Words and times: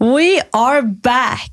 We 0.00 0.40
are 0.54 0.80
back! 0.82 1.50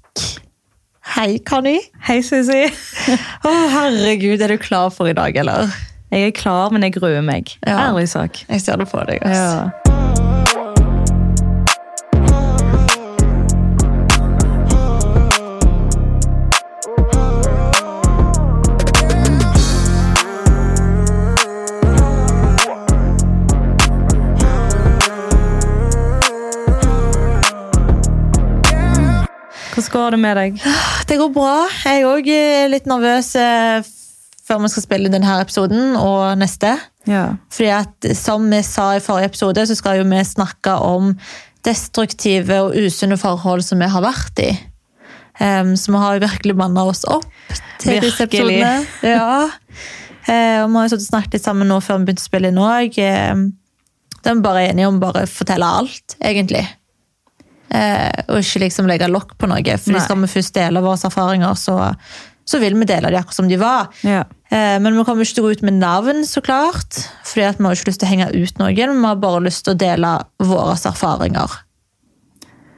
Hei, 1.04 1.38
Conny. 1.40 1.82
Hei, 2.08 2.22
Susi. 2.24 2.62
Å, 3.48 3.52
herregud, 3.74 4.40
er 4.40 4.54
du 4.54 4.58
klar 4.62 4.88
for 4.96 5.12
i 5.12 5.16
dag, 5.18 5.36
eller? 5.44 5.74
Jeg 6.16 6.30
er 6.30 6.32
klar, 6.36 6.72
men 6.72 6.86
jeg 6.88 6.96
gruer 6.96 7.20
meg. 7.28 7.52
Ja. 7.68 7.90
Ærlig 7.90 8.08
sak. 8.14 8.40
Jeg 8.48 8.64
ser 8.64 8.80
det 8.80 8.88
på 8.88 9.04
deg. 9.10 9.20
ass. 9.28 9.36
Ja. 9.36 9.87
Hvordan 29.88 30.04
går 30.04 30.12
det 30.12 30.20
med 30.20 30.38
deg? 30.38 30.58
Det 31.08 31.18
går 31.18 31.30
bra. 31.32 31.56
Jeg 31.86 32.02
er 32.02 32.08
òg 32.10 32.26
litt 32.74 32.88
nervøs 32.90 33.30
eh, 33.40 33.86
før 34.48 34.60
vi 34.64 34.72
skal 34.74 34.84
spille 34.84 35.12
denne 35.12 35.36
episoden 35.40 35.96
og 35.96 36.38
neste. 36.40 36.74
Ja. 37.08 37.38
Fordi 37.54 37.70
at, 37.72 38.08
som 38.18 38.50
vi 38.52 38.60
sa 38.68 38.90
i 38.98 39.04
forrige 39.04 39.32
episode, 39.32 39.64
så 39.68 39.78
skal 39.80 40.02
jo 40.02 40.08
vi 40.10 40.24
snakke 40.28 40.74
om 40.84 41.14
destruktive 41.64 42.60
og 42.66 42.76
usunne 42.76 43.18
forhold 43.20 43.64
som 43.64 43.80
vi 43.80 43.88
har 43.92 44.04
vært 44.04 44.42
i. 44.44 44.50
Um, 45.40 45.76
så 45.78 45.94
vi 45.94 46.02
har 46.02 46.18
jo 46.18 46.26
virkelig 46.26 46.58
manna 46.58 46.84
oss 46.90 47.06
opp 47.08 47.28
til 47.80 48.02
disse 48.04 48.28
episodene. 48.28 48.84
Ja. 49.06 49.46
Uh, 50.28 50.66
og 50.66 50.74
vi 50.74 50.82
har 50.82 50.90
jo 50.92 51.00
snakket 51.00 51.38
litt 51.38 51.48
sammen 51.48 51.72
nå 51.72 51.80
før 51.84 52.02
vi 52.02 52.10
begynte 52.10 52.26
å 52.26 52.28
spille 52.28 52.52
inn 52.52 52.60
òg. 52.60 52.98
Da 52.98 54.34
er 54.34 54.36
vi 54.36 54.44
bare 54.44 54.68
enige 54.68 54.92
om 54.92 55.00
bare 55.00 55.24
å 55.24 55.32
fortelle 55.32 55.72
alt, 55.80 56.18
egentlig. 56.20 56.66
Eh, 57.72 58.24
og 58.30 58.40
ikke 58.40 58.62
liksom 58.64 58.88
legge 58.88 59.10
lokk 59.12 59.36
på 59.38 59.48
noe. 59.52 59.78
For 59.78 60.00
skal 60.00 60.22
vi 60.24 60.28
først 60.32 60.54
dele 60.56 60.82
våre 60.86 60.98
erfaringer, 61.10 61.54
så, 61.60 61.94
så 62.48 62.60
vil 62.64 62.78
vi 62.80 62.86
dele 62.88 63.12
de 63.12 63.20
akkurat 63.20 63.36
som 63.42 63.48
de 63.52 63.58
var. 63.62 63.90
ja. 64.08 64.24
Eh, 64.50 64.80
Men 64.80 64.96
vi 64.96 65.04
kommer 65.04 65.26
ikke 65.28 65.36
til 65.36 65.44
å 65.44 65.48
gå 65.50 65.56
ut 65.58 65.64
med 65.68 65.74
navn, 65.82 66.22
så 66.24 66.40
klart. 66.40 67.02
Fordi 67.28 67.42
vi 67.60 67.64
har 67.68 67.76
ikke 67.76 67.90
lyst 67.92 68.00
til 68.00 68.08
å 68.08 68.12
henge 68.14 68.28
ut 68.32 68.60
noen. 68.62 68.76
Vi 68.96 69.08
har 69.10 69.16
bare 69.20 69.42
lyst 69.44 69.66
til 69.66 69.74
å 69.76 69.78
dele 69.78 70.14
våre 70.40 70.78
erfaringer. 70.80 71.52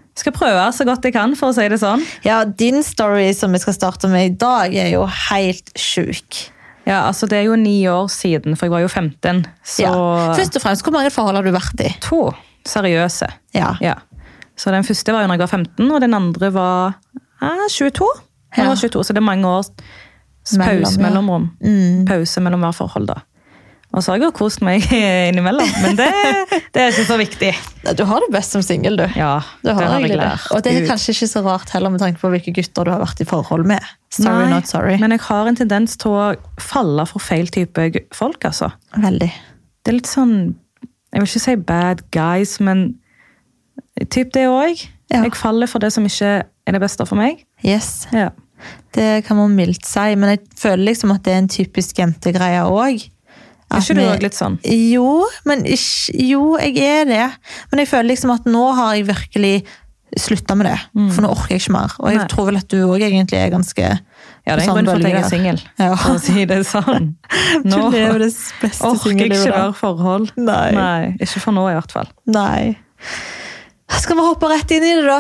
Jeg 0.10 0.24
skal 0.26 0.34
prøve 0.36 0.64
så 0.76 0.84
godt 0.90 1.06
jeg 1.06 1.14
kan, 1.16 1.36
for 1.40 1.52
å 1.52 1.56
si 1.56 1.68
det 1.72 1.78
sånn. 1.80 2.02
Ja, 2.26 2.42
Din 2.44 2.82
story 2.84 3.30
som 3.38 3.54
vi 3.56 3.62
skal 3.62 3.76
starte 3.78 4.10
med 4.12 4.26
i 4.26 4.34
dag, 4.42 4.74
er 4.76 4.90
jo 4.96 5.06
helt 5.30 5.70
sjuk. 5.80 6.50
Ja, 6.90 7.04
altså 7.06 7.28
Det 7.30 7.38
er 7.38 7.46
jo 7.52 7.56
ni 7.56 7.84
år 7.88 8.10
siden, 8.10 8.58
for 8.58 8.66
jeg 8.66 8.72
var 8.74 8.82
jo 8.82 8.90
15. 8.90 9.46
Så 9.64 9.86
Ja. 9.86 9.94
Først 10.36 10.56
og 10.58 10.62
fremst, 10.66 10.84
Hvor 10.84 10.92
mange 10.98 11.12
forhold 11.14 11.36
har 11.38 11.44
du 11.46 11.52
vært 11.54 11.80
i? 11.86 11.94
to 12.02 12.34
seriøse. 12.66 13.30
Ja. 13.54 13.76
Ja. 13.80 13.96
Så 14.60 14.74
den 14.76 14.84
første 14.88 15.14
var 15.16 15.24
jo 15.24 15.30
når 15.32 15.40
jeg 15.40 15.46
var 15.46 15.54
15, 15.56 15.92
og 15.96 16.02
den 16.04 16.18
andre 16.18 16.50
var 16.56 16.98
eh, 17.16 17.66
22. 17.72 18.10
Jeg 18.58 18.66
Ja. 18.66 18.68
var 18.72 18.76
22, 18.82 19.04
Så 19.08 19.14
det 19.16 19.22
er 19.22 19.28
mange 19.30 19.48
års 19.48 19.70
Mellom, 20.58 20.84
pause 20.84 20.98
ja. 21.00 21.04
mellomrom. 21.06 21.50
Mm. 21.62 22.06
Pause 22.10 22.42
mellom 22.42 22.64
hver 22.66 22.74
forhold, 22.74 23.08
da. 23.12 23.20
Og 23.94 24.04
så 24.04 24.12
har 24.12 24.20
jeg 24.20 24.28
jo 24.28 24.32
kost 24.38 24.62
meg 24.62 24.84
innimellom, 25.30 25.70
men 25.82 25.96
det, 25.98 26.08
det 26.76 26.82
er 26.82 26.92
ikke 26.92 27.06
så 27.08 27.16
viktig. 27.18 27.50
Du 27.98 28.04
har 28.06 28.22
det 28.22 28.30
best 28.36 28.54
som 28.54 28.62
singel, 28.66 28.98
du. 29.00 29.06
Ja, 29.18 29.40
Du 29.64 29.72
har 29.72 29.80
det 29.82 29.88
har 29.90 30.04
jeg 30.06 30.18
lært. 30.20 30.46
Og 30.54 30.62
det 30.66 30.74
er 30.78 30.86
kanskje 30.90 31.16
ikke 31.16 31.30
så 31.32 31.42
rart 31.46 31.70
heller 31.74 31.90
med 31.94 32.02
tanke 32.04 32.22
på 32.22 32.30
hvilke 32.34 32.54
gutter 32.54 32.86
du 32.86 32.92
har 32.94 33.02
vært 33.02 33.22
i 33.22 33.28
forhold 33.30 33.66
med. 33.70 33.82
Sorry, 34.14 34.44
Nei, 34.46 34.52
not 34.54 34.70
sorry. 34.70 34.98
Men 35.02 35.16
jeg 35.16 35.24
har 35.26 35.50
en 35.50 35.58
tendens 35.58 35.98
til 36.02 36.12
å 36.18 36.28
falle 36.62 37.06
for 37.10 37.22
feil 37.24 37.50
type 37.54 37.88
folk, 38.18 38.46
altså. 38.46 38.70
Veldig. 38.98 39.30
Det 39.86 39.94
er 39.94 39.98
litt 39.98 40.10
sånn 40.10 40.36
Jeg 41.14 41.22
vil 41.24 41.30
ikke 41.32 41.42
si 41.48 41.56
bad 41.72 42.02
guys, 42.14 42.60
men 42.62 42.92
typ 44.10 44.32
det 44.34 44.46
òg. 44.48 44.86
Ja. 45.12 45.24
Jeg 45.26 45.34
faller 45.36 45.68
for 45.68 45.80
det 45.80 45.92
som 45.96 46.06
ikke 46.06 46.44
er 46.68 46.72
det 46.76 46.82
beste 46.82 47.06
for 47.10 47.16
meg. 47.20 47.44
Yes. 47.66 48.08
Ja. 48.14 48.30
Det 48.94 49.26
kan 49.26 49.38
man 49.40 49.56
mildt 49.56 49.86
si, 49.88 50.16
men 50.20 50.30
jeg 50.36 50.40
føler 50.60 50.86
liksom 50.92 51.12
at 51.16 51.24
det 51.24 51.34
er 51.34 51.38
en 51.44 51.48
typisk 51.52 51.98
jentegreie 52.02 52.62
òg. 52.68 53.10
Er 53.70 53.84
ikke 53.84 53.96
du 53.96 54.02
òg 54.02 54.24
litt 54.26 54.34
sånn? 54.38 54.58
Jo, 54.66 55.26
men 55.46 55.62
ikke, 55.70 56.16
jo, 56.26 56.58
jeg 56.58 56.78
er 56.82 57.06
det. 57.06 57.26
Men 57.72 57.84
jeg 57.84 57.88
føler 57.92 58.10
liksom 58.16 58.32
at 58.34 58.48
nå 58.50 58.64
har 58.74 58.96
jeg 58.98 59.06
virkelig 59.12 59.54
slutta 60.18 60.56
med 60.58 60.66
det. 60.66 60.78
For 61.14 61.22
nå 61.22 61.30
orker 61.30 61.54
jeg 61.54 61.62
ikke 61.62 61.76
mer. 61.76 61.92
Og 62.00 62.10
jeg 62.10 62.18
Mm. 62.18 62.22
Nei. 62.24 62.28
tror 62.34 62.46
vel 62.50 62.58
at 62.58 62.68
du 62.68 62.78
òg 62.88 63.02
egentlig 63.06 63.38
er 63.38 63.50
ganske 63.54 63.86
Ja, 64.48 64.56
det 64.56 64.64
er 64.66 64.66
en 64.66 64.70
sånn 64.70 64.76
grunn 64.76 64.86
for 64.90 64.96
at 64.96 65.14
jeg 65.14 65.22
er 65.24 65.30
singel, 65.30 65.60
Ja. 65.78 65.96
for 65.96 66.16
å 66.16 66.20
si 66.20 66.46
det 66.46 66.58
sånn. 66.66 67.16
Du 67.64 67.70
Nå 67.70 67.92
lever 67.94 68.20
det 68.20 68.34
beste 68.62 68.82
orker 68.90 69.14
jeg 69.14 69.30
ikke 69.32 69.52
mer 69.54 69.74
forhold. 69.78 70.32
Nei. 70.36 70.72
Nei, 70.74 71.16
ikke 71.22 71.40
for 71.40 71.52
nå 71.54 71.68
i 71.70 71.76
hvert 71.78 71.92
fall. 71.92 72.10
Nei. 72.26 72.76
Skal 73.90 74.16
vi 74.16 74.26
hoppe 74.26 74.50
rett 74.52 74.72
inn 74.72 74.84
i 74.84 74.96
det, 74.96 75.06
da? 75.08 75.20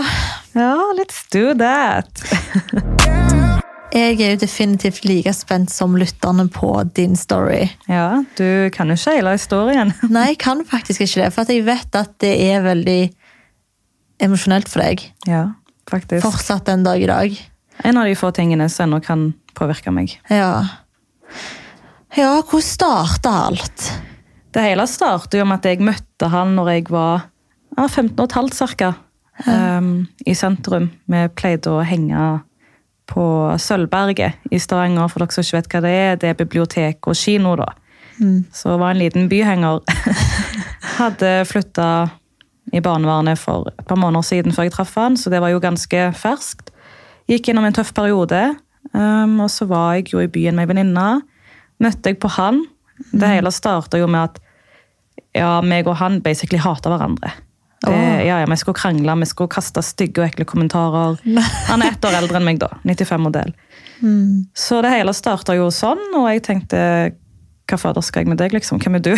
Ja, 0.54 0.76
let's 0.98 1.26
do 1.34 1.54
that. 1.58 2.22
Jeg 3.90 4.20
er 4.22 4.36
jo 4.36 4.40
definitivt 4.44 5.06
like 5.10 5.32
spent 5.34 5.72
som 5.74 5.96
lytterne 5.98 6.46
på 6.54 6.70
din 6.94 7.16
story. 7.18 7.64
Ja, 7.90 8.22
du 8.38 8.70
kan 8.74 8.92
jo 8.92 8.98
ikke 9.00 9.16
hele 9.18 9.34
historien. 9.34 9.94
Nei, 10.14 10.28
jeg 10.34 10.42
kan 10.44 10.62
faktisk 10.68 11.02
ikke 11.06 11.24
det, 11.24 11.30
for 11.34 11.50
jeg 11.50 11.66
vet 11.66 11.98
at 11.98 12.14
det 12.22 12.36
er 12.52 12.62
veldig 12.66 13.00
emosjonelt 14.22 14.70
for 14.70 14.86
deg. 14.86 15.08
Ja, 15.30 15.48
faktisk. 15.90 16.22
Fortsatt 16.28 16.70
den 16.70 16.86
dag 16.86 17.02
i 17.02 17.10
dag. 17.10 17.40
En 17.88 17.98
av 17.98 18.06
de 18.06 18.14
få 18.20 18.30
tingene 18.36 18.70
som 18.70 18.86
ennå 18.86 19.02
kan 19.02 19.32
påvirke 19.58 19.94
meg. 19.96 20.14
Ja. 20.30 20.54
Ja, 22.18 22.36
hvor 22.46 22.62
starta 22.66 23.34
alt? 23.48 23.90
Det 24.54 24.64
hele 24.66 24.86
startet 24.90 25.38
jo 25.40 25.46
med 25.48 25.62
at 25.62 25.70
jeg 25.70 25.82
møtte 25.86 26.30
han 26.34 26.56
når 26.58 26.74
jeg 26.74 26.88
var 26.94 27.29
ja, 27.80 27.88
15 27.88 28.20
og 28.20 28.28
et 28.28 28.38
halvt 28.38 28.60
cirka. 28.60 28.94
Um, 29.48 30.08
I 30.28 30.36
sentrum. 30.36 30.90
Vi 31.08 31.26
pleide 31.40 31.72
å 31.72 31.84
henge 31.88 32.30
på 33.10 33.26
Sølvberget 33.58 34.52
i 34.54 34.60
Stavanger, 34.62 35.08
for 35.10 35.24
dere 35.24 35.34
som 35.34 35.46
ikke 35.46 35.58
vet 35.58 35.72
hva 35.74 35.84
det 35.86 35.94
er. 35.96 36.18
Det 36.20 36.32
er 36.32 36.42
bibliotek 36.42 37.10
og 37.10 37.18
kino, 37.18 37.56
da. 37.58 37.72
Så 38.52 38.74
det 38.74 38.80
var 38.82 38.92
en 38.92 39.00
liten 39.00 39.30
byhenger. 39.32 39.80
Hadde 41.00 41.32
flytta 41.48 42.10
i 42.76 42.82
barnevernet 42.84 43.40
for 43.40 43.72
et 43.72 43.86
par 43.88 43.98
måneder 43.98 44.26
siden 44.28 44.54
før 44.54 44.68
jeg 44.68 44.76
traff 44.76 44.92
han, 45.00 45.16
så 45.18 45.32
det 45.34 45.40
var 45.42 45.54
jo 45.54 45.62
ganske 45.64 46.10
ferskt. 46.20 46.74
Gikk 47.30 47.50
gjennom 47.50 47.66
en 47.66 47.76
tøff 47.76 47.94
periode, 47.96 48.42
um, 48.92 49.40
og 49.46 49.50
så 49.54 49.66
var 49.70 49.96
jeg 49.98 50.12
jo 50.14 50.22
i 50.22 50.30
byen 50.30 50.58
med 50.58 50.68
ei 50.68 50.74
venninne. 50.74 51.08
Møtte 51.80 52.12
jeg 52.12 52.20
på 52.22 52.32
han. 52.36 52.66
Det 53.16 53.32
hele 53.32 53.54
starta 53.56 54.02
jo 54.02 54.10
med 54.12 54.28
at 54.28 54.42
ja, 55.38 55.60
meg 55.64 55.88
og 55.88 55.96
han 56.02 56.20
basically 56.26 56.60
hata 56.62 56.92
hverandre. 56.92 57.32
Det, 57.80 57.96
ja, 58.26 58.42
ja, 58.42 58.46
Vi 58.50 58.58
skulle 58.60 58.76
krangle, 58.76 59.16
vi 59.22 59.28
skulle 59.30 59.52
kaste 59.52 59.82
stygge 59.86 60.22
og 60.22 60.28
ekle 60.28 60.46
kommentarer. 60.50 61.20
Han 61.70 61.84
er 61.84 61.94
ett 61.94 62.06
år 62.06 62.18
eldre 62.20 62.40
enn 62.40 62.48
meg, 62.48 62.60
da. 62.60 62.74
95-modell. 62.84 63.54
Så 64.58 64.82
det 64.84 64.92
hele 64.94 65.14
starta 65.16 65.56
jo 65.56 65.70
sånn, 65.74 66.02
og 66.18 66.28
jeg 66.32 66.44
tenkte 66.48 66.82
hva 67.70 67.78
fader 67.78 68.04
skal 68.06 68.24
jeg 68.24 68.32
med 68.32 68.40
deg, 68.42 68.56
liksom? 68.56 68.82
Hvem 68.82 68.98
er 68.98 69.06
du? 69.06 69.14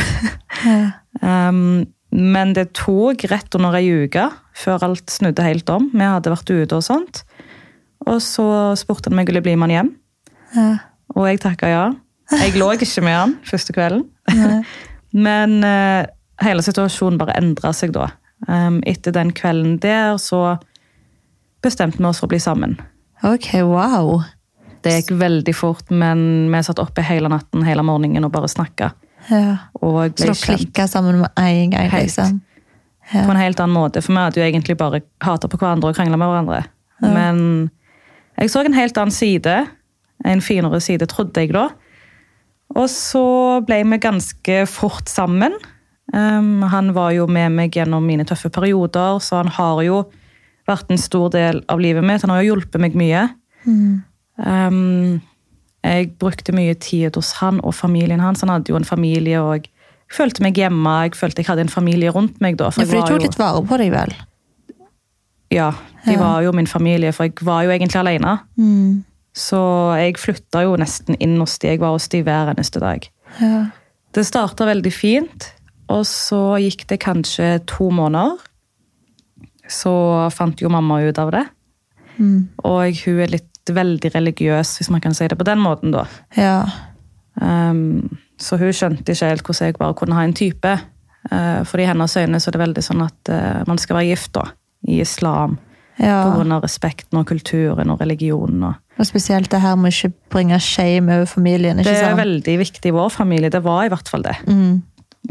um, 1.24 1.82
men 2.12 2.54
det 2.58 2.74
tok 2.76 3.24
rett 3.32 3.56
under 3.56 3.78
ei 3.80 3.86
uke 4.04 4.28
før 4.60 4.84
alt 4.90 5.12
snudde 5.14 5.46
helt 5.46 5.70
om. 5.72 5.88
Vi 5.94 6.04
hadde 6.04 6.34
vært 6.34 6.52
ute 6.52 6.80
og 6.80 6.84
sånt. 6.84 7.24
Og 8.10 8.20
så 8.24 8.46
spurte 8.80 9.08
han 9.08 9.16
om 9.16 9.22
jeg 9.22 9.32
ville 9.32 9.44
bli 9.46 9.56
med 9.56 9.70
han 9.70 9.76
hjem. 9.78 9.92
Ja. 10.58 10.70
Og 11.16 11.28
jeg 11.30 11.42
takka 11.44 11.70
ja. 11.72 11.86
Jeg 12.32 12.56
lå 12.60 12.74
ikke 12.76 13.04
med 13.06 13.16
han 13.16 13.38
første 13.48 13.76
kvelden. 13.76 14.04
Men 15.28 15.60
uh, 15.64 16.04
hele 16.44 16.64
situasjonen 16.66 17.20
bare 17.22 17.38
endra 17.40 17.72
seg 17.76 17.96
da. 17.96 18.10
Um, 18.48 18.82
etter 18.90 19.14
den 19.14 19.32
kvelden 19.38 19.76
der 19.84 20.16
så 20.18 20.58
bestemte 21.62 22.02
vi 22.02 22.08
oss 22.10 22.22
for 22.22 22.30
å 22.30 22.34
bli 22.34 22.40
sammen. 22.42 22.80
Ok, 23.22 23.54
wow. 23.68 24.24
Det 24.82 24.96
gikk 24.96 25.12
veldig 25.20 25.54
fort, 25.54 25.92
men 25.94 26.50
vi 26.50 26.62
satt 26.66 26.82
oppe 26.82 27.04
hele 27.06 27.30
natten 27.30 27.66
hele 27.68 27.86
morgenen 27.86 28.26
og 28.26 28.34
bare 28.34 28.50
snakka. 28.50 28.92
Ja. 29.30 29.58
Så 29.78 29.92
dere 30.18 30.38
klikka 30.40 30.88
sammen 30.90 31.20
med 31.22 31.30
en 31.38 31.76
gang, 31.76 31.90
Helt. 31.92 32.18
Ja. 32.18 33.26
på 33.26 33.34
en 33.34 33.38
helt 33.38 33.60
annen 33.60 33.76
måte. 33.76 34.02
For 34.02 34.14
vi 34.14 34.24
hadde 34.24 34.42
jo 34.42 34.48
egentlig 34.48 34.78
bare 34.80 35.04
hata 35.22 35.50
på 35.52 35.60
hverandre 35.62 35.92
og 35.92 35.98
krangla 35.98 36.18
med 36.18 36.32
hverandre. 36.32 36.64
Men 37.02 37.70
jeg 38.40 38.50
så 38.50 38.64
en 38.66 38.78
helt 38.78 38.98
annen 38.98 39.14
side. 39.14 39.56
En 40.26 40.42
finere 40.42 40.82
side, 40.82 41.06
trodde 41.10 41.44
jeg 41.44 41.54
da. 41.54 41.68
Og 42.78 42.88
så 42.90 43.26
ble 43.68 43.82
vi 43.84 44.02
ganske 44.02 44.62
fort 44.70 45.10
sammen. 45.12 45.58
Um, 46.14 46.62
han 46.68 46.92
var 46.94 47.12
jo 47.16 47.26
med 47.28 47.52
meg 47.56 47.72
gjennom 47.78 48.04
mine 48.06 48.26
tøffe 48.28 48.50
perioder, 48.52 49.20
så 49.24 49.38
han 49.42 49.48
har 49.48 49.82
jo 49.86 50.02
vært 50.68 50.92
en 50.92 50.98
stor 51.00 51.30
del 51.32 51.64
av 51.72 51.80
livet 51.80 52.04
mitt. 52.04 52.22
Han 52.26 52.30
har 52.34 52.42
jo 52.44 52.54
hjulpet 52.56 52.82
meg 52.84 52.96
mye. 53.00 53.30
Um, 54.38 55.22
jeg 55.84 56.12
brukte 56.22 56.54
mye 56.56 56.76
tid 56.80 57.16
hos 57.18 57.32
han 57.42 57.60
og 57.66 57.74
familien 57.78 58.22
hans. 58.22 58.42
Han 58.46 58.52
hadde 58.54 58.70
jo 58.74 58.78
en 58.80 58.86
familie, 58.88 59.40
og 59.42 59.64
jeg 59.64 59.72
følte 60.14 60.44
meg 60.46 60.60
hjemme. 60.60 60.96
Jeg 61.08 61.16
følte 61.18 61.42
jeg 61.42 61.50
hadde 61.50 61.66
en 61.66 61.74
familie 61.74 62.12
rundt 62.14 62.42
meg 62.44 62.58
da. 62.60 62.70
Ja, 62.70 62.76
for 62.76 62.86
de 62.86 63.00
tok 63.02 63.16
jo- 63.16 63.24
litt 63.26 63.40
vare 63.40 63.64
på 63.66 63.78
deg, 63.82 63.92
vel? 63.92 64.14
Ja, 65.52 65.72
de 66.06 66.14
Ja. 66.14 66.20
var 66.20 66.42
jo 66.44 66.52
min 66.52 66.68
familie, 66.68 67.12
for 67.12 67.24
jeg 67.26 67.34
var 67.42 67.64
jo 67.64 67.70
egentlig 67.72 68.00
alene. 68.00 68.40
Mm. 68.58 69.04
Så 69.34 69.96
jeg 69.98 70.16
flytta 70.18 70.64
jo 70.64 70.76
nesten 70.78 71.16
inn 71.20 71.38
hos 71.40 71.58
de. 71.58 71.68
Jeg 71.70 71.80
var 71.80 71.92
hos 71.92 72.08
de 72.08 72.22
hver 72.24 72.54
eneste 72.56 72.80
dag. 72.80 73.08
Ja. 73.40 73.66
Det 74.14 74.26
starta 74.26 74.66
veldig 74.66 74.92
fint, 74.94 75.54
og 75.92 76.06
så 76.08 76.42
gikk 76.64 76.86
det 76.92 77.02
kanskje 77.04 77.60
to 77.70 77.92
måneder. 77.94 78.40
så 79.72 79.94
fant 80.36 80.60
jo 80.60 80.68
mamma 80.68 80.98
ut 81.00 81.20
av 81.22 81.30
det. 81.32 81.46
Mm. 82.18 82.50
Og 82.68 82.98
hun 83.06 83.22
er 83.24 83.32
litt 83.32 83.72
veldig 83.72 84.12
religiøs, 84.12 84.74
hvis 84.80 84.90
man 84.92 85.00
kan 85.04 85.16
si 85.16 85.28
det 85.32 85.38
på 85.40 85.48
den 85.48 85.62
måten, 85.64 85.94
da. 85.96 86.06
Ja. 86.36 86.66
Um, 87.40 88.10
så 88.42 88.58
hun 88.60 88.74
skjønte 88.76 89.14
ikke 89.14 89.30
helt 89.30 89.46
hvordan 89.48 89.70
jeg 89.70 89.78
bare 89.80 89.98
kunne 89.98 90.18
ha 90.18 90.26
en 90.28 90.36
type. 90.36 90.76
Uh, 91.30 91.62
for 91.70 91.80
i 91.80 91.88
hennes 91.88 92.18
øyne 92.18 92.40
så 92.42 92.50
er 92.50 92.58
det 92.58 92.64
veldig 92.66 92.84
sånn 92.84 93.04
at 93.06 93.32
uh, 93.32 93.62
man 93.70 93.80
skal 93.80 94.00
være 94.00 94.10
gift 94.10 94.34
da, 94.36 94.48
i 94.90 95.00
islam. 95.06 95.60
ja. 96.02 96.24
På 96.26 96.40
grunn 96.40 96.56
av 96.56 96.66
respekten 96.66 97.20
og 97.22 97.28
kulturen 97.30 97.94
og 97.94 98.02
religionen. 98.02 98.64
Og. 98.72 98.80
Og 99.00 99.08
spesielt 99.08 99.52
det 99.54 99.62
her 99.62 99.78
med 99.80 99.92
å 99.92 99.96
ikke 99.96 100.34
bringe 100.34 100.60
shame 100.60 101.16
over 101.16 101.30
familien. 101.30 101.80
ikke 101.80 101.88
sant? 101.88 101.96
Det 101.96 102.04
er 102.04 102.10
sant? 102.10 102.24
veldig 102.24 102.58
viktig 102.66 102.92
i 102.92 102.96
vår 102.98 103.14
familie. 103.14 103.54
Det 103.54 103.64
var 103.64 103.86
i 103.86 103.94
hvert 103.94 104.10
fall 104.10 104.26
det. 104.26 104.36
Mm. 104.50 104.82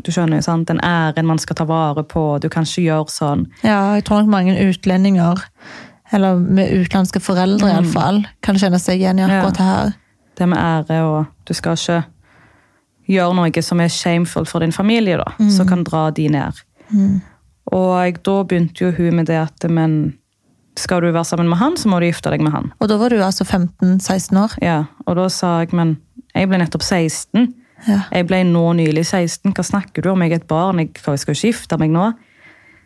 Du 0.04 0.12
skjønner 0.12 0.38
jo, 0.38 0.42
sant? 0.46 0.68
Den 0.70 0.78
æren 0.86 1.26
man 1.26 1.38
skal 1.42 1.56
ta 1.58 1.64
vare 1.68 2.04
på. 2.06 2.38
Du 2.40 2.48
kan 2.48 2.62
ikke 2.64 2.84
gjøre 2.86 3.10
sånn. 3.12 3.46
Ja, 3.66 3.94
jeg 3.98 4.04
tror 4.06 4.22
nok 4.22 4.30
mange 4.32 4.54
utlendinger, 4.68 5.42
eller 6.12 6.36
med 6.38 6.70
utenlandske 6.72 7.20
foreldre 7.20 7.66
Mm. 7.68 7.74
iallfall, 7.74 8.24
kan 8.42 8.54
kjenne 8.56 8.78
seg 8.80 9.00
igjen 9.00 9.18
i 9.18 9.22
akkurat 9.26 9.56
det 9.58 9.66
her. 9.66 9.92
Det 10.38 10.48
med 10.48 10.58
ære 10.58 11.02
og 11.04 11.26
Du 11.44 11.54
skal 11.54 11.74
ikke 11.74 12.04
gjøre 13.08 13.34
noe 13.34 13.62
som 13.62 13.80
er 13.80 13.88
shameful 13.88 14.44
for 14.46 14.60
din 14.60 14.72
familie, 14.72 15.16
da. 15.18 15.32
Som 15.50 15.66
kan 15.66 15.82
dra 15.84 16.10
de 16.14 16.28
ned. 16.28 16.52
Mm. 16.92 17.20
Og 17.72 18.22
da 18.22 18.42
begynte 18.44 18.80
jo 18.80 18.90
hun 18.92 19.16
med 19.16 19.26
det 19.26 19.36
at 19.36 19.70
men 19.70 20.14
skal 20.76 21.00
du 21.00 21.10
være 21.12 21.24
sammen 21.24 21.48
med 21.48 21.58
han, 21.58 21.76
så 21.76 21.88
må 21.90 21.98
du 22.00 22.06
gifte 22.06 22.30
deg 22.30 22.40
med 22.40 22.52
han. 22.52 22.72
Og 22.80 22.88
da 22.88 22.96
var 22.96 23.10
du 23.10 23.16
altså 23.16 23.44
15-16 23.44 24.36
år. 24.38 24.54
Ja, 24.62 24.84
Og 25.06 25.16
da 25.16 25.28
sa 25.28 25.58
jeg 25.60 25.72
men 25.72 25.98
jeg 26.34 26.48
ble 26.48 26.58
nettopp 26.58 26.82
16. 26.82 27.52
Ja. 27.88 28.02
Jeg 28.12 28.26
ble 28.28 28.42
nå 28.44 28.64
nylig 28.76 29.06
16. 29.06 29.52
Hva 29.56 29.64
snakker 29.64 30.02
du 30.04 30.10
om? 30.12 30.20
Jeg 30.22 30.32
er 30.32 30.40
et 30.42 30.48
barn. 30.50 30.78
Jeg, 30.82 30.90
jeg 31.06 31.18
skal 31.22 31.34
skifte 31.38 31.78
meg 31.80 31.90
nå. 31.94 32.10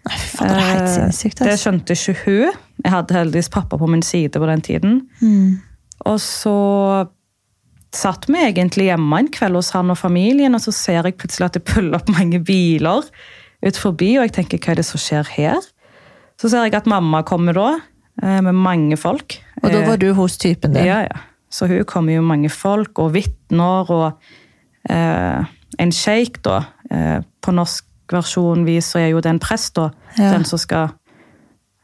Nei, 0.04 0.18
faen, 0.20 0.48
det 0.52 0.60
er 0.60 0.68
helt 0.68 0.82
Eh, 0.84 0.94
sinnssykt. 0.94 1.38
Det 1.40 1.48
Altså. 1.50 1.62
skjønte 1.64 1.96
ikke 1.96 2.16
hun. 2.26 2.58
Jeg 2.84 2.92
hadde 2.92 3.14
heldigvis 3.16 3.48
pappa 3.48 3.78
på 3.80 3.86
min 3.88 4.02
side 4.02 4.30
på 4.38 4.46
den 4.50 4.60
tiden. 4.60 4.98
Mm. 5.22 5.60
Og 6.06 6.18
så 6.20 7.06
satt 7.94 8.26
vi 8.28 8.34
egentlig 8.42 8.88
hjemme 8.90 9.18
en 9.22 9.28
kveld 9.32 9.54
hos 9.58 9.70
han 9.76 9.90
og 9.94 9.98
familien, 10.00 10.54
og 10.56 10.60
så 10.64 10.72
ser 10.74 11.06
jeg 11.06 11.16
plutselig 11.20 11.46
at 11.46 11.56
det 11.58 11.64
puller 11.68 12.00
opp 12.00 12.08
mange 12.12 12.40
biler 12.44 13.06
ut 13.64 13.78
forbi, 13.80 14.16
og 14.18 14.26
jeg 14.26 14.34
tenker 14.36 14.58
hva 14.60 14.74
er 14.74 14.80
det 14.82 14.86
som 14.88 15.00
skjer 15.00 15.30
her? 15.38 15.60
Så 16.40 16.50
ser 16.50 16.66
jeg 16.66 16.74
at 16.76 16.88
mamma 16.90 17.22
kommer 17.24 17.54
da, 17.56 17.68
eh, 18.22 18.40
med 18.44 18.54
mange 18.58 18.98
folk. 19.00 19.38
Og 19.62 19.70
da 19.72 19.84
var 19.86 19.96
du 20.02 20.10
hos 20.18 20.36
typen 20.36 20.74
din. 20.74 20.84
Ja, 20.90 21.02
ja. 21.06 21.22
Så 21.54 21.68
hun 21.70 21.84
kommer 21.86 22.12
jo 22.12 22.20
med 22.20 22.28
mange 22.34 22.50
folk, 22.50 22.98
og 22.98 23.12
vitner, 23.14 23.88
og 23.88 24.18
en 24.92 25.92
sjeik, 25.94 26.42
da. 26.44 26.60
Eh, 26.90 27.20
på 27.42 27.54
norsk 27.54 27.86
versjon 28.12 28.66
viser 28.66 29.06
er 29.06 29.12
jo 29.14 29.22
det 29.24 29.32
en 29.32 29.40
prest, 29.42 29.74
da. 29.78 29.90
Ja. 30.18 30.34
Den 30.36 30.44
som 30.48 30.60
skal 30.60 30.92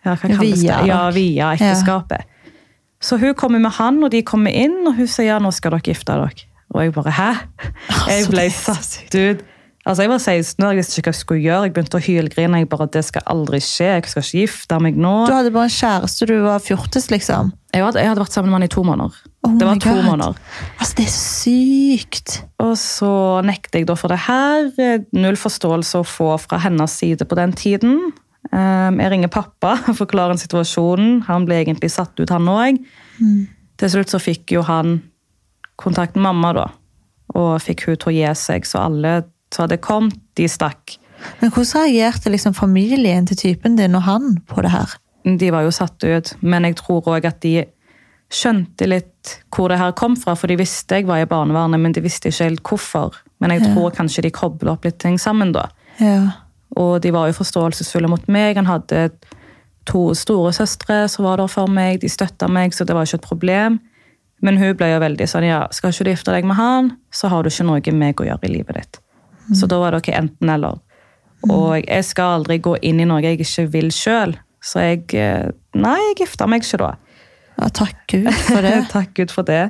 ja, 0.05 0.15
hva 0.15 0.17
kalles 0.21 0.61
Via, 0.63 0.81
det? 0.81 0.89
Ja, 0.89 1.01
via 1.13 1.55
ekteskapet. 1.57 2.29
Så 3.01 3.17
hun 3.21 3.35
kommer 3.35 3.61
med 3.61 3.73
han, 3.79 4.03
og 4.05 4.13
de 4.13 4.23
kommer 4.25 4.53
inn, 4.53 4.83
og 4.87 4.97
hun 4.97 5.09
sier 5.09 5.35
ja, 5.35 5.39
nå 5.41 5.53
skal 5.57 5.77
dere 5.77 5.85
gifte 5.93 6.17
dere. 6.17 6.47
Og 6.71 6.85
jeg 6.85 6.93
bare 6.95 7.13
hæ? 7.17 7.31
Jeg 8.09 8.29
ble 8.31 8.45
så 8.55 8.77
satt 8.77 9.17
ut. 9.17 9.41
Altså, 9.87 10.03
Jeg 10.05 10.11
var 10.11 10.19
16 10.21 10.65
år, 10.65 10.71
jeg 10.75 10.77
visste 10.83 10.99
ikke 11.01 11.09
hva 11.09 11.15
jeg 11.15 11.21
skulle 11.23 11.41
gjøre. 11.45 11.63
Jeg 11.65 11.73
begynte 11.77 11.97
å 11.97 12.05
hylgrine. 12.05 12.59
Jeg 12.61 12.69
bare, 12.69 12.87
det 12.93 13.01
skal 13.07 13.23
aldri 13.33 13.61
skje, 13.65 13.87
jeg 13.95 14.11
skal 14.13 14.25
ikke 14.27 14.43
gifte 14.43 14.79
meg 14.85 14.99
nå. 15.01 15.13
Du 15.27 15.33
hadde 15.33 15.53
bare 15.55 15.71
en 15.71 15.73
kjæreste, 15.73 16.29
du 16.29 16.35
var 16.45 16.61
fjortis, 16.61 17.09
liksom. 17.11 17.53
Jeg 17.73 17.85
hadde, 17.87 18.03
jeg 18.03 18.11
hadde 18.11 18.21
vært 18.21 18.35
sammen 18.37 18.51
med 18.53 18.59
han 18.59 18.67
i 18.67 18.73
to 18.75 18.85
måneder. 18.85 19.17
Oh 19.47 19.55
det 19.57 19.67
var 19.71 19.81
to 19.81 19.95
God. 19.97 20.05
måneder. 20.05 20.41
Altså, 20.77 20.97
det 20.99 21.07
er 21.07 21.15
sykt! 21.15 22.35
Og 22.61 22.75
så 22.77 23.13
nekter 23.47 23.81
jeg 23.81 23.89
da 23.89 23.97
for 23.97 24.13
det 24.13 24.21
her. 24.27 24.69
Null 25.17 25.39
forståelse 25.41 26.03
å 26.03 26.07
få 26.07 26.35
fra 26.43 26.61
hennes 26.67 26.99
side 27.01 27.25
på 27.31 27.39
den 27.41 27.57
tiden. 27.57 28.11
Um, 28.53 29.01
Jeg 29.01 29.15
ringer 29.15 29.33
pappa 29.33 29.79
og 29.89 29.97
forklarer 29.97 30.37
situasjonen. 30.41 31.23
Han 31.31 31.49
ble 31.49 31.63
egentlig 31.65 31.89
satt 31.95 32.21
ut, 32.21 32.29
han 32.29 32.53
òg. 32.53 32.83
Til 33.81 33.89
slutt 33.97 34.13
så 34.13 34.21
fikk 34.21 34.53
jo 34.59 34.67
han 34.69 34.99
kontakt 35.81 36.19
med 36.19 36.27
mamma, 36.29 36.53
da. 36.53 36.69
Og 37.33 37.55
fikk 37.65 37.87
hun 37.89 37.97
til 37.97 38.11
å 38.13 38.17
gi 38.19 38.33
seg, 38.37 38.67
så 38.69 38.85
alle 38.91 39.23
som 39.55 39.67
hadde 39.67 39.81
kommet, 39.83 40.19
de 40.39 40.49
stakk. 40.49 40.97
Men 41.41 41.53
hvordan 41.53 41.85
reagerte 41.85 42.33
liksom 42.33 42.55
familien 42.57 43.27
til 43.29 43.37
typen 43.37 43.77
din 43.77 43.97
og 43.99 44.07
han 44.07 44.39
på 44.49 44.63
det 44.65 44.73
her? 44.73 44.97
De 45.25 45.51
var 45.53 45.67
jo 45.67 45.75
satt 45.75 46.01
ut, 46.05 46.33
men 46.41 46.65
jeg 46.65 46.79
tror 46.81 47.09
òg 47.13 47.27
at 47.29 47.43
de 47.45 47.67
skjønte 48.31 48.87
litt 48.87 49.35
hvor 49.53 49.69
det 49.69 49.81
her 49.81 49.93
kom 49.99 50.15
fra, 50.17 50.37
for 50.39 50.49
de 50.49 50.57
visste 50.61 51.01
jeg 51.01 51.09
var 51.09 51.21
i 51.21 51.29
barnevernet, 51.29 51.81
men 51.83 51.93
de 51.93 52.03
visste 52.05 52.31
ikke 52.31 52.47
helt 52.47 52.63
hvorfor. 52.65 53.19
Men 53.43 53.55
jeg 53.55 53.67
tror 53.67 53.93
kanskje 53.97 54.25
de 54.25 54.33
kobla 54.33 54.77
opp 54.77 54.87
litt 54.87 55.01
ting 55.03 55.19
sammen, 55.21 55.53
da. 55.57 55.67
Ja. 56.01 56.23
Og 56.79 57.01
de 57.03 57.13
var 57.13 57.29
jo 57.29 57.37
forståelsesfulle 57.37 58.09
mot 58.09 58.27
meg. 58.31 58.57
Han 58.57 58.71
hadde 58.71 59.11
to 59.89 60.11
store 60.15 60.53
søstre 60.55 61.03
som 61.11 61.27
var 61.27 61.41
der 61.41 61.51
for 61.51 61.71
meg. 61.71 62.01
De 62.01 62.09
støtta 62.09 62.49
meg, 62.49 62.77
så 62.77 62.87
det 62.87 62.97
var 62.97 63.09
ikke 63.09 63.21
et 63.21 63.29
problem. 63.29 63.81
Men 64.41 64.57
hun 64.61 64.77
ble 64.79 64.93
jo 64.95 65.03
veldig 65.03 65.27
sånn 65.29 65.49
ja, 65.49 65.65
skal 65.75 65.93
ikke 65.93 66.07
du 66.07 66.13
gifte 66.15 66.35
deg 66.37 66.49
med 66.49 66.57
han, 66.57 66.95
så 67.13 67.29
har 67.33 67.43
du 67.43 67.51
ikke 67.51 67.67
noe 67.69 67.83
med 67.91 68.01
meg 68.01 68.23
å 68.23 68.29
gjøre 68.31 68.49
i 68.49 68.55
livet 68.55 68.79
ditt. 68.79 69.01
Så 69.57 69.67
da 69.71 69.79
var 69.83 69.93
det 69.95 70.03
ikke 70.05 70.19
enten-eller. 70.21 70.79
Og 71.49 71.79
jeg 71.81 72.05
skal 72.05 72.37
aldri 72.41 72.59
gå 72.63 72.75
inn 72.85 73.01
i 73.01 73.07
noe 73.09 73.23
jeg 73.25 73.41
ikke 73.41 73.65
vil 73.73 73.89
sjøl. 73.95 74.37
Så 74.61 74.83
jeg 74.85 75.07
eh, 75.17 75.49
Nei, 75.75 75.97
jeg 76.11 76.19
gifta 76.25 76.47
meg 76.51 76.63
ikke 76.67 76.81
da. 76.83 76.91
ja, 77.61 77.69
takk 77.73 78.01
Gud 78.13 78.31
for 78.45 78.61
det. 78.67 78.75
Takk 78.95 79.13
Gud 79.17 79.31
for 79.33 79.47
det. 79.49 79.63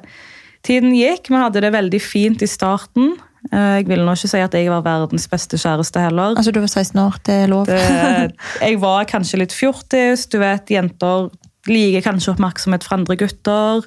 Tiden 0.67 0.93
gikk, 0.97 1.29
vi 1.31 1.39
hadde 1.41 1.61
det 1.65 1.71
veldig 1.73 2.01
fint 2.03 2.43
i 2.43 2.49
starten. 2.51 3.13
Eh, 3.53 3.79
Jeg 3.81 3.87
vil 3.89 4.03
nå 4.05 4.13
ikke 4.17 4.29
si 4.33 4.41
at 4.43 4.57
jeg 4.59 4.69
var 4.73 4.83
verdens 4.85 5.29
beste 5.31 5.57
kjæreste 5.61 6.03
heller. 6.03 6.35
Altså, 6.37 6.53
du 6.53 6.59
var 6.61 6.69
16 6.73 7.01
år, 7.01 7.21
det 7.29 7.37
er 7.45 7.53
lov. 7.53 7.67
Det, 7.71 7.79
jeg 8.67 8.81
var 8.83 9.07
kanskje 9.09 9.41
litt 9.45 9.55
fjortis. 9.57 10.27
Du 10.33 10.39
vet, 10.43 10.69
jenter 10.75 11.31
liker 11.71 12.03
kanskje 12.09 12.35
oppmerksomhet 12.35 12.85
fra 12.89 12.99
andre 12.99 13.17
gutter. 13.21 13.87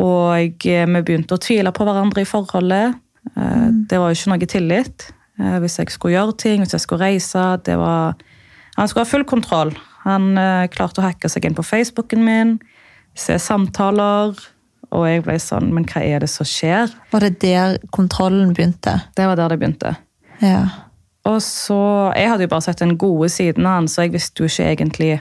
Og 0.00 0.66
eh, 0.66 0.86
vi 0.90 1.02
begynte 1.06 1.36
å 1.36 1.42
tvile 1.42 1.70
på 1.74 1.86
hverandre 1.86 2.24
i 2.24 2.28
forholdet. 2.28 2.96
Eh, 3.36 3.68
Det 3.90 3.98
var 3.98 4.12
jo 4.12 4.18
ikke 4.18 4.32
noe 4.34 4.46
tillit. 4.50 5.08
Eh, 5.40 5.58
Hvis 5.62 5.78
jeg 5.78 5.90
skulle 5.90 6.14
gjøre 6.16 6.36
ting, 6.38 6.62
hvis 6.62 6.72
jeg 6.76 6.80
skulle 6.84 7.04
reise 7.04 7.44
det 7.64 7.76
var... 7.78 8.14
Han 8.76 8.88
skulle 8.88 9.04
ha 9.06 9.10
full 9.10 9.24
kontroll. 9.24 9.74
Han 10.04 10.36
eh, 10.38 10.66
klarte 10.68 11.00
å 11.00 11.06
hacke 11.06 11.28
seg 11.30 11.44
inn 11.46 11.54
på 11.56 11.62
Facebooken 11.64 12.24
min, 12.26 12.56
se 13.14 13.38
samtaler. 13.38 14.34
Og 14.94 15.06
jeg 15.08 15.22
ble 15.24 15.34
sånn 15.42 15.72
Men 15.74 15.86
hva 15.90 16.02
er 16.06 16.20
det 16.22 16.28
som 16.30 16.46
skjer? 16.46 16.90
Var 17.10 17.24
det 17.24 17.40
der 17.42 17.78
kontrollen 17.90 18.52
begynte? 18.54 19.00
Det 19.16 19.26
var 19.26 19.36
der 19.40 19.48
det 19.54 19.58
begynte. 19.58 19.94
Ja. 20.42 20.68
Og 21.24 21.40
så, 21.42 22.12
Jeg 22.14 22.28
hadde 22.30 22.44
jo 22.44 22.52
bare 22.52 22.66
sett 22.66 22.82
den 22.82 22.98
gode 23.00 23.30
siden 23.32 23.66
av 23.66 23.78
han, 23.80 23.88
så 23.88 24.04
jeg 24.04 24.12
visste 24.12 24.44
jo 24.44 24.50
ikke 24.50 24.68
egentlig 24.70 25.12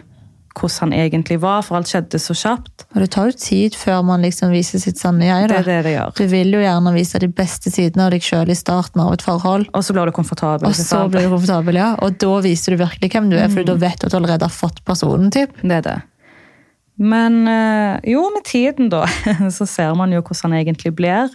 hvordan 0.53 0.91
han 0.91 0.93
egentlig 1.05 1.39
var, 1.41 1.63
for 1.65 1.79
alt 1.79 1.89
skjedde 1.89 2.19
så 2.21 2.35
kjapt. 2.37 2.85
Og 2.93 3.01
det 3.01 3.09
tar 3.15 3.29
jo 3.31 3.35
tid 3.39 3.77
før 3.77 4.03
man 4.05 4.23
liksom 4.25 4.53
viser 4.53 4.81
sitt 4.81 5.01
sanne 5.01 5.25
jeg. 5.25 5.49
Det 5.49 5.59
er 5.61 5.67
det 5.69 5.79
det 5.87 5.93
gjør. 5.95 6.13
Du 6.19 6.23
vil 6.31 6.53
jo 6.53 6.61
gjerne 6.63 6.93
vise 6.95 7.21
de 7.23 7.29
beste 7.41 7.73
sidene 7.73 8.07
av 8.07 8.13
deg 8.13 8.25
sjøl 8.25 8.53
i 8.53 8.57
starten 8.57 9.01
av 9.03 9.13
et 9.15 9.25
forhold. 9.25 9.67
Og 9.73 9.85
så 9.85 9.95
blir 9.95 10.09
du 10.09 10.15
komfortabel. 10.15 10.69
Og 10.69 10.77
så 10.77 11.03
blir 11.11 11.27
du 11.27 11.33
komfortabel, 11.33 11.79
ja. 11.81 11.93
Og 12.05 12.17
da 12.21 12.33
viser 12.45 12.75
du 12.75 12.83
virkelig 12.83 13.11
hvem 13.15 13.31
du 13.33 13.37
er, 13.39 13.49
for 13.53 13.67
da 13.67 13.77
vet 13.81 14.01
du 14.01 14.07
at 14.07 14.13
du 14.13 14.19
allerede 14.21 14.49
har 14.49 14.53
fått 14.53 14.83
personen. 14.85 15.31
typ. 15.33 15.55
Det 15.63 15.79
er 15.81 15.87
det. 15.87 15.99
Men 17.01 17.47
eh, 17.49 18.11
jo, 18.13 18.27
med 18.33 18.45
tiden, 18.45 18.91
da, 18.93 19.07
så 19.57 19.65
ser 19.69 19.95
man 19.97 20.13
jo 20.13 20.21
hvordan 20.21 20.53
han 20.53 20.61
egentlig 20.61 20.93
blir. 20.95 21.33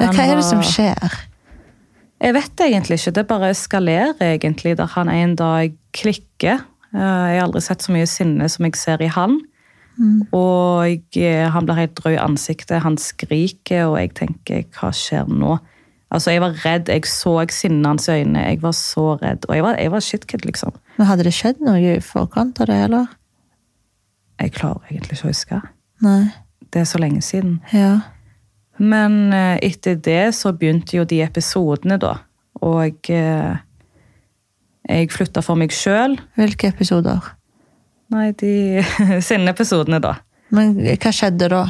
Ja, 0.00 0.08
Han 0.08 0.16
hva 0.16 0.24
er 0.30 0.40
det 0.40 0.48
som 0.48 0.64
skjer? 0.64 1.20
Jeg 2.22 2.36
vet 2.36 2.60
egentlig 2.64 3.00
ikke. 3.00 3.12
Det 3.18 3.24
bare 3.28 3.50
eskalerer, 3.52 4.14
egentlig, 4.38 4.76
der 4.78 4.90
han 4.94 5.10
en 5.12 5.34
dag 5.36 5.74
klikker. 5.92 6.62
Eh, 6.94 7.00
Jeg 7.32 7.40
har 7.40 7.46
aldri 7.46 7.60
sett 7.64 7.82
så 7.82 7.92
mye 7.94 8.06
sinne 8.06 8.48
som 8.48 8.64
jeg 8.68 8.76
ser 8.76 9.02
i 9.02 9.10
han. 9.12 9.40
Og 10.32 11.18
eh, 11.20 11.48
han 11.52 11.66
blir 11.68 11.76
helt 11.78 12.00
rød 12.04 12.14
i 12.16 12.20
ansiktet, 12.22 12.80
han 12.82 12.96
skriker, 12.98 13.86
og 13.90 13.98
jeg 14.00 14.14
tenker 14.16 14.64
hva 14.78 14.90
skjer 14.96 15.28
nå? 15.28 15.58
Altså, 16.12 16.30
Jeg 16.32 16.40
var 16.40 16.56
redd, 16.64 16.88
jeg 16.92 17.06
så 17.08 17.34
sinnet 17.52 17.86
hans 17.86 18.08
i 18.08 18.18
øynene. 18.20 18.42
Jeg 18.50 18.62
var 18.62 18.72
så 18.76 19.14
redd. 19.22 19.46
Og 19.48 19.54
jeg 19.56 19.62
var, 19.64 19.76
jeg 19.80 19.90
var 19.92 20.00
shitkid, 20.00 20.44
liksom. 20.44 20.72
Men 20.98 21.06
Hadde 21.08 21.24
det 21.24 21.32
skjedd 21.32 21.60
noe 21.64 21.78
i 21.80 22.00
forkant 22.04 22.60
av 22.60 22.68
det, 22.68 22.76
eller? 22.88 23.06
Jeg 24.40 24.52
klarer 24.52 24.90
egentlig 24.90 25.16
ikke 25.16 25.28
å 25.28 25.32
huske. 25.32 25.60
Nei. 26.04 26.24
Det 26.72 26.80
er 26.82 26.88
så 26.88 26.98
lenge 27.00 27.22
siden. 27.24 27.60
Ja. 27.72 28.00
Men 28.80 29.32
eh, 29.32 29.58
etter 29.62 29.94
det 29.96 30.34
så 30.36 30.52
begynte 30.56 30.96
jo 30.98 31.04
de 31.08 31.22
episodene, 31.24 31.96
da. 32.00 32.18
Og 32.60 33.08
eh, 33.12 33.56
jeg 34.88 35.12
flytta 35.14 35.42
for 35.44 35.58
meg 35.58 35.74
sjøl. 35.74 36.16
Hvilke 36.38 36.72
episoder? 36.72 37.32
Nei, 38.12 38.32
de 38.38 38.82
sinneepisodene, 39.28 40.00
da. 40.02 40.16
Men 40.52 40.74
hva 40.76 41.12
skjedde 41.14 41.48
da? 41.52 41.62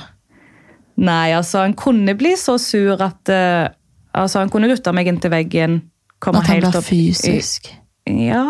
Nei, 1.03 1.33
altså, 1.37 1.63
han 1.63 1.77
kunne 1.79 2.15
bli 2.19 2.35
så 2.39 2.59
sur 2.61 3.01
at 3.01 3.33
uh, 3.33 3.71
Altså, 4.13 4.43
han 4.43 4.51
kunne 4.53 4.69
dytte 4.69 4.93
meg 4.93 5.09
inntil 5.09 5.33
veggen. 5.33 5.79
komme 6.21 6.43
At 6.43 6.51
han 6.51 6.59
ble 6.61 6.83
fysisk? 6.85 7.71
Ja, 8.05 8.43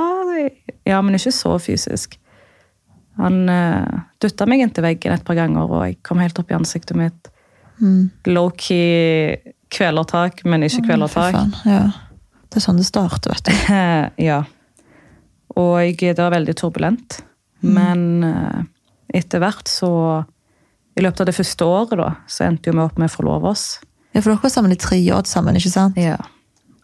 ja, 0.83 0.97
men 1.07 1.15
ikke 1.15 1.31
så 1.31 1.53
fysisk. 1.63 2.17
Han 3.21 3.45
uh, 3.47 4.01
dytta 4.19 4.49
meg 4.51 4.65
inntil 4.65 4.83
veggen 4.83 5.15
et 5.15 5.23
par 5.23 5.39
ganger, 5.39 5.71
og 5.71 5.85
jeg 5.87 6.01
kom 6.03 6.19
helt 6.19 6.41
opp 6.43 6.51
i 6.51 6.57
ansiktet 6.57 6.99
mitt. 6.99 7.31
Mm. 7.79 8.11
Low-key 8.27 9.55
kvelertak, 9.71 10.43
men 10.51 10.67
ikke 10.67 10.83
kvelertak. 10.89 11.39
Ja. 11.69 11.85
Det 12.53 12.61
er 12.61 12.65
sånn 12.67 12.81
det 12.81 12.85
starter, 12.85 13.33
vet 13.33 13.49
du. 13.49 13.53
ja. 14.29 14.43
Og 15.57 16.01
det 16.01 16.19
var 16.19 16.35
veldig 16.35 16.55
turbulent. 16.61 17.23
Men 17.63 18.25
eh, 18.27 18.61
etter 19.21 19.41
hvert 19.43 19.71
så 19.71 19.93
I 20.99 21.05
løpet 21.05 21.23
av 21.23 21.31
det 21.31 21.37
første 21.37 21.65
året 21.65 21.97
da, 22.01 22.11
så 22.29 22.45
endte 22.49 22.69
jo 22.69 22.77
vi 22.77 22.85
opp 22.85 22.99
med 23.01 23.09
å 23.09 23.15
forlove 23.15 23.53
oss. 23.55 23.67
Ja, 24.13 24.21
For 24.21 24.33
dere 24.33 24.43
var 24.43 24.53
sammen 24.53 24.75
i 24.75 24.81
tre 24.81 24.99
år 25.15 25.25
sammen, 25.29 25.57
ikke 25.57 25.73
sant? 25.73 25.97
Ja. 25.97 26.19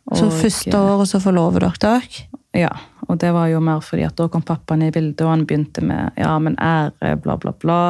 Så 0.08 0.30
første 0.32 0.72
eh, 0.72 0.92
året 0.94 1.10
så 1.10 1.20
forlover 1.20 1.66
dere 1.66 1.82
dere. 1.84 2.28
Ja, 2.56 2.70
og 3.04 3.18
det 3.20 3.34
var 3.36 3.50
jo 3.50 3.60
mer 3.60 3.82
fordi 3.84 4.06
at 4.06 4.16
da 4.16 4.30
kom 4.32 4.44
pappaen 4.46 4.86
i 4.86 4.92
bildet, 4.94 5.20
og 5.26 5.34
han 5.34 5.44
begynte 5.48 5.84
med 5.84 6.16
ja, 6.16 6.32
men 6.40 6.56
ære, 6.56 7.18
bla, 7.20 7.36
bla, 7.40 7.52
bla. 7.52 7.82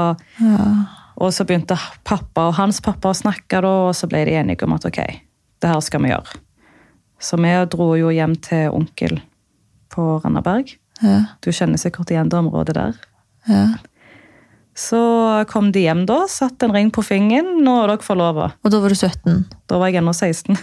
Ja. 0.43 0.67
Og 1.23 1.31
så 1.35 1.47
begynte 1.47 1.79
pappa 2.07 2.49
og 2.51 2.59
hans 2.59 2.83
pappa 2.83 3.13
å 3.13 3.17
snakke, 3.17 3.63
da, 3.63 3.73
og 3.89 3.95
så 3.95 4.11
ble 4.11 4.25
de 4.27 4.35
enige 4.39 4.67
om 4.67 4.75
at 4.75 4.87
ok, 4.91 5.01
det 5.63 5.71
her 5.71 5.81
skal 5.87 6.03
vi 6.03 6.11
gjøre. 6.11 6.43
Så 7.21 7.39
vi 7.41 7.53
dro 7.71 7.93
jo 7.99 8.13
hjem 8.15 8.37
til 8.45 8.71
onkel 8.75 9.19
på 9.95 10.09
Randaberg. 10.23 10.77
Ja. 11.03 11.21
Du 11.43 11.51
kjenner 11.55 11.81
sikkert 11.81 12.11
igjen 12.15 12.31
det 12.31 12.39
området 12.39 12.79
der. 12.79 12.99
ja. 13.51 13.69
Så 14.79 14.99
kom 15.51 15.73
de 15.75 15.81
hjem 15.83 16.05
da, 16.07 16.21
satt 16.31 16.63
en 16.63 16.71
ring 16.71 16.93
på 16.95 17.03
fingeren, 17.03 17.65
nå 17.67 17.73
er 17.83 17.91
dere 17.91 18.05
forlova. 18.07 18.53
Og 18.63 18.71
da 18.71 18.79
var 18.79 18.93
du 18.95 18.95
17? 18.95 19.41
Da 19.67 19.81
var 19.81 19.91
jeg 19.91 19.99
ennå 19.99 20.13
16. 20.15 20.55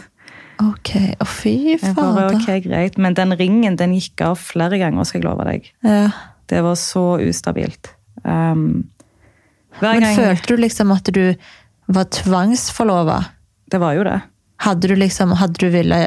Ok, 0.64 0.92
å 1.20 1.28
fy 1.28 1.76
fader. 1.82 2.30
ok, 2.32 2.48
greit. 2.64 2.96
Men 2.96 3.18
den 3.18 3.36
ringen 3.36 3.76
den 3.76 3.96
gikk 3.98 4.24
av 4.24 4.40
flere 4.40 4.80
ganger, 4.80 5.04
skal 5.04 5.20
jeg 5.20 5.28
love 5.28 5.48
deg. 5.50 5.68
Ja. 5.84 6.08
Det 6.48 6.62
var 6.64 6.78
så 6.80 7.04
ustabilt. 7.26 7.92
Um, 8.24 8.86
hver 9.82 9.98
Men 9.98 10.06
gang 10.06 10.16
følte 10.22 10.56
du 10.56 10.64
liksom 10.64 10.96
at 10.96 11.12
du 11.12 11.24
var 11.92 12.08
tvangsforlova? 12.16 13.20
Det 13.68 13.82
var 13.84 13.98
jo 13.98 14.06
det. 14.08 14.20
Hadde 14.64 14.88
du 14.88 14.96
liksom, 14.96 15.36
hadde 15.36 15.60
du 15.60 15.68
ville 15.74 16.06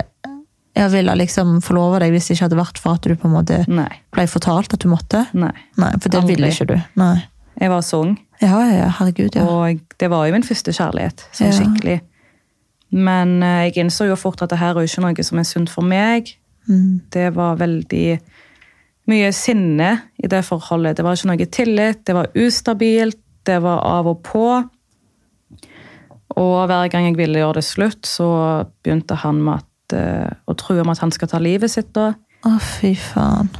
jeg 0.79 0.91
ville 0.93 1.15
liksom 1.19 1.57
forlova 1.65 1.99
deg 2.03 2.13
hvis 2.15 2.29
det 2.29 2.37
ikke 2.37 2.47
hadde 2.49 2.59
vært 2.61 2.79
for 2.83 2.95
at 2.99 3.03
du 3.09 3.15
på 3.19 3.27
en 3.29 3.35
måte 3.35 3.59
Nei. 3.69 3.89
ble 4.15 4.27
fortalt 4.31 4.73
at 4.77 4.81
du 4.85 4.89
måtte? 4.93 5.25
Nei. 5.35 5.53
Nei, 5.81 5.91
for 5.99 6.09
det 6.13 6.21
Aldri. 6.23 6.35
ville 6.37 6.51
ikke 6.55 6.67
du. 6.71 6.77
Nei. 7.01 7.17
Jeg 7.59 7.71
var 7.73 7.81
så 7.83 8.01
ung, 8.05 8.17
Ja, 8.41 8.61
ja, 8.71 8.89
herregud, 9.01 9.35
ja. 9.35 9.43
og 9.51 9.81
det 9.99 10.09
var 10.13 10.27
jo 10.29 10.33
min 10.37 10.47
første 10.47 10.71
kjærlighet. 10.77 11.25
Sånn 11.35 11.49
Ja. 11.51 11.57
skikkelig. 11.59 12.01
Men 12.95 13.43
eh, 13.43 13.65
jeg 13.69 13.83
innså 13.85 14.07
jo 14.09 14.15
fort 14.17 14.41
at 14.43 14.51
det 14.51 14.59
her 14.61 14.71
er 14.79 14.87
jo 14.87 14.89
ikke 14.89 15.03
noe 15.05 15.25
som 15.27 15.39
er 15.43 15.45
sunt 15.45 15.69
for 15.69 15.83
meg. 15.83 16.31
Mm. 16.69 17.01
Det 17.11 17.35
var 17.35 17.57
veldig 17.59 18.21
mye 19.09 19.33
sinne 19.33 19.91
i 20.23 20.29
det 20.31 20.45
forholdet. 20.47 20.97
Det 20.97 21.05
var 21.05 21.17
ikke 21.19 21.31
noe 21.33 21.47
tillit, 21.51 22.05
det 22.07 22.15
var 22.15 22.31
ustabilt, 22.37 23.19
det 23.45 23.59
var 23.65 23.83
av 23.85 24.07
og 24.07 24.23
på. 24.23 24.47
Og 26.39 26.67
hver 26.71 26.91
gang 26.93 27.09
jeg 27.09 27.17
ville 27.19 27.41
gjøre 27.41 27.59
det 27.59 27.65
slutt, 27.67 28.07
så 28.07 28.29
begynte 28.85 29.17
han 29.25 29.41
med 29.43 29.63
at, 29.63 29.68
eh, 29.97 30.29
å 30.47 30.57
true 30.59 30.83
om 30.83 30.93
at 30.93 31.01
han 31.03 31.13
skal 31.15 31.31
ta 31.31 31.41
livet 31.43 31.73
sitt. 31.73 31.93
da. 31.97 32.13
Å, 32.47 32.59
fy 32.63 32.95
faen. 32.99 33.51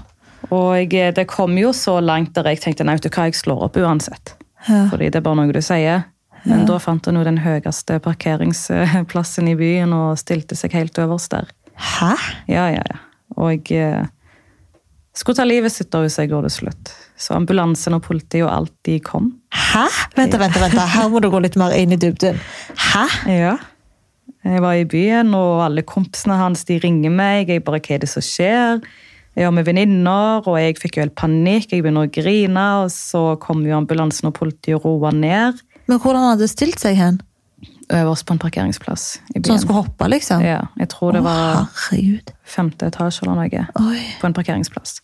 Og 0.55 0.77
jeg, 0.79 1.15
det 1.17 1.27
kom 1.29 1.57
jo 1.59 1.73
så 1.77 1.99
langt 2.01 2.35
der 2.37 2.47
jeg 2.53 2.63
tenkte 2.63 2.87
nei, 2.87 2.97
vet 2.99 3.09
du 3.09 3.13
hva, 3.13 3.27
jeg 3.29 3.39
slår 3.39 3.67
opp 3.69 3.77
uansett. 3.81 4.37
Ja. 4.69 4.87
Fordi 4.91 5.11
det 5.11 5.21
er 5.21 5.27
bare 5.27 5.41
noe 5.41 5.55
du 5.55 5.63
sier. 5.65 6.07
Men 6.49 6.65
da 6.69 6.79
fant 6.81 7.05
han 7.09 7.19
jo 7.19 7.25
den 7.27 7.41
høyeste 7.43 7.99
parkeringsplassen 8.01 9.51
i 9.51 9.57
byen 9.59 9.93
og 9.93 10.21
stilte 10.21 10.57
seg 10.57 10.77
helt 10.79 10.99
øverst 11.03 11.35
der. 11.35 11.51
Hæ? 11.79 12.15
Ja, 12.51 12.69
ja, 12.73 12.85
ja. 12.85 13.01
Og 13.37 13.69
jeg 13.69 13.83
eh, 13.83 14.07
skulle 15.17 15.39
ta 15.39 15.47
livet 15.47 15.75
sitt 15.75 15.95
hvis 15.95 16.19
jeg 16.21 16.31
gjorde 16.31 16.49
det 16.49 16.57
slutt. 16.57 16.93
Så 17.19 17.35
ambulansen 17.37 17.99
og 17.99 18.05
politiet 18.07 18.47
og 18.47 18.53
alt, 18.55 18.75
de 18.87 18.99
kom. 19.05 19.33
Hæ? 19.55 19.87
Vent, 20.17 20.39
vent, 20.41 20.61
vent. 20.63 20.79
Her 20.95 21.11
må 21.13 21.21
du 21.23 21.29
gå 21.33 21.43
litt 21.43 21.59
mer 21.61 21.75
inn 21.77 21.93
i 21.95 22.01
dybden. 22.01 22.39
Hæ? 22.93 23.05
Ja. 23.35 23.57
Jeg 24.45 24.63
var 24.65 24.79
i 24.79 24.87
byen, 24.89 25.35
og 25.37 25.65
alle 25.67 25.85
kompisene 25.87 26.39
hans 26.41 26.65
de 26.69 26.79
ringer 26.83 27.13
meg. 27.13 27.51
Jeg 27.53 27.65
bare, 27.67 27.81
hva 27.83 27.97
er 27.97 28.03
det 28.05 28.11
som 28.11 28.25
skjer? 28.25 28.83
Jeg 29.39 29.47
var 29.47 29.55
med 29.55 29.67
venninner, 29.69 30.47
og 30.49 30.59
jeg 30.59 30.79
fikk 30.81 30.99
jo 30.99 31.05
helt 31.05 31.17
panikk. 31.19 31.73
Jeg 31.73 31.85
begynner 31.85 32.09
å 32.09 32.13
grine, 32.13 32.67
og 32.83 32.93
så 32.95 33.23
kom 33.43 33.63
jo 33.67 33.77
ambulansen 33.77 34.31
og 34.31 34.37
politiet 34.39 34.79
og 34.81 34.87
roa 34.87 35.13
ned. 35.15 35.61
Men 35.89 36.01
hvordan 36.03 36.31
hadde 36.31 36.45
det 36.45 36.53
stilt 36.53 36.81
seg 36.83 36.99
hen? 36.99 37.21
Øverst 37.89 38.27
på 38.29 38.35
en 38.35 38.41
parkeringsplass 38.43 39.05
i 39.33 39.41
Så 39.41 39.55
han 39.55 39.61
skulle 39.63 39.81
hoppe, 39.81 40.09
liksom? 40.13 40.43
Ja, 40.45 40.67
jeg 40.77 40.91
tror 40.93 41.15
det 41.17 41.23
var 41.25 41.63
oh, 41.65 42.19
femte 42.45 42.91
etasje 42.91 43.25
eller 43.25 43.39
noe 43.39 43.63
Oi, 43.81 44.03
på 44.21 44.29
en 44.29 44.37
parkeringsplass. 44.37 44.99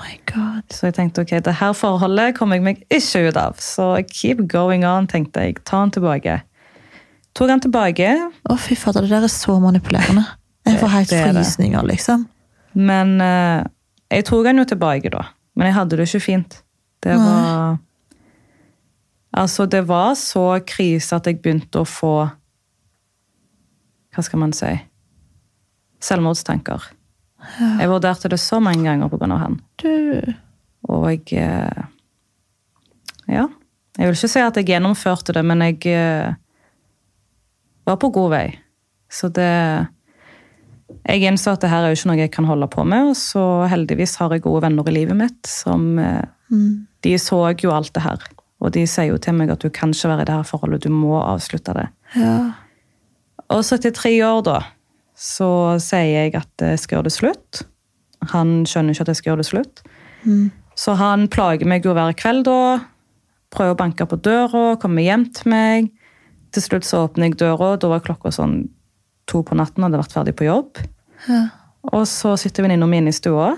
my 0.00 0.18
god. 0.26 0.64
Så 0.74 0.88
jeg 0.88 0.96
tenkte 0.96 1.22
ok, 1.22 1.36
det 1.44 1.54
her 1.60 1.72
forholdet 1.72 2.34
kommer 2.38 2.58
jeg 2.58 2.64
meg 2.66 2.82
ikke 2.90 3.28
ut 3.28 3.38
av. 3.38 3.60
Så 3.62 3.92
keep 4.10 4.42
going 4.50 4.84
on, 4.84 5.06
tenkte 5.06 5.46
jeg. 5.46 5.60
Ta 5.64 5.84
han 5.84 5.94
tilbake. 5.94 6.40
Tok 7.34 7.50
han 7.50 7.62
tilbake, 7.64 8.08
Å, 8.46 8.56
fy 8.60 8.76
fader, 8.78 9.06
det 9.06 9.10
der 9.10 9.26
er 9.26 9.32
så 9.32 9.56
manipulerende. 9.62 10.22
Jeg 10.64 10.78
får 10.80 10.92
helt 10.92 11.12
er 11.12 11.32
frysninger, 11.32 11.82
liksom. 11.90 12.28
men 12.78 13.16
eh, 13.20 13.64
jeg 14.14 14.24
tok 14.30 14.46
han 14.48 14.62
jo 14.62 14.64
tilbake 14.70 15.10
da. 15.12 15.26
Men 15.58 15.68
jeg 15.68 15.76
hadde 15.76 15.98
det 15.98 16.06
ikke 16.08 16.22
fint. 16.24 16.60
Det 17.04 17.16
var 17.20 17.76
Altså, 19.34 19.66
det 19.66 19.82
var 19.88 20.14
så 20.14 20.60
krise 20.62 21.16
at 21.16 21.26
jeg 21.26 21.40
begynte 21.42 21.80
å 21.82 21.88
få 21.88 22.12
Hva 24.14 24.22
skal 24.22 24.38
man 24.44 24.52
si? 24.54 24.70
Selvmordstanker. 26.04 26.84
Jeg 27.58 27.90
vurderte 27.90 28.30
det 28.30 28.38
så 28.38 28.60
mange 28.62 28.86
ganger 28.86 29.10
pga. 29.10 29.38
han. 29.40 29.58
Du 29.82 30.34
Og 30.88 31.10
jeg 31.10 31.42
eh, 31.42 31.82
Ja. 33.26 33.48
Jeg 33.98 34.06
vil 34.06 34.16
ikke 34.16 34.28
si 34.28 34.40
at 34.42 34.56
jeg 34.56 34.66
gjennomførte 34.66 35.32
det, 35.34 35.44
men 35.44 35.60
jeg 35.62 35.86
eh, 35.86 36.34
var 37.84 37.98
på 38.00 38.10
god 38.14 38.30
vei. 38.34 38.46
Så 39.12 39.30
det 39.32 39.86
Jeg 41.08 41.24
innså 41.24 41.54
at 41.54 41.62
det 41.64 41.70
her 41.72 41.84
er 41.84 41.92
jo 41.92 41.98
ikke 41.98 42.08
noe 42.10 42.20
jeg 42.20 42.32
kan 42.32 42.46
holde 42.48 42.68
på 42.70 42.84
med, 42.84 43.10
og 43.12 43.16
så 43.16 43.66
heldigvis 43.68 44.16
har 44.20 44.32
jeg 44.32 44.44
gode 44.44 44.62
venner 44.64 44.88
i 44.88 44.94
livet 44.94 45.16
mitt 45.16 45.48
som 45.48 45.98
eh, 45.98 46.24
mm. 46.52 46.86
De 47.04 47.18
så 47.20 47.40
jo 47.60 47.72
alt 47.72 47.92
det 47.92 48.00
her. 48.00 48.22
Og 48.64 48.72
de 48.72 48.86
sier 48.88 49.10
jo 49.10 49.18
til 49.20 49.36
meg 49.36 49.50
at 49.52 49.60
du 49.60 49.68
kan 49.68 49.92
ikke 49.92 50.08
være 50.08 50.24
i 50.24 50.28
det 50.30 50.36
her 50.38 50.46
forholdet, 50.48 50.86
du 50.86 50.92
må 50.92 51.18
avslutte 51.20 51.74
det. 51.76 51.88
Ja. 52.16 52.36
Og 53.52 53.60
så 53.64 53.76
etter 53.76 53.92
tre 53.92 54.12
år, 54.24 54.40
da, 54.46 54.58
så 55.12 55.76
sier 55.84 56.24
jeg 56.24 56.34
at 56.38 56.64
jeg 56.64 56.80
skal 56.80 56.96
gjøre 56.96 57.08
det 57.10 57.16
slutt. 57.18 57.60
Han 58.32 58.62
skjønner 58.68 58.94
ikke 58.94 59.04
at 59.04 59.12
jeg 59.12 59.20
skal 59.20 59.30
gjøre 59.30 59.42
det 59.42 59.50
slutt. 59.50 59.84
Mm. 60.24 60.46
Så 60.80 60.96
han 60.98 61.28
plager 61.28 61.68
meg 61.68 61.84
jo 61.84 61.92
hver 61.94 62.16
kveld 62.16 62.46
da. 62.48 62.60
Prøver 63.54 63.76
å 63.76 63.78
banke 63.78 64.06
på 64.08 64.18
døra, 64.24 64.64
kommer 64.80 65.04
hjem 65.04 65.28
til 65.36 65.52
meg. 65.52 65.92
Til 66.54 66.62
slutt 66.62 66.86
så 66.86 67.04
åpner 67.08 67.30
jeg 67.30 67.38
døra, 67.42 67.74
da 67.80 67.90
var 67.90 68.02
klokka 68.04 68.30
sånn 68.34 68.68
to 69.30 69.42
på 69.46 69.56
natten, 69.58 69.82
hadde 69.82 69.98
vært 69.98 70.14
ferdig 70.14 70.34
på 70.38 70.46
jobb. 70.46 70.82
Ja. 71.26 71.46
Og 71.92 72.04
så 72.08 72.36
sitter 72.40 72.64
venninna 72.64 72.86
mi 72.88 73.00
inne 73.00 73.12
i 73.12 73.16
stua, 73.16 73.54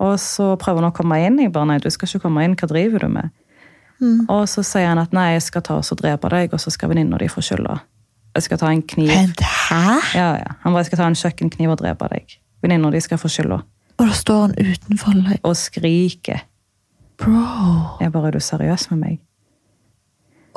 og 0.00 0.14
så 0.22 0.54
prøver 0.60 0.84
han 0.84 0.92
å 0.92 0.96
komme 0.96 1.18
inn. 1.24 1.40
Jeg 1.42 1.52
bare 1.52 1.72
nei, 1.72 1.78
du 1.82 1.90
skal 1.92 2.08
ikke 2.08 2.24
komme 2.28 2.44
inn, 2.46 2.56
hva 2.56 2.68
driver 2.70 3.04
du 3.04 3.10
med? 3.12 3.32
Mm. 4.00 4.28
Og 4.32 4.46
så 4.48 4.64
sier 4.64 4.88
han 4.88 5.00
at 5.02 5.12
nei, 5.16 5.32
jeg 5.34 5.44
skal 5.48 5.64
ta 5.66 5.80
oss 5.80 5.92
og 5.92 6.00
drepe 6.00 6.30
deg, 6.32 6.54
og 6.56 6.62
så 6.62 6.72
skal 6.72 6.92
venninna 6.92 7.18
di 7.20 7.28
få 7.28 7.44
skylda. 7.44 7.80
Jeg 8.38 8.46
skal 8.46 8.60
ta 8.62 8.70
en 8.70 8.84
kniv. 8.86 9.10
Vent, 9.10 9.42
hæ? 9.42 9.96
Ja, 10.14 10.28
ja. 10.38 10.54
Han 10.62 10.72
bare 10.72 10.84
jeg 10.84 10.92
skal 10.92 11.02
ta 11.02 11.08
en 11.10 11.18
kjøkkenkniv 11.18 11.74
og 11.74 11.80
drepe 11.82 12.08
deg. 12.12 12.38
Venninna 12.62 12.92
di 12.94 13.02
skal 13.02 13.20
få 13.20 13.28
skylda. 13.32 13.58
Og 13.98 14.06
da 14.06 14.14
står 14.16 14.44
han 14.46 14.54
utenfor. 14.56 15.18
Og 15.42 15.56
skriker. 15.58 16.46
Bro. 17.20 17.42
Jeg 18.00 18.12
bare, 18.14 18.30
er 18.30 18.38
du 18.38 18.40
seriøs 18.40 18.86
med 18.92 19.02
meg? 19.02 19.18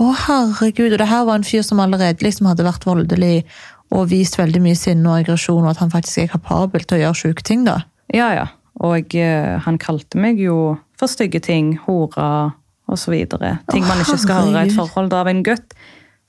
Å, 0.04 0.10
herregud. 0.26 0.92
Og 0.92 1.00
det 1.00 1.08
her 1.08 1.24
var 1.28 1.40
en 1.40 1.48
fyr 1.48 1.64
som 1.66 1.80
allerede 1.84 2.26
liksom 2.26 2.50
hadde 2.50 2.66
vært 2.68 2.88
voldelig 2.88 3.46
og 3.94 4.10
vist 4.10 4.40
veldig 4.40 4.62
mye 4.64 4.78
sinne 4.78 5.06
og 5.06 5.22
aggresjon, 5.22 5.64
og 5.64 5.72
at 5.74 5.82
han 5.84 5.92
faktisk 5.94 6.24
er 6.24 6.32
kapabel 6.34 6.86
til 6.88 6.98
å 6.98 7.02
gjøre 7.04 7.20
sjuke 7.20 7.46
ting, 7.46 7.64
da. 7.68 7.84
Ja, 8.14 8.32
ja. 8.34 8.48
Og 8.84 9.14
eh, 9.16 9.54
han 9.62 9.78
kalte 9.82 10.18
meg 10.20 10.42
jo 10.42 10.74
for 11.00 11.12
stygge 11.12 11.44
ting, 11.44 11.76
så 12.98 13.14
videre. 13.14 13.60
Ting 13.72 13.86
man 13.88 14.02
ikke 14.02 14.20
skal 14.22 14.50
høre 14.50 14.66
i 14.66 14.70
et 14.70 14.76
forhold 14.76 15.14
av 15.18 15.30
en 15.30 15.44
gutt 15.46 15.78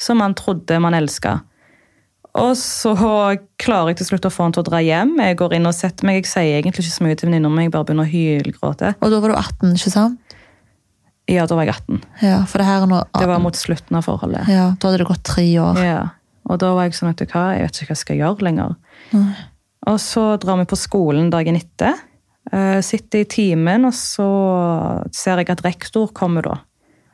som 0.00 0.20
man 0.20 0.36
trodde 0.36 0.78
man 0.80 0.96
elska. 0.96 1.38
Og 2.40 2.56
så 2.58 2.94
klarer 3.62 3.92
jeg 3.92 4.00
til 4.00 4.08
slutt 4.08 4.26
å 4.26 4.32
få 4.32 4.48
han 4.48 4.54
til 4.56 4.64
å 4.64 4.66
dra 4.66 4.80
hjem. 4.82 5.12
Jeg 5.22 5.38
går 5.38 5.54
inn 5.54 5.68
og 5.70 5.76
setter 5.76 6.08
meg. 6.08 6.22
Jeg 6.22 6.30
sier 6.32 6.56
egentlig 6.58 6.82
ikke 6.82 6.96
så 6.96 7.06
mye 7.06 7.18
til 7.20 7.30
venninna 7.30 7.50
mi, 7.52 7.68
jeg 7.68 7.74
bare 7.76 7.86
begynner 7.86 8.08
å 8.08 8.10
hylgråte. 8.10 8.94
Og 8.98 9.12
da 9.12 9.20
var 9.22 9.30
du 9.30 9.36
18, 9.38 9.76
ikke 9.78 9.92
sant? 9.94 10.18
Ja, 11.30 11.46
da 11.48 11.56
var 11.56 11.64
jeg 11.64 11.74
18. 11.78 12.02
Ja, 12.22 12.42
for 12.44 12.60
det 12.60 12.66
her 12.68 12.82
er 12.84 12.90
noe 12.90 13.04
Det 13.16 13.26
var 13.30 13.40
mot 13.40 13.56
slutten 13.56 13.96
av 13.96 14.04
forholdet. 14.04 14.48
Ja, 14.52 14.66
Da 14.78 14.88
hadde 14.90 15.00
det 15.00 15.06
gått 15.08 15.22
tre 15.24 15.46
år. 15.62 15.78
Ja. 15.80 16.02
Og 16.44 16.58
da 16.60 16.74
var 16.76 16.84
jeg 16.84 16.96
sånn, 16.98 17.08
vet 17.14 17.22
du 17.24 17.32
hva, 17.32 17.44
jeg 17.56 17.64
vet 17.64 17.78
ikke 17.80 17.86
hva 17.88 17.94
jeg 17.96 18.02
skal 18.02 18.18
gjøre 18.20 18.44
lenger. 18.44 18.74
Nei. 19.16 19.30
Og 19.88 19.96
så 20.00 20.24
drar 20.40 20.58
vi 20.60 20.66
på 20.68 20.76
skolen 20.80 21.30
dagen 21.32 21.56
etter. 21.56 21.96
eh, 22.52 22.80
Sitter 22.84 23.24
i 23.24 23.24
timen, 23.24 23.84
og 23.88 23.94
så 23.96 24.28
ser 25.16 25.40
jeg 25.40 25.50
at 25.54 25.64
rektor 25.64 26.12
kommer 26.12 26.42
da. 26.44 26.58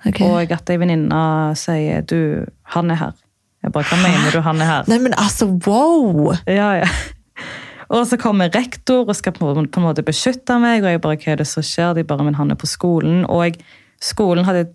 Okay. 0.06 0.26
Og 0.26 0.50
at 0.54 0.70
ei 0.72 0.78
venninne 0.80 1.22
sier 1.60 2.02
du, 2.08 2.46
han 2.74 2.90
er 2.90 2.98
her. 3.04 3.14
Jeg 3.62 3.72
bare, 3.74 3.84
hva 3.90 3.98
mener 4.00 4.32
du, 4.32 4.40
han 4.40 4.60
er 4.64 4.70
her? 4.70 4.84
Nei, 4.88 4.98
men 5.04 5.14
altså, 5.20 5.46
wow! 5.66 6.32
Ja, 6.48 6.70
ja. 6.82 6.90
Og 7.90 8.04
så 8.06 8.14
kommer 8.22 8.46
rektor 8.54 9.08
og 9.08 9.16
skal 9.18 9.34
på, 9.34 9.48
på 9.50 9.80
en 9.80 9.84
måte 9.84 10.04
beskytte 10.06 10.54
meg, 10.62 10.84
og 10.84 10.92
jeg 10.92 11.00
bare, 11.02 11.16
hva 11.18 11.32
er 11.32 11.40
det 11.40 11.46
som 11.50 11.64
skjer? 11.66 11.96
De 11.98 12.04
bare, 12.06 12.22
men 12.22 12.36
han 12.38 12.52
er 12.54 12.58
på 12.60 12.68
skolen. 12.70 13.24
Og 13.26 13.40
jeg, 13.48 13.56
skolen 14.00 14.44
hadde, 14.48 14.68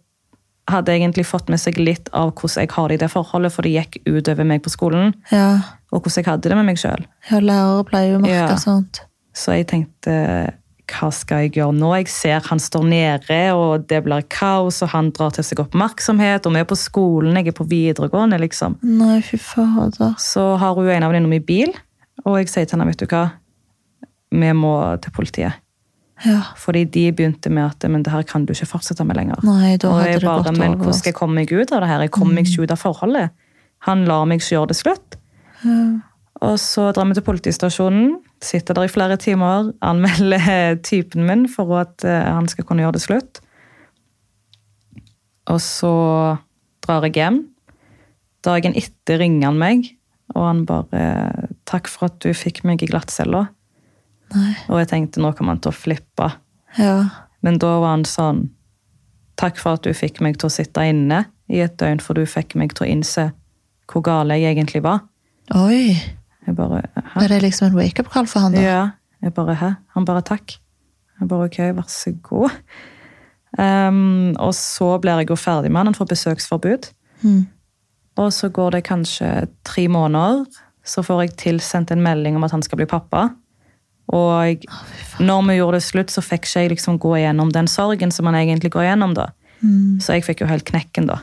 hadde 0.70 0.94
egentlig 0.96 1.26
fått 1.26 1.50
med 1.50 1.60
seg 1.62 1.78
litt 1.82 2.10
av 2.14 2.32
hvordan 2.34 2.64
jeg 2.66 2.72
har 2.76 2.88
det 2.90 2.96
i 3.00 3.04
det 3.06 3.12
forholdet, 3.14 3.52
for 3.54 3.62
det 3.66 3.74
gikk 3.76 3.98
utover 4.08 4.46
meg 4.46 4.64
på 4.66 4.70
skolen, 4.74 5.14
Ja, 5.32 5.60
og 5.92 6.02
hvordan 6.04 6.24
jeg 6.24 6.26
hadde 6.32 6.50
det 6.50 6.58
med 6.58 6.66
meg 6.66 6.78
selv. 6.82 7.06
ja 7.32 7.40
lærere 7.40 7.84
pleier 7.86 8.12
jo 8.14 8.20
å 8.20 8.22
merke 8.22 8.50
Ja. 8.50 8.56
sånt. 8.62 9.02
Så 9.34 9.52
jeg 9.58 9.68
tenkte, 9.68 10.54
hva 10.88 11.12
skal 11.12 11.38
jeg 11.44 11.54
gjøre 11.58 11.74
nå? 11.76 11.90
Jeg 11.98 12.08
ser 12.08 12.40
han 12.48 12.60
står 12.60 12.84
nede, 12.88 13.54
og 13.54 13.88
det 13.88 14.04
blir 14.06 14.22
kaos, 14.30 14.82
og 14.82 14.90
han 14.90 15.10
drar 15.12 15.32
til 15.34 15.44
seg 15.44 15.60
oppmerksomhet, 15.60 16.46
og 16.46 16.54
vi 16.54 16.60
er 16.60 16.66
på 16.70 16.78
skolen, 16.78 17.36
jeg 17.36 17.48
er 17.48 17.52
på 17.58 17.66
videregående, 17.68 18.38
liksom. 18.40 18.78
Nei, 18.84 19.20
fy 19.22 19.38
fader. 19.38 20.14
Så 20.18 20.58
har 20.58 20.74
hun 20.76 20.88
en 20.88 21.04
av 21.04 21.12
venninnene 21.12 21.36
i 21.36 21.40
bil, 21.40 21.74
og 22.26 22.38
jeg 22.38 22.48
sier 22.50 22.66
til 22.66 22.78
henne, 22.80 22.88
vet 22.94 22.98
du 23.02 23.06
hva, 23.08 23.32
vi 24.32 24.52
må 24.54 24.76
til 25.02 25.12
politiet. 25.12 25.54
Ja. 26.24 26.40
Fordi 26.56 26.86
de 26.88 27.10
begynte 27.12 27.52
med 27.52 27.66
at 27.66 27.86
men 27.92 28.04
det 28.06 28.14
her 28.14 28.24
kan 28.24 28.46
du 28.48 28.54
ikke 28.54 28.70
fortsette 28.70 29.04
med 29.04 29.18
lenger. 29.20 29.42
Nei, 29.44 29.76
da 29.76 29.90
og 29.90 30.00
hadde 30.00 30.12
jeg 30.14 30.22
det 30.24 30.30
bare, 30.30 30.54
men 30.56 30.78
hvordan 30.80 30.96
skal 30.96 31.12
jeg 31.12 31.18
komme 31.18 31.42
meg 31.42 31.52
ut 31.52 31.74
av 31.76 31.84
det 31.84 31.90
her? 31.92 32.06
Jeg 32.06 32.14
kommer 32.16 32.38
meg 32.38 32.48
ikke 32.48 32.64
ut 32.64 32.76
av 32.76 32.82
forholdet. 32.82 33.34
Han 33.90 34.06
lar 34.08 34.28
meg 34.30 34.40
ikke 34.40 34.56
gjøre 34.56 34.72
det 34.72 34.78
slutt. 34.80 35.18
Ja. 35.66 35.80
Og 36.46 36.60
så 36.60 36.90
drar 36.96 37.08
vi 37.10 37.18
til 37.18 37.26
politistasjonen, 37.26 38.16
sitter 38.44 38.76
der 38.78 38.88
i 38.88 38.92
flere 38.92 39.18
timer, 39.20 39.72
anmelder 39.86 40.78
typen 40.90 41.28
min 41.28 41.46
for 41.52 41.78
at 41.80 42.06
eh, 42.08 42.32
han 42.32 42.48
skal 42.52 42.68
kunne 42.68 42.84
gjøre 42.84 42.98
det 42.98 43.04
slutt. 43.06 43.42
Og 45.52 45.62
så 45.62 45.94
drar 46.86 47.06
jeg 47.06 47.20
hjem. 47.20 47.44
Dagen 48.46 48.76
etter 48.78 49.22
ringer 49.22 49.50
han 49.50 49.62
meg, 49.62 49.92
og 50.36 50.48
han 50.48 50.66
bare 50.70 51.50
'Takk 51.66 51.88
for 51.90 52.10
at 52.10 52.20
du 52.22 52.34
fikk 52.34 52.64
meg 52.66 52.84
i 52.84 52.90
glattcella'. 52.90 53.48
Nei. 54.34 54.52
Og 54.72 54.82
jeg 54.82 54.90
tenkte 54.92 55.22
nå 55.22 55.32
kommer 55.38 55.56
han 55.56 55.62
til 55.64 55.74
å 55.74 55.78
flippe. 55.78 56.32
Ja. 56.80 56.98
Men 57.46 57.60
da 57.62 57.78
var 57.80 57.98
han 57.98 58.08
sånn 58.10 58.50
Takk 59.36 59.58
for 59.60 59.76
at 59.76 59.84
du 59.84 59.92
fikk 59.92 60.22
meg 60.24 60.38
til 60.40 60.48
å 60.48 60.54
sitte 60.54 60.80
inne 60.88 61.26
i 61.52 61.60
et 61.60 61.74
døgn, 61.76 62.00
for 62.00 62.16
du 62.16 62.24
fikk 62.24 62.54
meg 62.56 62.72
til 62.72 62.86
å 62.86 62.88
innse 62.88 63.26
hvor 63.92 64.00
gal 64.08 64.32
jeg 64.32 64.46
egentlig 64.48 64.80
var. 64.86 65.02
Oi. 65.60 65.92
Jeg 66.46 66.56
bare 66.56 66.86
Hæ? 66.96 67.26
Det 67.28 67.42
liksom 67.44 67.68
en 67.68 67.76
wake-up-call 67.76 68.30
for 68.32 68.46
han, 68.46 68.56
da? 68.56 68.64
Ja. 68.64 68.84
Jeg 69.20 69.36
bare 69.36 69.58
Hæ? 69.60 69.72
Han 69.98 70.08
bare 70.08 70.24
takk. 70.24 70.56
Jeg 71.20 71.28
bare 71.28 71.50
ok, 71.50 71.60
vær 71.76 71.90
så 71.92 72.16
god. 72.24 72.56
Um, 73.60 74.36
og 74.40 74.54
så 74.56 74.96
blir 75.04 75.22
jeg 75.22 75.30
jo 75.32 75.40
ferdig 75.40 75.72
med 75.72 75.84
han. 75.84 75.92
Han 75.92 76.00
får 76.00 76.12
besøksforbud. 76.12 76.90
Mm. 77.24 77.46
Og 78.24 78.34
så 78.34 78.50
går 78.50 78.78
det 78.78 78.86
kanskje 78.88 79.30
tre 79.68 79.88
måneder, 79.92 80.46
så 80.86 81.04
får 81.04 81.22
jeg 81.26 81.38
tilsendt 81.42 81.92
en 81.92 82.04
melding 82.04 82.38
om 82.38 82.46
at 82.48 82.54
han 82.56 82.64
skal 82.64 82.80
bli 82.80 82.88
pappa. 82.88 83.30
Og 84.14 84.66
når 85.20 85.48
vi 85.48 85.58
gjorde 85.58 85.80
det 85.80 85.84
slutt, 85.88 86.12
så 86.14 86.22
fikk 86.22 86.46
ikke 86.46 86.62
jeg 86.62 86.74
liksom 86.76 87.00
gå 87.02 87.16
igjennom 87.18 87.52
den 87.52 87.68
sorgen 87.68 88.12
som 88.12 88.26
man 88.26 88.36
egentlig 88.36 88.72
går 88.72 88.84
igjennom. 88.84 89.16
da. 89.18 89.30
Mm. 89.62 90.00
Så 90.02 90.14
jeg 90.14 90.26
fikk 90.28 90.42
jo 90.44 90.50
helt 90.52 90.66
knekken, 90.68 91.08
da. 91.08 91.22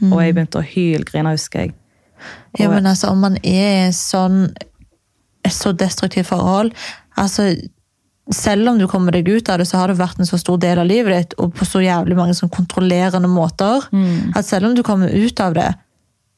Og 0.00 0.20
jeg 0.22 0.34
begynte 0.34 0.60
å 0.60 0.64
hylgrine, 0.64 1.32
husker 1.36 1.66
jeg. 1.66 1.74
Ja, 2.58 2.68
men 2.68 2.86
altså, 2.86 3.08
om 3.12 3.20
man 3.20 3.36
er 3.42 3.88
i 3.88 3.92
sånn 3.96 4.50
så 5.48 5.72
destruktivt 5.72 6.28
forhold 6.28 6.74
altså, 7.16 7.54
Selv 8.30 8.68
om 8.68 8.76
du 8.78 8.84
kommer 8.86 9.12
deg 9.16 9.26
ut 9.28 9.48
av 9.48 9.58
det, 9.58 9.66
så 9.66 9.80
har 9.80 9.88
det 9.88 9.96
vært 9.98 10.20
en 10.20 10.28
så 10.28 10.38
stor 10.38 10.58
del 10.60 10.78
av 10.78 10.86
livet 10.86 11.16
ditt, 11.16 11.32
og 11.40 11.54
på 11.56 11.64
så 11.66 11.80
jævlig 11.82 12.14
mange 12.14 12.36
sånn 12.38 12.52
kontrollerende 12.52 13.26
måter, 13.26 13.82
Mm. 13.90 14.36
at 14.36 14.44
selv 14.46 14.68
om 14.68 14.74
du 14.76 14.82
kommer 14.86 15.08
ut 15.10 15.40
av 15.40 15.54
det, 15.54 15.74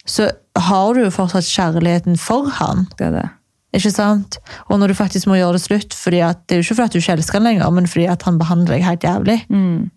så 0.06 0.30
har 0.56 0.94
du 0.94 1.02
jo 1.02 1.10
fortsatt 1.10 1.44
kjærligheten 1.44 2.16
for 2.18 2.48
han. 2.48 2.86
Det 2.96 3.06
er 3.06 3.10
det. 3.18 3.28
Ikke 3.72 3.92
sant? 3.94 4.38
Og 4.68 4.78
når 4.80 4.92
du 4.92 4.98
faktisk 4.98 5.28
må 5.30 5.38
gjøre 5.38 5.56
det 5.56 5.64
slutt, 5.64 5.96
fordi 5.96 6.22
at, 6.24 6.42
det 6.46 6.56
er 6.56 6.60
jo 6.60 6.66
ikke 6.66 6.78
fordi 6.78 6.88
at 6.90 6.94
du 6.94 7.00
ikke 7.00 7.18
elsker 7.18 7.38
han 7.38 7.48
lenger, 7.48 7.74
men 7.74 7.88
fordi 7.88 8.06
at 8.12 8.24
han 8.28 8.40
behandler 8.40 8.76
deg 8.76 8.86
helt 8.86 9.06
jævlig. 9.06 9.38
Mm. 9.48 9.90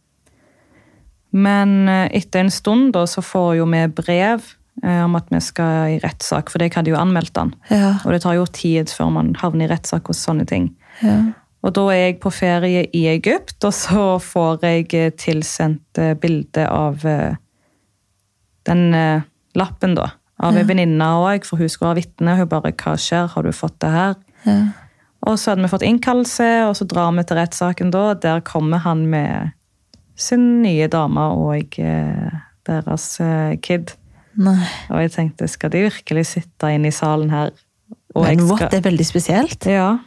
Men 1.36 1.74
eh, 1.92 2.06
etter 2.22 2.46
en 2.46 2.54
stund 2.54 2.94
da, 2.96 3.04
så 3.10 3.24
får 3.26 3.58
jo 3.60 3.66
vi 3.68 3.82
brev 3.98 4.46
eh, 4.84 5.02
om 5.04 5.18
at 5.20 5.28
vi 5.34 5.42
skal 5.44 5.98
i 5.98 6.02
rettssak, 6.04 6.54
for 6.54 6.64
jeg 6.64 6.72
hadde 6.78 6.94
jo 6.94 7.00
anmeldt 7.00 7.36
han. 7.42 7.52
Ja, 7.68 7.98
Og 8.06 8.16
det 8.16 8.22
tar 8.24 8.38
jo 8.40 8.48
tid 8.48 8.94
før 8.96 9.12
man 9.18 9.34
havner 9.42 9.68
i 9.68 9.74
rettssak 9.74 10.08
hos 10.12 10.24
sånne 10.24 10.48
ting. 10.50 10.72
ja. 11.04 11.20
Og 11.66 11.74
da 11.74 11.86
er 11.90 12.02
jeg 12.04 12.20
på 12.22 12.30
ferie 12.34 12.84
i 12.94 13.08
Egypt, 13.10 13.58
og 13.66 13.74
så 13.74 14.04
får 14.22 14.62
jeg 14.68 14.92
eh, 14.94 15.14
tilsendt 15.18 16.02
bilde 16.22 16.68
av 16.70 17.02
eh, 17.10 17.40
den 18.70 18.94
eh, 18.94 19.26
lappen, 19.58 19.96
da. 19.98 20.12
Av 20.40 20.54
Ja. 20.54 20.60
en 20.62 20.68
venninne 20.68 21.06
òg, 21.16 21.46
for 21.46 21.58
hun 21.58 21.70
skulle 21.70 21.94
være 21.96 22.04
vitne. 22.04 22.36
Hun 22.38 22.48
bare 22.48 22.72
'Hva 22.72 22.96
skjer? 22.98 23.28
Har 23.30 23.44
du 23.44 23.52
fått 23.52 23.80
det 23.80 23.90
her?' 23.92 24.16
ja. 24.46 24.68
Og 25.28 25.40
så 25.40 25.52
hadde 25.52 25.62
vi 25.64 25.68
fått 25.70 25.82
innkallelse, 25.82 26.68
og 26.70 26.76
så 26.76 26.86
drar 26.86 27.12
vi 27.16 27.24
til 27.24 27.38
rettssaken 27.38 27.90
da. 27.92 28.14
Der 28.14 28.42
kommer 28.42 28.78
han 28.78 29.08
med 29.10 29.52
sin 30.16 30.62
nye 30.62 30.88
dame 30.88 31.18
og 31.20 31.80
eh, 31.80 32.30
deres 32.68 33.20
eh, 33.20 33.56
kid. 33.58 33.94
Nei. 34.38 34.68
Og 34.92 35.00
jeg 35.02 35.12
tenkte, 35.12 35.48
skal 35.50 35.70
de 35.72 35.90
virkelig 35.90 36.26
sitte 36.28 36.68
inne 36.76 36.88
i 36.88 36.92
salen 36.92 37.30
her? 37.32 37.50
Men 38.16 38.40
what, 38.48 38.58
skal- 38.60 38.70
det 38.70 38.86
er 38.86 38.90
veldig 38.92 39.06
spesielt. 39.06 39.66
Ja, 39.66 39.98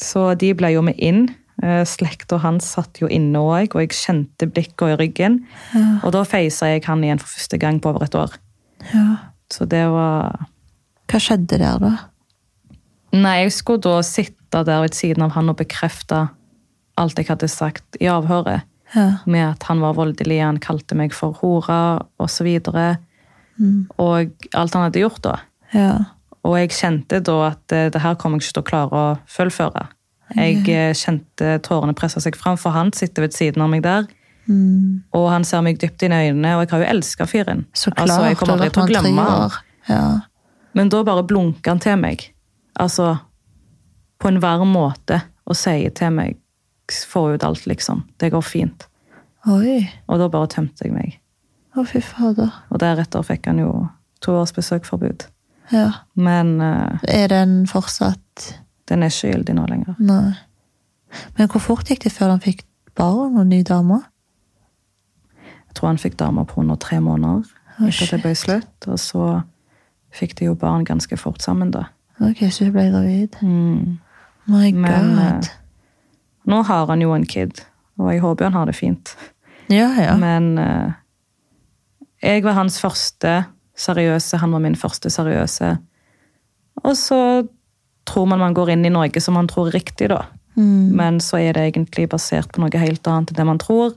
så 0.00 0.34
de 0.38 0.54
ble 0.54 0.72
jo 0.72 0.80
med 0.82 0.94
inn. 0.98 1.28
Eh, 1.62 1.84
Slekta 1.84 2.38
hans 2.40 2.64
satt 2.64 3.00
jo 3.00 3.06
inne 3.06 3.36
òg, 3.38 3.74
og 3.74 3.80
jeg 3.82 3.90
kjente 3.90 4.50
blikket 4.50 4.94
i 4.94 4.96
ryggen. 4.96 5.40
Ja. 5.74 6.00
Og 6.04 6.12
da 6.12 6.22
feisa 6.24 6.66
jeg 6.72 6.84
han 6.86 7.02
igjen 7.04 7.20
for 7.20 7.28
første 7.28 7.58
gang 7.60 7.80
på 7.82 7.90
over 7.90 8.02
et 8.04 8.14
år. 8.14 8.32
Ja. 8.94 9.16
Så 9.52 9.66
det 9.68 9.84
var 9.92 10.46
Hva 11.10 11.20
skjedde 11.20 11.58
der, 11.60 11.78
da? 11.82 11.92
Nei, 13.14 13.34
jeg 13.44 13.52
skulle 13.54 13.82
da 13.84 13.98
sitte 14.02 14.64
der 14.66 14.80
ved 14.82 14.94
siden 14.96 15.22
av 15.26 15.34
han 15.36 15.50
og 15.52 15.58
bekrefte 15.60 16.28
alt 16.98 17.18
jeg 17.18 17.28
hadde 17.28 17.48
sagt 17.50 17.98
i 18.00 18.08
avhøret. 18.10 18.64
Ja. 18.94 19.18
Med 19.26 19.44
at 19.52 19.66
han 19.68 19.80
var 19.82 19.94
voldelig, 19.98 20.38
han 20.42 20.60
kalte 20.62 20.94
meg 20.98 21.12
for 21.14 21.34
hore 21.42 21.80
osv. 22.22 22.48
Og, 22.70 22.96
Mm. 23.54 23.86
og 24.02 24.32
alt 24.58 24.74
han 24.74 24.82
hadde 24.88 24.98
gjort 24.98 25.22
da. 25.22 25.36
Ja. 25.72 25.90
Og 26.42 26.56
jeg 26.58 26.72
kjente 26.74 27.20
da 27.22 27.36
at 27.52 27.72
eh, 27.72 27.86
det 27.94 28.00
her 28.02 28.16
kommer 28.18 28.40
jeg 28.40 28.48
ikke 28.48 28.54
til 28.56 28.62
å 28.64 28.66
klare 28.66 28.90
å 28.98 29.18
fullføre. 29.30 29.84
Jeg 30.34 30.64
eh, 30.68 30.90
kjente 30.98 31.60
tårene 31.62 31.94
presse 31.94 32.18
seg 32.20 32.34
fram, 32.34 32.56
for 32.58 32.74
han 32.74 32.90
sitter 32.92 33.22
ved 33.22 33.32
siden 33.36 33.62
av 33.62 33.70
meg 33.70 33.84
der. 33.86 34.08
Mm. 34.46 35.02
Og 35.16 35.28
han 35.32 35.46
ser 35.48 35.64
meg 35.64 35.80
dypt 35.80 36.02
inn 36.04 36.12
i 36.12 36.20
øynene, 36.28 36.54
og 36.56 36.64
jeg 36.64 36.72
har 36.74 36.84
jo 36.84 36.88
elska 36.92 37.26
fyren. 37.28 37.64
Så 37.72 37.90
klart. 37.90 38.08
Altså, 38.08 38.28
jeg 38.28 38.38
kommer 38.40 38.58
aldri 38.58 38.70
til 38.74 38.84
å 38.84 38.88
glemme 38.90 39.26
han. 39.28 39.58
Ja. 39.88 40.06
Men 40.74 40.90
da 40.92 41.02
bare 41.06 41.24
blunker 41.26 41.74
han 41.74 41.82
til 41.82 41.98
meg. 42.00 42.26
Altså 42.80 43.14
på 44.18 44.30
en 44.30 44.40
varm 44.42 44.72
måte 44.74 45.20
og 45.44 45.56
sier 45.58 45.92
til 45.94 46.14
meg 46.16 46.40
få 47.08 47.26
ut 47.34 47.44
alt, 47.44 47.66
liksom. 47.66 48.02
Det 48.20 48.30
går 48.32 48.42
fint. 48.44 48.86
Oi. 49.48 49.84
Og 50.08 50.20
da 50.20 50.28
bare 50.32 50.50
tømte 50.52 50.86
jeg 50.86 50.94
meg. 50.94 51.18
Å, 51.76 51.84
fy 51.88 52.00
fader. 52.04 52.52
Og 52.70 52.80
deretter 52.80 53.24
fikk 53.24 53.48
han 53.50 53.60
jo 53.62 53.70
to 54.24 54.36
års 54.38 54.52
besøkforbud. 54.56 55.26
Ja. 55.72 55.90
Men 56.14 56.58
uh, 56.60 57.00
Er 57.08 57.32
den 57.32 57.64
fortsatt 57.68 58.52
den 58.88 59.02
er 59.02 59.12
ikke 59.12 59.32
gyldig 59.32 59.54
nå 59.56 59.64
lenger. 59.68 59.96
Nei. 59.98 60.34
Men 61.38 61.48
hvor 61.48 61.62
fort 61.62 61.88
gikk 61.88 62.04
det 62.04 62.12
før 62.12 62.34
han 62.34 62.42
fikk 62.44 62.64
barn 62.98 63.38
og 63.40 63.46
ny 63.48 63.62
dame? 63.66 64.02
Jeg 65.74 65.80
tror 65.80 65.90
han 65.90 65.98
fikk 65.98 66.14
dame 66.20 66.44
på 66.46 66.60
under 66.62 66.78
tre 66.78 67.00
måneder 67.02 67.42
Å, 67.42 67.88
etter 67.88 68.06
at 68.06 68.12
det 68.14 68.22
ble 68.22 68.34
slutt. 68.38 68.86
Og 68.86 68.98
så 69.02 69.24
fikk 70.14 70.36
de 70.38 70.46
jo 70.46 70.54
barn 70.54 70.86
ganske 70.86 71.18
fort 71.18 71.42
sammen, 71.42 71.72
da. 71.74 71.88
Ok, 72.22 72.44
så 72.54 72.68
hun 72.68 72.76
ble 72.76 72.84
gravid. 72.92 73.38
Mm. 73.42 73.96
My 74.46 74.70
Men 74.70 75.18
eh, 75.18 75.48
nå 76.46 76.60
har 76.68 76.86
han 76.92 77.02
jo 77.02 77.14
en 77.16 77.26
kid, 77.26 77.64
og 77.98 78.12
jeg 78.12 78.22
håper 78.22 78.46
han 78.46 78.58
har 78.60 78.70
det 78.70 78.76
fint. 78.78 79.16
Ja, 79.72 79.88
ja. 79.98 80.14
Men 80.20 80.54
eh, 80.60 80.94
jeg 82.22 82.44
var 82.46 82.58
hans 82.60 82.78
første 82.78 83.34
seriøse, 83.74 84.38
han 84.38 84.54
var 84.54 84.62
min 84.62 84.78
første 84.78 85.10
seriøse. 85.10 85.74
Og 86.84 86.94
så 87.00 87.20
tror 88.06 88.30
man 88.30 88.42
man 88.44 88.54
går 88.54 88.74
inn 88.76 88.86
i 88.86 88.92
noe 88.92 89.20
som 89.20 89.34
man 89.34 89.48
tror 89.50 89.72
er 89.72 89.80
riktig, 89.80 90.12
da. 90.12 90.22
Mm. 90.54 90.94
Men 90.94 91.20
så 91.24 91.40
er 91.42 91.56
det 91.56 91.66
egentlig 91.72 92.06
basert 92.12 92.52
på 92.54 92.62
noe 92.62 92.78
helt 92.78 93.06
annet 93.10 93.32
enn 93.32 93.40
det 93.40 93.48
man 93.48 93.58
tror. 93.58 93.96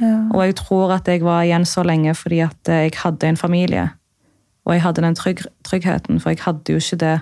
Ja. 0.00 0.28
Og 0.34 0.42
jeg 0.44 0.56
tror 0.58 0.92
at 0.96 1.08
jeg 1.08 1.22
var 1.24 1.42
igjen 1.46 1.64
så 1.64 1.82
lenge 1.86 2.14
fordi 2.14 2.40
at 2.44 2.68
eh, 2.68 2.86
jeg 2.88 2.98
hadde 3.02 3.28
en 3.28 3.36
familie. 3.40 3.88
Og 4.66 4.74
jeg 4.74 4.82
hadde 4.82 5.02
den 5.02 5.14
trygg 5.14 5.44
tryggheten, 5.64 6.20
for 6.20 6.30
jeg 6.34 6.42
hadde 6.44 6.72
jo 6.72 6.80
ikke 6.82 6.98
det 7.00 7.20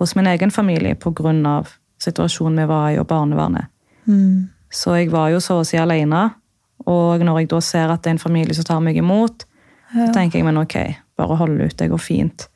hos 0.00 0.16
min 0.16 0.26
egen 0.26 0.50
familie 0.50 0.94
pga. 0.94 1.64
situasjonen 2.00 2.58
vi 2.58 2.66
var 2.66 2.90
i 2.90 2.98
og 2.98 3.06
barnevernet. 3.06 3.66
Mm. 4.06 4.48
Så 4.72 4.94
jeg 4.96 5.10
var 5.12 5.28
jo 5.30 5.40
så 5.40 5.60
å 5.60 5.64
si 5.66 5.76
alene. 5.76 6.30
Og 6.86 7.20
når 7.20 7.38
jeg 7.40 7.48
da 7.50 7.60
ser 7.60 7.90
at 7.92 8.02
det 8.02 8.10
er 8.10 8.16
en 8.16 8.18
familie 8.22 8.54
som 8.54 8.64
tar 8.64 8.80
meg 8.80 8.96
imot, 8.96 9.44
Ja. 9.92 10.06
så 10.06 10.12
tenker 10.14 10.38
jeg 10.38 10.44
men 10.44 10.56
ok, 10.56 10.96
bare 11.18 11.36
hold 11.36 11.60
ut, 11.60 11.76
det 11.76 11.90
går 11.90 11.98
fint. 11.98 12.48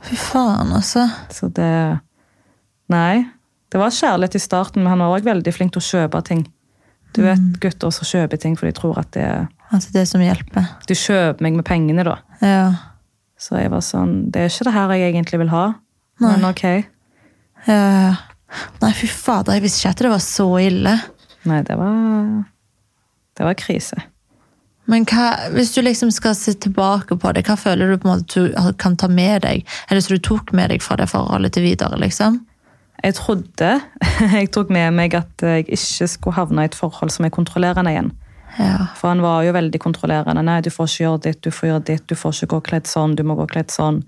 Fy 0.00 0.16
faen, 0.16 0.72
altså. 0.72 1.08
Så 1.30 1.48
det 1.52 2.00
Nei. 2.88 3.26
Det 3.70 3.78
var 3.78 3.90
kjærlighet 3.90 4.34
i 4.34 4.38
starten, 4.42 4.82
men 4.82 4.90
han 4.90 4.98
var 4.98 5.20
òg 5.20 5.24
veldig 5.24 5.52
flink 5.54 5.72
til 5.72 5.80
å 5.82 5.88
kjøpe 5.90 6.24
ting. 6.26 6.40
Du 7.16 7.22
vet 7.24 7.42
gutter 7.62 7.92
som 7.94 8.06
kjøper 8.06 8.40
ting 8.40 8.56
for 8.58 8.68
de 8.68 8.76
tror 8.76 9.00
at 9.02 9.10
det 9.16 9.24
er 9.26 9.48
Altså, 9.70 9.92
det 9.94 10.02
som 10.10 10.22
hjelper. 10.22 10.64
Du 10.90 10.96
kjøper 10.98 11.44
meg 11.46 11.54
med 11.54 11.62
pengene, 11.62 12.02
da. 12.02 12.16
Ja. 12.42 12.64
Så 13.38 13.54
jeg 13.60 13.70
var 13.70 13.84
sånn 13.86 14.32
Det 14.34 14.42
er 14.42 14.50
ikke 14.50 14.66
det 14.66 14.72
her 14.74 14.94
jeg 14.96 15.12
egentlig 15.12 15.38
vil 15.44 15.52
ha. 15.52 15.66
Nei. 16.20 16.32
Men 16.34 16.48
ok. 16.50 16.64
ja. 17.68 17.78
ja. 17.78 18.16
Nei, 18.82 18.90
fy 18.98 19.06
fader, 19.06 19.54
jeg 19.54 19.62
visste 19.62 19.84
ikke 19.84 19.92
at 19.94 20.00
det 20.02 20.10
var 20.10 20.22
så 20.24 20.46
ille. 20.58 20.94
Nei, 21.46 21.60
det 21.68 21.76
var 21.78 22.40
Det 23.38 23.46
var 23.46 23.54
krise. 23.54 24.00
Men 24.90 25.04
hva, 25.06 25.28
hvis 25.54 25.70
du 25.76 25.84
liksom 25.86 26.10
skal 26.10 26.34
se 26.34 26.56
tilbake 26.58 27.14
på 27.14 27.32
det, 27.36 27.44
hva 27.46 27.54
føler 27.60 27.92
du 27.92 28.00
på 28.00 28.08
en 28.08 28.16
måte 28.16 28.42
du 28.42 28.74
kan 28.80 28.96
ta 28.98 29.06
med 29.06 29.44
deg? 29.44 29.62
Eller 29.86 30.02
som 30.02 30.16
du 30.16 30.24
tok 30.26 30.50
med 30.56 30.72
deg 30.72 30.82
fra 30.82 30.96
det 30.98 31.06
forholdet 31.12 31.54
til 31.54 31.68
videre, 31.68 32.00
liksom? 32.02 32.40
Jeg 33.02 33.14
trodde 33.16 33.70
Jeg 34.38 34.50
tok 34.52 34.70
med 34.70 34.90
meg 34.96 35.14
at 35.16 35.44
jeg 35.46 35.68
ikke 35.68 36.08
skulle 36.08 36.36
havne 36.36 36.62
i 36.66 36.70
et 36.70 36.74
forhold 36.76 37.10
som 37.14 37.24
er 37.24 37.32
kontrollerende 37.34 37.92
igjen. 37.94 38.10
Ja. 38.58 38.90
For 38.98 39.08
han 39.12 39.22
var 39.22 39.44
jo 39.46 39.52
veldig 39.54 39.78
kontrollerende. 39.80 40.42
Nei, 40.44 40.58
du 40.60 40.70
får 40.74 40.88
ikke 40.90 41.04
gjøre 41.04 41.20
ditt, 41.28 41.38
du 41.44 41.50
får 41.54 41.68
gjøre 41.70 41.84
ditt, 41.92 42.02
du 42.10 42.16
får 42.18 42.34
ikke 42.34 42.50
gå 42.56 42.60
kledd 42.70 42.90
sånn, 42.90 43.14
du 43.16 43.22
må 43.24 43.36
gå 43.38 43.46
kledd 43.52 43.70
sånn. 43.72 44.02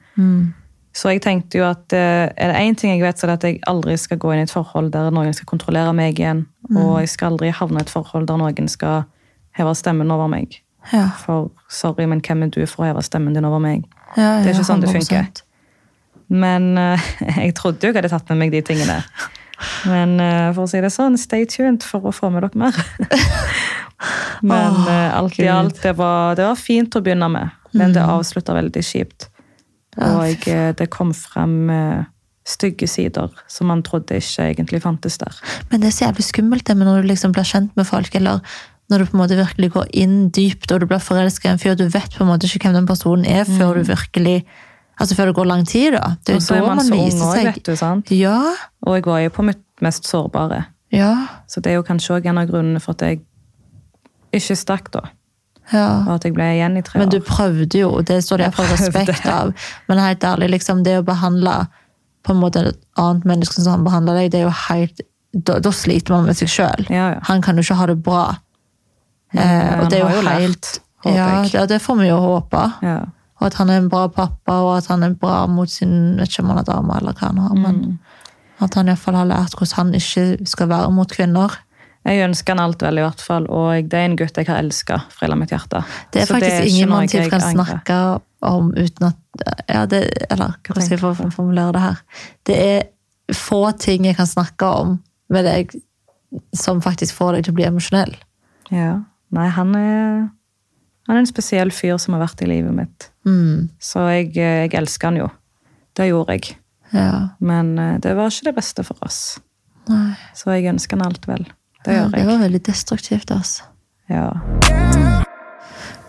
Så 0.93 1.09
jeg 1.15 1.23
tenkte 1.25 1.57
jo 1.57 1.65
at 1.65 1.95
eh, 1.97 2.27
er 2.37 2.51
det 2.53 2.59
én 2.61 2.75
ting 2.77 2.91
jeg 2.93 3.01
vet, 3.01 3.17
så 3.17 3.25
er 3.25 3.31
det 3.33 3.37
at 3.39 3.47
jeg 3.49 3.61
aldri 3.71 3.95
skal 3.97 4.19
gå 4.21 4.33
inn 4.35 4.43
i 4.43 4.45
et 4.45 4.53
forhold 4.53 4.91
der 4.93 5.09
noen 5.15 5.33
skal 5.33 5.49
kontrollere 5.49 5.95
meg 5.97 6.19
igjen. 6.21 6.45
Og 6.75 6.99
jeg 7.01 7.09
skal 7.15 7.33
aldri 7.33 7.49
havne 7.55 7.81
i 7.81 7.87
et 7.87 7.93
forhold 7.93 8.29
der 8.29 8.37
noen 8.43 8.69
skal 8.69 9.07
heve 9.57 9.73
stemmen 9.79 10.11
over 10.13 10.29
meg. 10.33 10.59
Ja. 10.93 11.07
For 11.23 11.49
sorry, 11.71 12.05
men 12.11 12.21
hvem 12.21 12.43
er 12.45 12.53
du 12.53 12.61
for 12.67 12.85
å 12.85 12.91
heve 12.91 13.05
stemmen 13.07 13.33
din 13.39 13.47
over 13.49 13.63
meg? 13.63 13.87
Ja, 14.17 14.43
Det 14.43 14.51
er 14.51 14.59
ikke 14.59 14.69
sånn 14.69 14.83
det 14.83 14.91
100%. 14.91 14.99
funker. 14.99 15.45
Men 16.33 16.73
eh, 16.81 17.09
jeg 17.45 17.57
trodde 17.59 17.87
jo 17.87 17.93
jeg 17.93 18.01
hadde 18.01 18.13
tatt 18.13 18.33
med 18.33 18.45
meg 18.45 18.55
de 18.55 18.63
tingene. 18.73 19.01
Men 19.89 20.17
eh, 20.23 20.49
for 20.57 20.65
å 20.65 20.71
si 20.71 20.81
det 20.83 20.93
sånn, 20.95 21.19
stay 21.21 21.47
tuned 21.51 21.85
for 21.87 22.09
å 22.09 22.15
få 22.15 22.33
med 22.33 22.47
dere 22.47 22.65
mer. 22.65 22.79
Men 24.53 24.81
eh, 24.91 25.11
alt 25.15 25.39
i 25.39 25.47
alt, 25.47 25.79
det 25.85 25.95
var, 25.99 26.35
det 26.39 26.49
var 26.49 26.59
fint 26.59 26.97
å 26.99 27.03
begynne 27.05 27.29
med. 27.31 27.61
Men 27.77 27.95
det 27.95 28.03
avslutta 28.03 28.57
veldig 28.57 28.83
kjipt. 28.85 29.29
Og 30.01 30.25
jeg, 30.27 30.73
det 30.77 30.89
kom 30.93 31.13
frem 31.15 31.71
stygge 32.49 32.89
sider 32.91 33.31
som 33.51 33.69
man 33.71 33.85
trodde 33.87 34.17
ikke 34.19 34.49
egentlig 34.51 34.81
fantes 34.83 35.19
der. 35.21 35.37
Men 35.71 35.85
det 35.85 35.93
er 35.93 35.95
så 35.95 36.05
jævlig 36.09 36.27
skummelt 36.27 36.67
det 36.67 36.75
med 36.77 36.89
når 36.89 37.05
du 37.05 37.11
liksom 37.13 37.35
blir 37.37 37.47
kjent 37.47 37.77
med 37.79 37.87
folk, 37.87 38.17
eller 38.19 38.43
når 38.91 39.05
du 39.05 39.09
på 39.09 39.17
en 39.17 39.23
måte 39.23 39.39
virkelig 39.39 39.71
går 39.77 39.93
inn 40.03 40.17
dypt 40.35 40.73
og 40.75 40.83
du 40.83 40.89
blir 40.91 41.01
forelska 41.01 41.49
i 41.49 41.53
en 41.55 41.63
fyr, 41.63 41.77
du 41.79 41.87
vet 41.87 42.17
på 42.17 42.25
en 42.25 42.33
måte 42.33 42.49
ikke 42.49 42.67
hvem 42.67 42.81
den 42.81 42.89
personen 42.91 43.29
er 43.29 43.47
før 43.49 43.79
du 43.79 43.87
virkelig 43.89 44.43
Altså 45.01 45.15
før 45.19 45.31
det 45.31 45.35
går 45.35 45.47
lang 45.49 45.65
tid, 45.67 45.93
da. 45.97 46.17
Det 46.27 46.35
er 46.37 46.39
jo 46.41 46.47
da 46.55 46.61
man 46.67 46.77
man 46.77 46.91
viser 46.93 47.33
seg 47.33 47.47
vet 47.49 47.65
du. 47.65 47.73
sant? 47.77 48.11
Ja. 48.15 48.37
Og 48.87 48.95
jeg 48.99 49.05
var 49.07 49.19
jo 49.25 49.31
på 49.31 49.43
mitt 49.47 49.63
mest 49.83 50.07
sårbare. 50.07 50.65
Ja. 50.93 51.15
Så 51.49 51.61
det 51.65 51.73
er 51.73 51.81
jo 51.81 51.83
kanskje 51.87 52.19
òg 52.19 52.27
en 52.29 52.39
av 52.39 52.47
grunnene 52.51 52.81
for 52.81 52.93
at 52.95 53.03
jeg 53.07 53.23
ikke 54.33 54.57
stakk 54.57 54.91
da. 54.93 55.01
ja. 55.73 56.05
Og 56.07 56.15
at 56.19 56.25
jeg 56.29 56.35
ble 56.37 56.45
igjen 56.55 56.77
i 56.77 56.83
tre 56.83 56.99
år. 56.99 57.03
Men 57.05 57.13
du 57.13 57.21
prøvde 57.25 57.79
jo, 57.79 57.89
og 57.99 58.05
det 58.09 58.21
står 58.25 58.43
det 58.43 58.45
Jeg 58.51 58.55
prøvde. 58.59 58.77
respekt 58.79 59.27
av. 59.27 59.55
Men 59.89 59.99
helt 59.99 60.25
ærlig, 60.25 60.51
liksom, 60.59 60.85
det 60.85 60.99
å 61.01 61.07
behandle 61.07 61.57
på 62.23 62.33
en 62.33 62.41
måte 62.41 62.63
et 62.69 62.79
annet 63.01 63.25
menneske 63.27 63.59
som 63.61 63.73
han 63.79 63.85
behandler 63.85 64.21
deg, 64.21 64.31
det 64.33 64.41
er 64.43 64.47
jo 64.47 64.55
helt 64.69 65.01
Da, 65.33 65.57
da 65.65 65.71
sliter 65.73 66.13
man 66.13 66.27
med 66.29 66.37
seg 66.37 66.49
sjøl. 66.53 66.87
Ja, 66.93 67.07
ja. 67.15 67.21
Han 67.25 67.41
kan 67.41 67.57
jo 67.57 67.63
ikke 67.65 67.79
ha 67.81 67.87
det 67.89 68.03
bra. 68.05 68.25
Eh, 69.33 69.81
og 69.81 69.89
det 69.89 70.03
er 70.03 70.13
jo 70.13 70.21
lært, 70.27 70.43
helt 70.45 70.69
håper 71.07 71.17
Ja, 71.17 71.43
det, 71.49 71.69
det 71.71 71.79
får 71.81 71.97
vi 72.03 72.09
jo 72.11 72.19
håpe. 72.21 72.65
Ja. 72.85 72.99
Og 73.43 73.49
at 73.49 73.57
han 73.59 73.73
er 73.75 73.81
en 73.83 73.89
bra 73.91 74.07
pappa, 74.13 74.61
og 74.63 74.77
at 74.77 74.87
han 74.93 75.03
er 75.03 75.17
bra 75.19 75.43
mot 75.51 75.71
sin 75.71 76.15
vet 76.21 76.31
ikke 76.31 76.45
om 76.45 76.53
han 76.55 76.61
er 76.63 76.69
dame 76.69 76.95
eller 77.01 77.17
hva 77.19 77.33
han 77.33 77.41
har, 77.43 77.55
men 77.59 77.81
Mm. 77.83 77.99
at 78.63 78.75
han 78.79 78.87
iallfall 78.93 79.17
har 79.19 79.27
lært 79.27 79.57
hvordan 79.59 79.77
han 79.81 79.95
ikke 79.99 80.47
skal 80.47 80.69
være 80.71 80.91
mot 80.95 81.11
kvinner. 81.11 81.57
Jeg 82.05 82.23
ønsker 82.29 82.55
han 82.55 82.63
alt 82.63 82.83
vel, 82.83 82.99
i 82.99 83.03
hvert 83.03 83.21
fall. 83.23 83.45
Og 83.51 83.89
det 83.91 83.95
er 83.99 84.05
en 84.09 84.17
gutt 84.19 84.37
jeg 84.39 84.47
har 84.47 84.59
elska 84.63 84.97
fra 85.11 85.27
hele 85.27 85.37
mitt 85.39 85.51
hjerte. 85.55 85.83
Det 86.13 86.23
er 86.23 86.27
Så 86.27 86.35
faktisk 86.35 86.57
ikke 86.61 86.71
ingen 86.71 86.89
mann 86.89 86.99
man 86.99 87.09
typ 87.09 87.31
kan 87.31 87.41
snakke 87.41 87.99
om 88.43 88.73
uten 88.75 89.07
at 89.07 89.17
ja, 89.69 89.85
det, 89.87 90.01
Eller 90.31 90.55
hvordan 90.67 90.83
skal 90.83 90.99
jeg 90.99 91.33
formulere 91.33 91.73
det 91.73 91.81
her? 91.81 91.97
Det 92.47 92.57
er 92.59 92.83
få 93.35 93.71
ting 93.79 94.05
jeg 94.05 94.17
kan 94.17 94.27
snakke 94.27 94.67
om 94.67 94.99
med 95.31 95.45
deg 95.45 95.75
som 96.55 96.81
faktisk 96.83 97.15
får 97.15 97.33
deg 97.37 97.45
til 97.45 97.53
å 97.53 97.59
bli 97.61 97.65
emosjonell. 97.65 98.15
Ja. 98.71 99.01
Nei, 99.31 99.49
han 99.49 99.75
er, 99.75 100.29
han 101.09 101.17
er 101.17 101.23
en 101.25 101.27
spesiell 101.31 101.73
fyr 101.75 101.97
som 101.99 102.15
har 102.17 102.23
vært 102.27 102.43
i 102.45 102.49
livet 102.51 102.75
mitt. 102.77 103.09
Mm. 103.27 103.71
Så 103.83 104.05
jeg, 104.13 104.31
jeg 104.37 104.75
elsker 104.79 105.11
han 105.11 105.19
jo. 105.23 105.31
Det 105.99 106.07
gjorde 106.09 106.37
jeg. 106.39 106.57
Ja. 106.95 107.35
Men 107.41 107.75
eh, 107.79 107.97
det 108.05 108.15
var 108.17 108.31
ikke 108.31 108.51
det 108.51 108.57
beste 108.61 108.85
for 108.87 109.03
oss. 109.07 109.19
Nei. 109.91 110.13
Så 110.39 110.53
jeg 110.55 110.69
ønsker 110.71 110.97
han 110.97 111.07
alt 111.09 111.27
vel. 111.29 111.49
Det 111.83 111.97
Ja, 111.97 112.05
gjør 112.05 112.13
det 112.15 112.27
var 112.29 112.39
veldig 112.45 112.63
destruktivt, 112.69 113.31
altså. 113.35 113.65
Ja. 114.13 114.29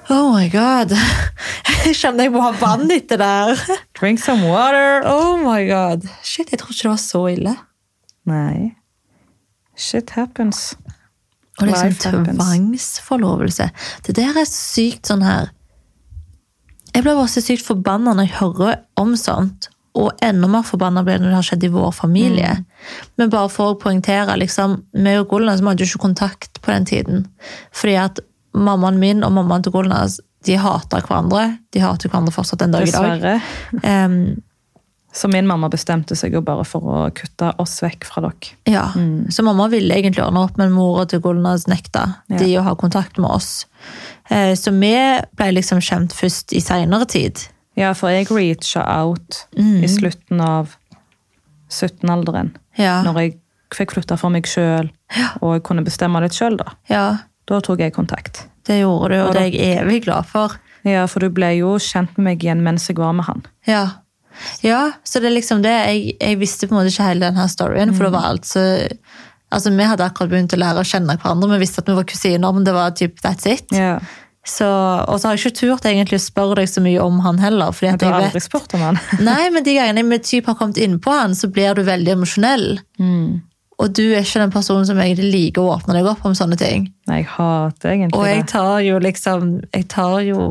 Oh 0.10 0.34
my 0.36 0.50
god. 0.52 0.92
Jeg 1.84 1.96
kjenner 2.00 2.28
jeg 2.28 2.32
må 2.32 2.40
ha 2.44 2.52
vann 2.60 2.88
etter 2.92 3.20
der. 3.20 3.58
Drink 4.00 4.20
some 4.24 4.46
water! 4.48 5.02
Oh 5.08 5.36
my 5.42 5.66
god. 5.68 6.06
Shit, 6.24 6.52
jeg 6.54 6.60
tror 6.62 6.72
ikke 6.72 6.86
det 6.86 6.92
var 6.94 7.02
så 7.02 7.22
ille. 7.32 7.54
Nei. 8.30 8.70
Shit 9.76 10.14
happens. 10.16 10.78
Og 11.62 11.70
liksom 11.70 12.16
tvangsforlovelse. 12.38 13.70
Det 14.08 14.16
der 14.18 14.40
er 14.42 14.50
sykt 14.50 15.12
sånn 15.12 15.22
her 15.22 15.52
Jeg 16.94 17.04
blir 17.06 17.18
bare 17.18 17.30
så 17.30 17.42
sykt 17.42 17.66
forbanna 17.66 18.14
når 18.14 18.28
jeg 18.28 18.38
hører 18.40 18.76
om 19.02 19.16
sånt. 19.18 19.70
Og 19.98 20.12
enda 20.26 20.50
mer 20.50 20.66
forbanna 20.66 21.04
blir 21.06 21.18
det 21.18 21.26
når 21.26 21.34
det 21.34 21.40
har 21.40 21.48
skjedd 21.48 21.66
i 21.66 21.72
vår 21.74 21.92
familie. 21.94 22.52
Men 23.18 23.32
bare 23.34 23.50
for 23.54 23.74
å 23.74 23.80
poengtere, 23.82 24.36
liksom, 24.42 24.76
vi 24.94 25.16
og 25.18 25.28
Golnas 25.30 25.62
hadde 25.62 25.86
jo 25.86 25.90
ikke 25.90 26.04
kontakt 26.06 26.62
på 26.62 26.74
den 26.74 26.86
tiden. 26.90 27.26
Fordi 27.74 27.98
at 28.02 28.22
mammaen 28.54 29.02
min 29.02 29.26
og 29.26 29.34
mammaen 29.34 29.66
til 29.66 29.74
Golnas 29.74 30.20
de 30.46 30.58
hater 30.60 31.06
hverandre. 31.08 31.46
De 31.74 31.82
hater 31.82 32.10
hverandre 32.10 32.34
fortsatt 32.36 32.62
den 32.62 32.74
dag 32.74 32.88
i 32.88 32.94
dag. 32.94 33.14
Dessverre. 33.22 34.44
Så 35.14 35.28
min 35.30 35.46
mamma 35.46 35.70
bestemte 35.70 36.16
seg 36.18 36.34
jo 36.34 36.42
bare 36.42 36.64
for 36.66 36.82
å 36.82 37.02
kutte 37.14 37.52
oss 37.62 37.76
vekk 37.84 38.04
fra 38.10 38.22
dere. 38.26 38.56
Ja, 38.66 38.88
så 39.30 39.44
mamma 39.46 39.68
ville 39.70 39.94
egentlig 39.94 40.24
ordne 40.26 40.42
opp, 40.48 40.58
men 40.58 40.72
mora 40.74 41.06
til 41.06 41.22
Gulnaz 41.22 41.68
nekta 41.70 42.16
Ja. 42.30 42.38
de 42.38 42.48
å 42.58 42.64
ha 42.64 42.74
kontakt 42.76 43.20
med 43.20 43.30
oss. 43.30 43.66
Eh, 44.32 44.56
Så 44.56 44.72
vi 44.72 44.96
ble 45.38 45.52
liksom 45.54 45.78
kjent 45.80 46.12
først 46.18 46.54
i 46.54 46.60
seinere 46.60 47.06
tid. 47.08 47.48
Ja, 47.78 47.94
for 47.94 48.10
jeg 48.10 48.28
reacha 48.32 48.82
out 49.04 49.46
i 49.56 49.86
slutten 49.88 50.42
av 50.42 50.76
17-alderen. 51.70 52.56
Ja. 52.78 53.02
Når 53.06 53.20
jeg 53.22 53.38
fikk 53.74 53.94
flytta 53.96 54.18
for 54.20 54.30
meg 54.34 54.46
sjøl, 54.50 54.90
og 55.42 55.56
jeg 55.58 55.64
kunne 55.64 55.84
bestemme 55.86 56.22
litt 56.22 56.36
sjøl, 56.38 56.58
da. 56.58 56.74
ja, 56.90 57.06
Da 57.46 57.60
tok 57.60 57.80
jeg 57.80 57.94
kontakt. 57.94 58.46
det 58.66 58.82
gjorde 58.82 59.10
du, 59.10 59.16
og 59.22 59.28
Og 59.30 59.34
det 59.34 59.42
er 59.42 59.52
jeg 59.52 59.78
evig 59.84 60.04
glad 60.06 60.26
for. 60.26 60.54
Ja, 60.86 61.06
for 61.08 61.20
du 61.20 61.30
ble 61.30 61.58
jo 61.58 61.76
kjent 61.78 62.18
med 62.18 62.24
meg 62.24 62.40
igjen 62.44 62.62
mens 62.64 62.88
jeg 62.88 62.98
var 62.98 63.12
med 63.14 63.26
han. 63.26 63.44
Ja. 63.68 63.90
Ja, 64.66 64.82
så 65.04 65.22
det 65.22 65.30
er 65.30 65.38
liksom 65.38 65.62
det. 65.66 65.74
Jeg, 65.90 66.16
jeg 66.20 66.40
visste 66.42 66.68
på 66.70 66.76
en 66.76 66.82
måte 66.82 66.94
ikke 66.94 67.12
hele 67.12 67.28
denne 67.28 67.46
storyen, 67.52 67.94
for 67.96 68.08
det 68.08 68.16
var 68.18 68.32
alt 68.32 68.50
så 68.50 68.66
Altså, 69.54 69.70
Vi 69.70 69.86
hadde 69.86 70.02
akkurat 70.02 70.32
begynt 70.32 70.54
å 70.56 70.58
lære 70.58 70.82
å 70.82 70.88
kjenne 70.88 71.14
hverandre, 71.14 71.52
vi 71.52 71.62
visste 71.62 71.84
at 71.84 71.90
vi 71.92 71.94
var 71.94 72.08
kusiner, 72.10 72.54
men 72.58 72.64
det 72.66 72.74
var 72.74 72.96
typ 72.98 73.20
that's 73.22 73.46
it. 73.46 73.68
Yeah. 73.70 74.02
Så, 74.44 74.66
og 74.66 75.20
så 75.22 75.30
har 75.30 75.38
jeg 75.38 75.44
ikke 75.46 75.60
turt 75.62 75.86
egentlig 75.88 76.18
å 76.20 76.24
spørre 76.24 76.58
deg 76.60 76.68
så 76.68 76.82
mye 76.84 77.00
om 77.00 77.22
han 77.24 77.38
heller. 77.40 77.72
fordi 77.72 77.94
du 78.02 78.06
har 78.10 78.18
aldri 78.18 78.42
vet 78.42 78.48
spurt 78.50 78.74
om 78.76 78.82
han? 78.84 79.00
Nei, 79.30 79.48
men 79.56 79.64
de 79.64 79.78
gangene 79.78 80.04
vi 80.10 80.20
typ 80.26 80.50
har 80.52 80.58
kommet 80.60 80.82
inn 80.84 80.98
på 81.00 81.14
han, 81.16 81.36
så 81.38 81.48
blir 81.54 81.78
du 81.78 81.86
veldig 81.88 82.16
emosjonell. 82.18 82.68
Og 83.84 83.94
du 83.96 84.04
er 84.12 84.22
ikke 84.22 84.44
den 84.44 84.52
personen 84.54 84.86
som 84.90 85.00
egentlig 85.00 85.32
liker 85.32 85.64
å 85.64 85.78
åpne 85.78 85.96
deg 85.96 86.10
opp 86.12 86.26
om 86.28 86.36
sånne 86.38 86.60
ting. 86.60 86.90
Nei, 87.10 87.22
jeg 87.22 87.30
hater 87.38 87.94
egentlig 87.94 88.12
det. 88.12 88.20
Og 88.20 88.28
jeg 88.30 88.46
tar 88.52 88.76
jo 88.86 89.00
liksom 89.06 89.50
Jeg 89.74 89.88
tar 89.92 90.20
jo 90.28 90.44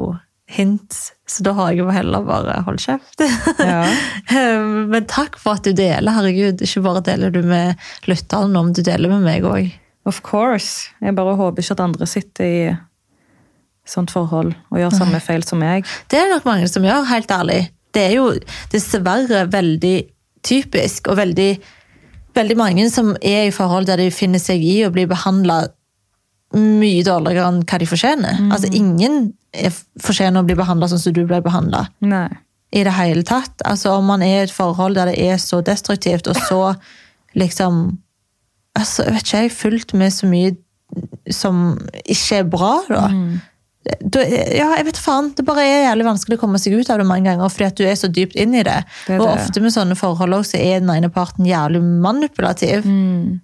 hint, 0.50 0.96
så 1.28 1.44
da 1.46 1.54
har 1.56 1.72
jeg 1.72 1.82
jo 1.82 1.92
heller 1.94 2.24
bare 2.26 2.58
holdt 2.66 2.84
kjeft. 2.84 3.22
Ja. 3.62 3.84
men 4.92 5.06
takk 5.10 5.38
for 5.40 5.56
at 5.56 5.66
du 5.66 5.72
deler, 5.76 6.12
herregud. 6.12 6.62
Ikke 6.64 6.84
bare 6.84 7.04
deler 7.06 7.32
du 7.32 7.40
med 7.46 7.78
lytterne, 8.10 8.58
om 8.58 8.72
du 8.74 8.82
deler 8.84 9.12
med 9.12 9.24
meg 9.24 9.46
òg. 9.48 9.70
Of 10.08 10.22
course. 10.26 10.90
Jeg 11.00 11.14
bare 11.16 11.36
håper 11.38 11.62
ikke 11.62 11.76
at 11.76 11.84
andre 11.84 12.08
sitter 12.10 12.44
i 12.48 12.72
sånt 13.88 14.12
forhold 14.14 14.52
og 14.70 14.78
gjør 14.78 14.94
samme 14.94 15.20
feil 15.22 15.44
som 15.46 15.62
meg. 15.62 15.86
Det 16.10 16.18
er 16.18 16.28
det 16.28 16.36
nok 16.36 16.48
mange 16.48 16.68
som 16.70 16.84
gjør, 16.86 17.06
helt 17.10 17.30
ærlig. 17.34 17.60
Det 17.92 18.08
er 18.08 18.16
jo 18.18 18.26
dessverre 18.72 19.46
veldig 19.52 19.96
typisk, 20.46 21.10
og 21.10 21.18
veldig, 21.20 21.50
veldig 22.34 22.56
mange 22.58 22.88
som 22.90 23.12
er 23.20 23.46
i 23.46 23.54
forhold 23.54 23.86
der 23.90 24.02
de 24.02 24.10
finner 24.14 24.42
seg 24.42 24.62
i 24.64 24.80
å 24.86 24.90
bli 24.94 25.06
behandla 25.10 25.64
mye 26.58 27.04
dårligere 27.06 27.48
enn 27.48 27.62
hva 27.64 27.78
de 27.80 27.88
fortjener. 27.88 28.40
Altså, 28.50 28.68
ingen 28.74 29.32
er 29.52 29.74
fortjener 30.00 30.40
å 30.40 30.48
bli 30.48 30.56
behandla 30.58 30.88
sånn 30.90 31.02
som 31.02 31.14
du 31.16 31.24
ble 31.28 31.42
behandla. 31.44 31.86
I 32.72 32.84
det 32.86 32.94
hele 32.96 33.24
tatt. 33.28 33.60
Altså, 33.68 33.92
om 33.98 34.08
man 34.08 34.24
er 34.24 34.38
i 34.38 34.44
et 34.46 34.54
forhold 34.54 34.96
der 34.96 35.12
det 35.12 35.20
er 35.20 35.40
så 35.40 35.60
destruktivt, 35.64 36.30
og 36.30 36.38
så 36.48 36.60
liksom 37.42 37.84
altså, 38.78 39.06
vet 39.10 39.26
ikke, 39.26 39.46
jeg 39.46 39.56
fullt 39.56 39.96
med 39.98 40.14
så 40.14 40.28
mye 40.28 40.56
som 41.32 41.64
ikke 42.04 42.42
er 42.42 42.48
bra, 42.52 42.72
da. 42.88 43.04
da 44.04 44.24
ja, 44.28 44.72
jeg 44.76 44.88
vet 44.90 45.00
faen. 45.00 45.30
Det 45.36 45.44
bare 45.48 45.64
er 45.64 45.86
jævlig 45.86 46.08
vanskelig 46.08 46.36
å 46.38 46.42
komme 46.42 46.60
seg 46.60 46.76
ut 46.76 46.90
av 46.92 47.00
det 47.00 47.08
mange 47.08 47.30
ganger, 47.30 47.52
fordi 47.52 47.68
at 47.68 47.78
du 47.78 47.86
er 47.88 47.96
så 47.98 48.10
dypt 48.12 48.36
inn 48.40 48.56
i 48.56 48.64
det. 48.66 48.82
Det 49.06 49.16
det. 49.16 49.20
og 49.20 49.30
ofte 49.32 49.62
med 49.64 49.74
sånne 49.74 49.96
forhold 49.98 50.40
også, 50.40 50.56
så 50.56 50.60
er 50.60 50.84
den 50.84 50.92
ene 50.92 51.12
parten 51.12 51.48
jævlig 51.48 51.80
manipulativ. 51.84 52.88
Mm. 52.88 53.40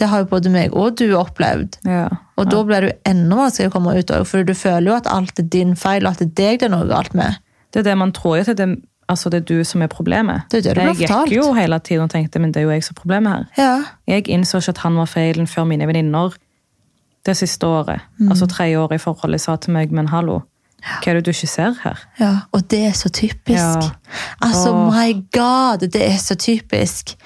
Det 0.00 0.08
har 0.08 0.22
jo 0.22 0.28
både 0.30 0.52
meg 0.52 0.74
og 0.76 0.96
du 0.96 1.10
opplevd. 1.18 1.80
Ja. 1.84 2.08
Og 2.40 2.48
da 2.48 2.62
blir 2.64 2.84
det 2.84 2.92
jo 2.92 2.98
enda 3.10 3.40
vanskeligere 3.42 3.72
å 3.72 3.74
komme 3.74 3.96
ut 3.98 4.12
av, 4.16 4.24
for 4.28 4.46
du 4.48 4.54
føler 4.56 4.88
jo 4.88 4.96
at 4.96 5.08
alt 5.12 5.42
er 5.42 5.48
din 5.52 5.74
feil, 5.76 6.06
og 6.06 6.14
at 6.14 6.22
det 6.22 6.30
er 6.30 6.36
deg 6.40 6.62
det 6.62 6.70
er 6.70 6.72
noe 6.72 6.88
galt 6.88 7.16
med. 7.18 7.36
Det 7.70 7.82
er 7.82 7.90
det 7.90 7.98
man 8.00 8.14
tror 8.16 8.38
jo 8.40 8.46
at 8.48 8.56
det, 8.58 8.68
altså 9.12 9.30
det 9.32 9.42
er 9.42 9.48
du 9.50 9.64
som 9.68 9.84
er 9.84 9.90
problemet. 9.92 10.46
Det 10.50 10.62
er 10.62 10.70
det 10.70 10.76
du 10.78 10.82
jeg 10.88 11.02
gikk 11.04 11.34
jo 11.36 11.50
hele 11.54 11.78
tiden 11.84 12.08
og 12.08 12.14
tenkte 12.14 12.40
men 12.42 12.54
det 12.54 12.62
er 12.62 12.68
jo 12.68 12.72
jeg 12.72 12.86
som 12.86 12.96
er 12.96 13.02
problemet 13.02 13.34
her. 13.34 13.50
Ja. 13.60 13.74
Jeg 14.16 14.30
innså 14.32 14.62
ikke 14.62 14.78
at 14.78 14.84
han 14.86 14.96
var 15.02 15.10
feilen 15.10 15.50
før 15.50 15.68
mine 15.68 15.88
venninner 15.90 16.38
det 17.28 17.36
siste 17.36 17.66
året. 17.68 18.00
Mm. 18.18 18.30
Altså 18.32 18.48
tre 18.48 18.70
år 18.80 18.96
i 18.96 19.02
forholdet 19.02 19.44
sa 19.44 19.58
til 19.60 19.76
meg, 19.76 19.92
men 19.92 20.08
hallo, 20.08 20.40
hva 20.80 21.12
er 21.12 21.18
det 21.18 21.26
du 21.28 21.34
ikke 21.34 21.50
ser 21.50 21.76
her? 21.82 22.00
Ja, 22.20 22.32
og 22.56 22.64
det 22.72 22.80
er 22.88 22.96
så 22.96 23.10
typisk. 23.12 23.60
Ja. 23.60 24.16
Altså, 24.40 24.72
oh. 24.72 24.88
my 24.94 25.12
god, 25.34 25.84
det 25.84 26.00
er 26.06 26.16
så 26.16 26.34
typisk. 26.40 27.16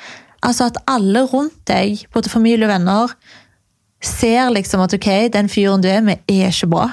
Altså 0.45 0.69
at 0.71 0.77
alle 0.91 1.25
rundt 1.31 1.57
deg, 1.71 2.05
både 2.15 2.31
familie 2.33 2.67
og 2.69 2.73
venner, 2.75 3.17
ser 4.05 4.51
liksom 4.53 4.83
at 4.85 4.93
ok, 4.93 5.07
den 5.33 5.49
fyren 5.49 5.81
du 5.81 5.89
er 5.89 6.03
med, 6.05 6.21
er 6.29 6.51
ikke 6.53 6.69
bra. 6.69 6.91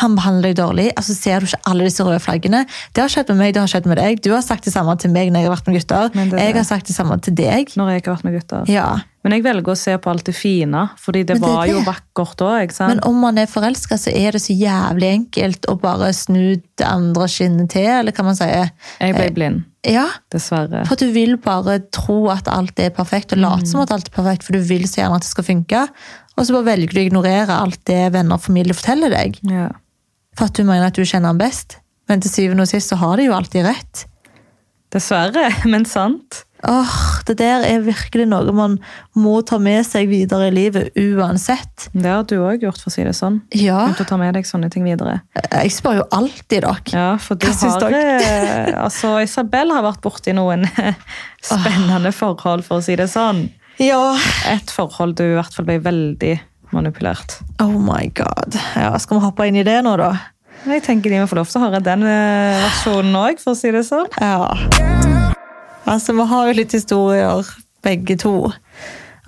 Han 0.00 0.14
behandler 0.16 0.50
deg 0.54 0.56
dårlig. 0.62 0.86
altså 0.96 1.12
Ser 1.14 1.40
du 1.44 1.50
ikke 1.50 1.60
alle 1.68 1.84
disse 1.84 2.04
røde 2.06 2.20
flaggene? 2.24 2.62
Det 2.96 3.02
har 3.04 3.12
skjedd 3.12 3.28
med 3.34 3.42
meg, 3.42 3.52
det 3.54 3.60
har 3.60 3.68
skjedd 3.68 3.88
med 3.90 4.00
deg. 4.00 4.22
Du 4.24 4.30
har 4.32 4.40
sagt 4.46 4.64
det 4.64 4.72
samme 4.72 4.96
til 4.96 5.12
meg 5.12 5.28
når 5.34 5.44
jeg 5.44 5.50
har 5.50 5.56
vært 5.56 5.68
med 5.68 5.76
gutter. 5.76 6.08
Det 6.16 6.40
er 6.40 6.46
Jeg 6.46 6.56
har 6.56 6.64
sagt 6.70 6.88
det 6.88 6.96
samme 6.96 7.18
til 7.20 7.36
deg. 7.36 7.76
Når 7.76 7.92
jeg 7.92 8.02
ikke 8.02 8.10
har 8.14 8.16
vært 8.16 8.28
med 8.30 8.38
gutter. 8.38 8.72
Ja. 8.72 8.88
Men 9.26 9.34
jeg 9.34 9.42
velger 9.42 9.72
å 9.72 9.78
se 9.78 9.94
på 9.98 10.10
alt 10.12 10.22
det 10.28 10.36
fine, 10.38 10.84
fordi 11.02 11.24
det, 11.26 11.34
det 11.40 11.42
var 11.42 11.56
var 11.56 11.70
jo 11.70 11.80
det. 11.80 11.86
vakkert 11.88 12.42
òg. 12.46 12.74
Men 12.86 13.00
om 13.08 13.16
man 13.24 13.40
er 13.42 13.48
forelska, 13.50 13.98
så 13.98 14.12
er 14.14 14.36
det 14.36 14.42
så 14.44 14.54
jævlig 14.54 15.08
enkelt 15.10 15.66
å 15.66 15.74
bare 15.82 16.12
snu 16.14 16.54
det 16.78 16.86
andre 16.86 17.26
skinnet 17.32 17.72
til, 17.74 17.88
eller 17.90 18.14
hva 18.14 18.26
man 18.28 18.38
sier. 18.38 18.70
jeg 19.00 19.16
ble 19.16 19.26
blind, 19.34 19.64
Ja, 19.86 20.06
dessverre. 20.30 20.84
For 20.86 20.98
du 20.98 21.08
vil 21.14 21.34
bare 21.42 21.80
tro 21.94 22.28
at 22.30 22.46
alt 22.52 22.78
er 22.82 22.94
perfekt, 22.94 23.34
og 23.34 23.42
late 23.42 23.66
som 23.66 23.82
at 23.82 23.90
alt 23.94 24.12
er 24.12 24.14
perfekt, 24.14 24.46
for 24.46 24.54
du 24.54 24.62
vil 24.62 24.86
så 24.86 25.02
gjerne 25.02 25.18
at 25.18 25.26
det 25.26 25.32
skal 25.34 25.48
funke. 25.50 25.82
Og 26.36 26.46
så 26.46 26.54
bare 26.54 26.70
velger 26.70 26.94
du 26.94 27.00
å 27.00 27.06
ignorere 27.08 27.58
alt 27.58 27.82
det 27.90 28.12
venner 28.14 28.38
og 28.38 28.46
familie 28.46 28.76
forteller 28.78 29.10
deg. 29.10 29.40
Ja. 29.50 29.72
For 30.38 30.50
at 30.50 30.54
du 30.58 30.62
mener 30.68 30.86
at 30.90 30.98
du 30.98 31.02
kjenner 31.02 31.32
ham 31.32 31.40
best. 31.40 31.78
Men 32.06 32.22
til 32.22 32.30
syvende 32.30 32.62
og 32.62 32.70
sist 32.70 32.92
så 32.92 32.98
har 33.00 33.16
de 33.18 33.26
jo 33.26 33.34
alltid 33.34 33.64
rett. 33.66 34.06
Dessverre, 34.96 35.50
men 35.72 35.84
sant. 35.88 36.42
Åh, 36.66 36.92
Det 37.28 37.36
der 37.38 37.62
er 37.68 37.82
virkelig 37.84 38.24
noe 38.30 38.50
man 38.56 38.78
må 39.14 39.34
ta 39.46 39.58
med 39.62 39.84
seg 39.86 40.08
videre 40.10 40.48
i 40.48 40.54
livet 40.54 40.96
uansett. 40.98 41.84
Det 41.92 42.08
har 42.08 42.24
du 42.26 42.38
òg 42.40 42.64
gjort, 42.64 42.80
for 42.80 42.88
å 42.90 42.94
si 42.94 43.04
det 43.04 43.12
sånn. 43.14 43.36
Ja, 43.54 43.82
Begynt 43.84 44.00
å 44.02 44.08
ta 44.08 44.16
med 44.18 44.34
deg 44.34 44.48
sånne 44.48 44.70
ting 44.72 44.86
videre. 44.88 45.18
jeg 45.36 45.74
spør 45.76 46.00
jo 46.00 46.06
alltid 46.16 46.64
dere. 46.64 46.74
Ja, 46.96 47.10
for 47.22 47.36
du 47.38 47.46
Hva 47.46 47.54
syns 47.54 47.76
har 47.76 47.92
eh, 47.94 48.72
Altså, 48.86 49.12
Isabel 49.22 49.70
har 49.76 49.84
vært 49.84 50.00
borti 50.02 50.32
noen 50.34 50.64
spennende 51.52 52.12
forhold, 52.16 52.64
for 52.66 52.80
å 52.80 52.84
si 52.88 52.96
det 52.98 53.10
sånn. 53.12 53.46
Ja. 53.78 54.16
Et 54.48 54.72
forhold 54.72 55.18
du 55.20 55.26
i 55.28 55.34
hvert 55.36 55.52
fall 55.54 55.68
ble 55.68 55.76
veldig 55.84 56.34
manipulert. 56.72 57.36
Oh 57.62 57.76
my 57.78 58.08
god. 58.16 58.56
Ja, 58.74 58.96
Skal 58.98 59.20
vi 59.20 59.26
hoppe 59.28 59.46
inn 59.46 59.60
i 59.60 59.66
det 59.66 59.76
nå, 59.86 59.92
da? 60.00 60.14
Jeg 60.66 60.82
tenker 60.82 61.12
de 61.12 61.20
må 61.22 61.28
få 61.30 61.38
lov 61.38 61.46
til 61.46 61.60
å 61.60 61.68
høre 61.68 61.78
den 61.84 62.02
eh, 62.10 62.56
versjonen 62.64 63.14
òg, 63.20 63.38
for 63.42 63.54
å 63.54 63.58
si 63.58 63.70
det 63.74 63.84
sånn. 63.86 64.08
Ja. 64.18 64.50
Altså, 65.86 66.14
vi 66.16 66.26
har 66.26 66.48
jo 66.48 66.56
litt 66.58 66.74
historier, 66.74 67.52
begge 67.86 68.16
to, 68.18 68.34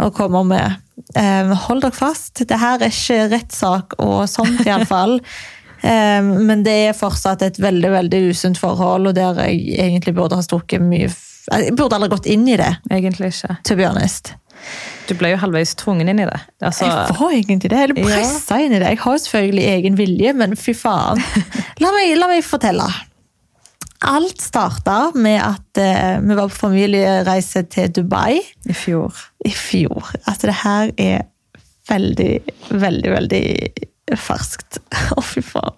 å 0.02 0.08
komme 0.14 0.42
med. 0.48 0.80
Eh, 1.14 1.52
hold 1.68 1.84
dere 1.86 1.94
fast. 1.94 2.42
Det 2.42 2.58
her 2.58 2.82
er 2.82 2.90
ikke 2.90 3.28
rettssak 3.30 3.94
og 4.02 4.24
sånt, 4.30 4.64
iallfall. 4.66 5.20
eh, 5.86 6.18
men 6.26 6.66
det 6.66 6.74
er 6.88 6.98
fortsatt 6.98 7.46
et 7.46 7.62
veldig 7.62 7.94
veldig 7.94 8.22
usunt 8.32 8.58
forhold, 8.58 9.12
og 9.12 9.16
der 9.18 9.38
jeg 9.46 9.78
egentlig 9.78 10.16
burde 10.18 10.40
ha 10.40 10.46
strukket 10.46 10.82
mye 10.82 11.06
Jeg 11.48 11.72
burde 11.78 11.96
aldri 11.96 12.10
gått 12.12 12.26
inn 12.28 12.42
i 12.50 12.58
det, 12.60 12.74
Egentlig 12.90 13.30
ikke. 13.32 13.60
to 13.64 13.78
be 13.78 13.86
honest. 13.86 14.34
Du 15.08 15.14
ble 15.16 15.30
jo 15.32 15.38
halvveis 15.40 15.72
tvungen 15.80 16.08
inn 16.12 16.18
i 16.20 16.26
det. 16.28 16.40
Altså, 16.60 16.84
Jeg 16.84 17.16
var 17.16 17.30
egentlig 17.32 17.70
det. 17.72 17.78
Eller 17.86 17.94
Ja. 18.10 18.58
inn 18.60 18.72
i 18.76 18.78
det. 18.78 18.88
Jeg 18.92 18.98
har 19.00 19.12
jo 19.16 19.22
selvfølgelig 19.24 19.64
egen 19.74 19.96
vilje, 19.96 20.32
men 20.36 20.56
fy 20.56 20.74
faen. 20.76 21.22
La 21.80 21.92
meg, 21.94 22.16
la 22.18 22.28
meg 22.28 22.44
fortelle. 22.44 22.84
Alt 24.08 24.40
starta 24.40 25.10
med 25.18 25.40
at 25.42 25.78
eh, 25.82 26.20
vi 26.22 26.34
var 26.38 26.48
på 26.52 26.54
familiereise 26.68 27.64
til 27.72 27.88
Dubai 27.96 28.36
I 28.68 28.72
fjor. 28.76 29.14
i 29.44 29.50
fjor. 29.50 30.12
Altså, 30.28 30.46
det 30.52 30.54
her 30.62 30.92
er 30.98 31.24
veldig, 31.88 32.32
veldig, 32.70 33.10
veldig 33.16 33.42
ferskt. 34.20 34.78
Å, 35.16 35.24
fy 35.24 35.40
faen. 35.42 35.74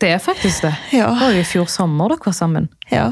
Det 0.00 0.14
er 0.14 0.22
faktisk 0.22 0.62
det. 0.64 0.72
Ja. 0.96 1.10
Det 1.12 1.18
var 1.20 1.34
jo 1.34 1.42
i 1.42 1.48
fjor 1.50 1.66
sommer 1.68 2.08
dere 2.14 2.24
var 2.30 2.32
sammen. 2.38 2.70
Ja. 2.90 3.10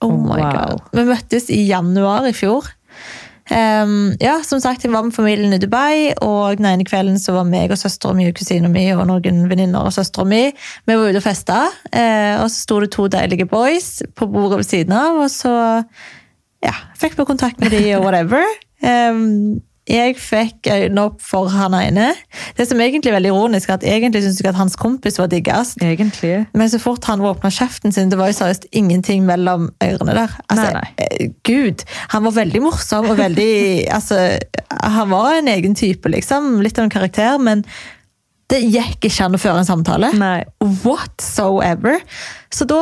Oh 0.00 0.14
my 0.16 0.38
Wow. 0.40 0.52
god. 0.56 0.86
Vi 0.96 1.04
møttes 1.10 1.50
i 1.52 1.60
januar 1.68 2.24
i 2.26 2.32
fjor. 2.34 2.70
Ehm, 3.52 4.14
ja, 4.20 4.38
som 4.46 4.60
sagt, 4.60 4.84
jeg 4.84 4.92
var 4.92 5.04
med 5.04 5.14
familien 5.14 5.52
i 5.52 5.60
Dubai, 5.60 6.12
og 6.24 6.56
den 6.56 6.68
ene 6.70 6.86
kvelden 6.88 7.18
så 7.20 7.34
var 7.36 7.48
meg 7.48 7.72
og 7.72 7.80
søstera 7.80 8.14
mi 8.16 8.30
og 8.30 8.36
kusina 8.38 8.70
mi 8.72 8.86
og 8.94 9.04
noen 9.10 9.44
venninner 9.50 9.88
og 9.88 9.92
søstera 9.94 10.24
mi. 10.28 10.46
Vi 10.88 10.96
var 10.96 11.10
ute 11.10 11.20
og 11.20 11.26
festa, 11.26 11.58
uh, 11.92 12.34
og 12.42 12.48
så 12.48 12.56
sto 12.56 12.80
det 12.84 12.92
to 12.94 13.08
deilige 13.12 13.48
boys 13.50 14.00
på 14.16 14.28
bordet 14.32 14.62
ved 14.62 14.70
siden 14.70 14.96
av, 14.96 15.20
og 15.26 15.28
så 15.32 15.52
ja, 16.62 16.74
fikk 16.98 17.18
vi 17.18 17.28
kontakt 17.28 17.60
med 17.60 17.74
de 17.74 17.82
og 17.98 18.06
whatever. 18.06 18.46
Ehm, 18.86 19.60
jeg 19.90 20.14
fikk 20.14 20.68
øynene 20.70 21.06
opp 21.08 21.22
for 21.26 21.50
han 21.50 21.74
ene. 21.74 22.12
Det 22.54 22.68
som 22.70 22.80
egentlig 22.80 23.10
er 23.10 23.16
veldig 23.16 23.32
ironisk, 23.32 23.68
er 23.68 23.80
at 23.80 23.86
egentlig 23.86 24.22
syntes 24.22 24.42
jeg 24.42 24.52
at 24.52 24.58
hans 24.60 24.76
kompis 24.78 25.18
var 25.18 25.30
diggest. 25.32 25.80
Egentlig. 25.82 26.44
Men 26.54 26.70
så 26.70 26.78
fort 26.82 27.06
han 27.10 27.24
åpna 27.26 27.50
kjeften 27.50 27.94
sin, 27.94 28.12
det 28.12 28.18
var 28.20 28.30
jo 28.30 28.36
seriøst 28.38 28.68
ingenting 28.70 29.26
mellom 29.26 29.72
ørene 29.82 30.14
der. 30.20 30.36
Altså, 30.46 30.68
Nei, 30.68 30.84
nei. 31.00 31.30
Gud, 31.46 31.82
han 32.14 32.28
var 32.28 32.36
veldig 32.36 32.62
morsom 32.62 33.10
og 33.10 33.18
veldig 33.18 33.54
altså, 33.96 34.20
Han 34.70 35.10
var 35.10 35.40
en 35.40 35.50
egen 35.50 35.74
type, 35.74 36.08
liksom. 36.14 36.60
Litt 36.62 36.78
av 36.78 36.86
en 36.86 36.94
karakter, 36.94 37.42
men 37.42 37.66
det 38.52 38.60
gikk 38.68 39.06
ikke 39.08 39.26
an 39.26 39.34
å 39.34 39.40
føre 39.40 39.62
en 39.62 39.66
samtale. 39.66 40.12
Nei. 40.20 40.44
Whatsoever. 40.84 41.98
Så 42.52 42.66
da 42.68 42.78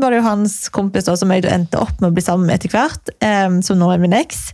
var 0.00 0.10
det 0.10 0.18
jo 0.18 0.26
hans 0.26 0.56
kompis 0.74 1.06
da, 1.06 1.14
som 1.20 1.30
jeg 1.34 1.44
endte 1.46 1.78
opp 1.78 2.00
med 2.00 2.08
å 2.10 2.16
bli 2.16 2.24
sammen 2.24 2.48
med 2.48 2.56
etter 2.58 2.72
hvert, 2.72 3.12
um, 3.20 3.60
som 3.62 3.78
nå 3.78 3.90
er 3.92 4.02
min 4.02 4.16
eks. 4.16 4.48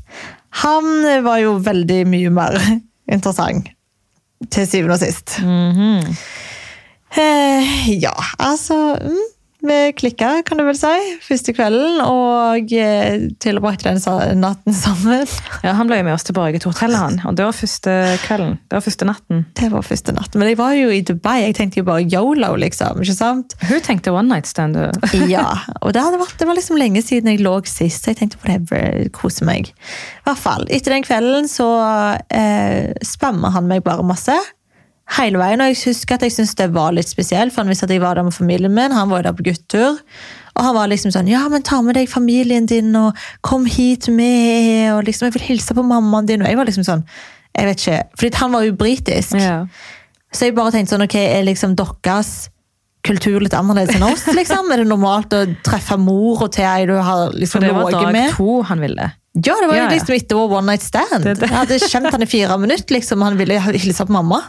Han 0.62 1.24
var 1.24 1.38
jo 1.42 1.56
veldig 1.62 2.00
mye 2.10 2.30
mer 2.34 2.58
interessant. 3.14 3.68
Til 4.50 4.66
syvende 4.66 4.96
og 4.96 5.02
sist. 5.02 5.36
Mhm. 5.44 6.16
Eh, 7.20 7.70
ja, 7.98 8.12
altså 8.38 8.76
mm, 9.02 9.22
Vi 9.60 9.78
klikka, 9.92 10.40
kan 10.46 10.60
du 10.60 10.64
vel 10.64 10.76
si, 10.78 10.92
første 11.24 11.52
kvelden, 11.52 11.98
og 12.00 12.72
eh, 12.72 13.26
tilbrakte 13.42 13.92
den 13.92 14.40
natten 14.40 14.76
sammen. 14.76 15.26
Ja, 15.64 15.74
Han 15.76 15.90
ble 15.90 15.98
jo 15.98 16.06
med 16.06 16.14
oss 16.14 16.24
tilbake 16.24 16.60
til 16.62 16.70
hotellet, 16.70 16.96
han. 16.96 17.18
Og 17.28 17.36
det 17.36 17.44
var 17.44 17.56
første 17.56 17.94
kvelden. 18.24 18.54
Det 18.70 18.78
var 18.78 18.84
første 18.86 19.08
natten. 19.08 19.42
Det 19.58 19.68
var 19.72 19.84
første 19.84 20.14
natten. 20.16 20.40
Men 20.40 20.48
jeg 20.48 20.58
var 20.60 20.72
jo 20.78 20.88
i 20.94 21.02
Dubai, 21.04 21.42
jeg 21.42 21.56
tenkte 21.58 21.82
jo 21.82 21.88
bare 21.90 22.06
yolo, 22.08 22.54
liksom. 22.62 23.02
ikke 23.04 23.16
sant? 23.18 23.56
Hun 23.68 23.84
tenkte 23.84 24.14
one 24.14 24.32
night 24.32 24.48
stand. 24.48 24.78
du. 24.78 24.88
Ja, 25.30 25.44
og 25.84 25.92
det, 25.92 26.02
hadde 26.04 26.22
vært, 26.22 26.38
det 26.40 26.48
var 26.48 26.56
liksom 26.56 26.80
lenge 26.80 27.02
siden 27.04 27.28
jeg 27.34 27.42
lå 27.44 27.58
sist, 27.68 28.04
så 28.04 28.14
jeg 28.14 28.22
tenkte 28.22 28.40
whatever, 28.40 29.04
kose 29.12 29.44
meg. 29.44 29.68
I 29.68 30.24
hvert 30.28 30.40
fall, 30.40 30.64
etter 30.72 30.96
den 30.96 31.04
kvelden 31.04 31.50
så 31.50 31.68
eh, 32.32 32.96
spamma 33.04 33.52
han 33.56 33.68
meg 33.68 33.84
bare 33.84 34.06
masse. 34.06 34.38
Hele 35.16 35.40
veien, 35.40 35.62
og 35.62 35.72
jeg 35.72 35.78
husker 35.88 36.14
at 36.14 36.22
jeg 36.22 36.34
syntes 36.36 36.54
det 36.58 36.68
var 36.74 36.92
litt 36.94 37.10
spesielt, 37.10 37.54
for 37.54 37.64
han 37.64 37.72
visste 37.72 37.88
at 37.88 37.94
jeg 37.94 38.02
var 38.02 38.14
der 38.18 38.26
med 38.28 38.36
familien 38.36 38.74
min, 38.74 38.94
han 38.94 39.10
var 39.10 39.22
jo 39.22 39.28
der 39.30 39.36
på 39.38 39.46
guttur. 39.48 39.98
Og 40.54 40.62
han 40.66 40.76
var 40.76 40.90
liksom 40.90 41.10
sånn, 41.14 41.30
ja, 41.30 41.40
men 41.50 41.64
ta 41.66 41.80
med 41.82 41.96
deg 41.98 42.10
familien 42.10 42.66
din, 42.70 42.92
og 42.98 43.18
kom 43.46 43.66
hit 43.66 44.06
med, 44.12 44.92
og 44.94 45.02
liksom, 45.08 45.26
jeg 45.28 45.38
vil 45.38 45.48
hilse 45.48 45.74
på 45.74 45.82
mammaen 45.86 46.28
din, 46.30 46.44
og 46.44 46.50
jeg 46.50 46.58
var 46.60 46.68
liksom 46.68 46.86
sånn, 46.86 47.02
jeg 47.56 47.66
vet 47.66 47.82
ikke, 47.82 47.98
fordi 48.20 48.40
han 48.44 48.54
var 48.54 48.66
jo 48.68 48.76
britisk. 48.78 49.34
Ja. 49.40 49.58
Så 50.30 50.46
jeg 50.46 50.54
bare 50.54 50.74
tenkte 50.74 50.94
sånn, 50.94 51.06
ok, 51.08 51.16
er 51.18 51.46
liksom 51.48 51.74
deres 51.78 52.34
kultur 53.06 53.40
litt 53.40 53.54
annerledes 53.56 53.96
enn 53.96 54.04
oss, 54.06 54.26
liksom? 54.36 54.68
Er 54.70 54.82
det 54.82 54.90
normalt 54.90 55.32
å 55.34 55.42
treffe 55.66 55.96
mor 55.98 56.44
og 56.44 56.52
til 56.54 56.68
ei 56.68 56.84
du 56.86 56.94
har 57.00 57.32
liksom 57.32 57.64
noe 57.64 57.72
med? 57.72 57.80
For 57.80 57.96
det 57.96 58.04
var 58.04 58.14
dag 58.14 58.36
to 58.36 58.60
han 58.68 58.84
ville. 58.84 59.08
Ja, 59.40 59.54
det 59.56 59.68
var 59.70 59.76
jo 59.76 59.80
Ja, 59.80 59.86
ja. 59.86 59.90
liksom 59.94 60.14
etter 60.16 60.36
vår 60.36 60.56
one 60.58 60.72
night 60.72 60.84
stand. 60.84 61.22
Det 61.24 61.36
det. 61.38 61.48
Jeg 61.48 61.56
hadde 61.56 61.78
kjent 61.86 62.10
han 62.12 62.26
i 62.26 62.28
fire 62.28 62.58
minutter, 62.60 62.94
liksom. 62.98 63.22
Han 63.24 63.38
ville 63.38 63.58
hilse 63.62 64.06
på 64.06 64.12
mamma. 64.12 64.42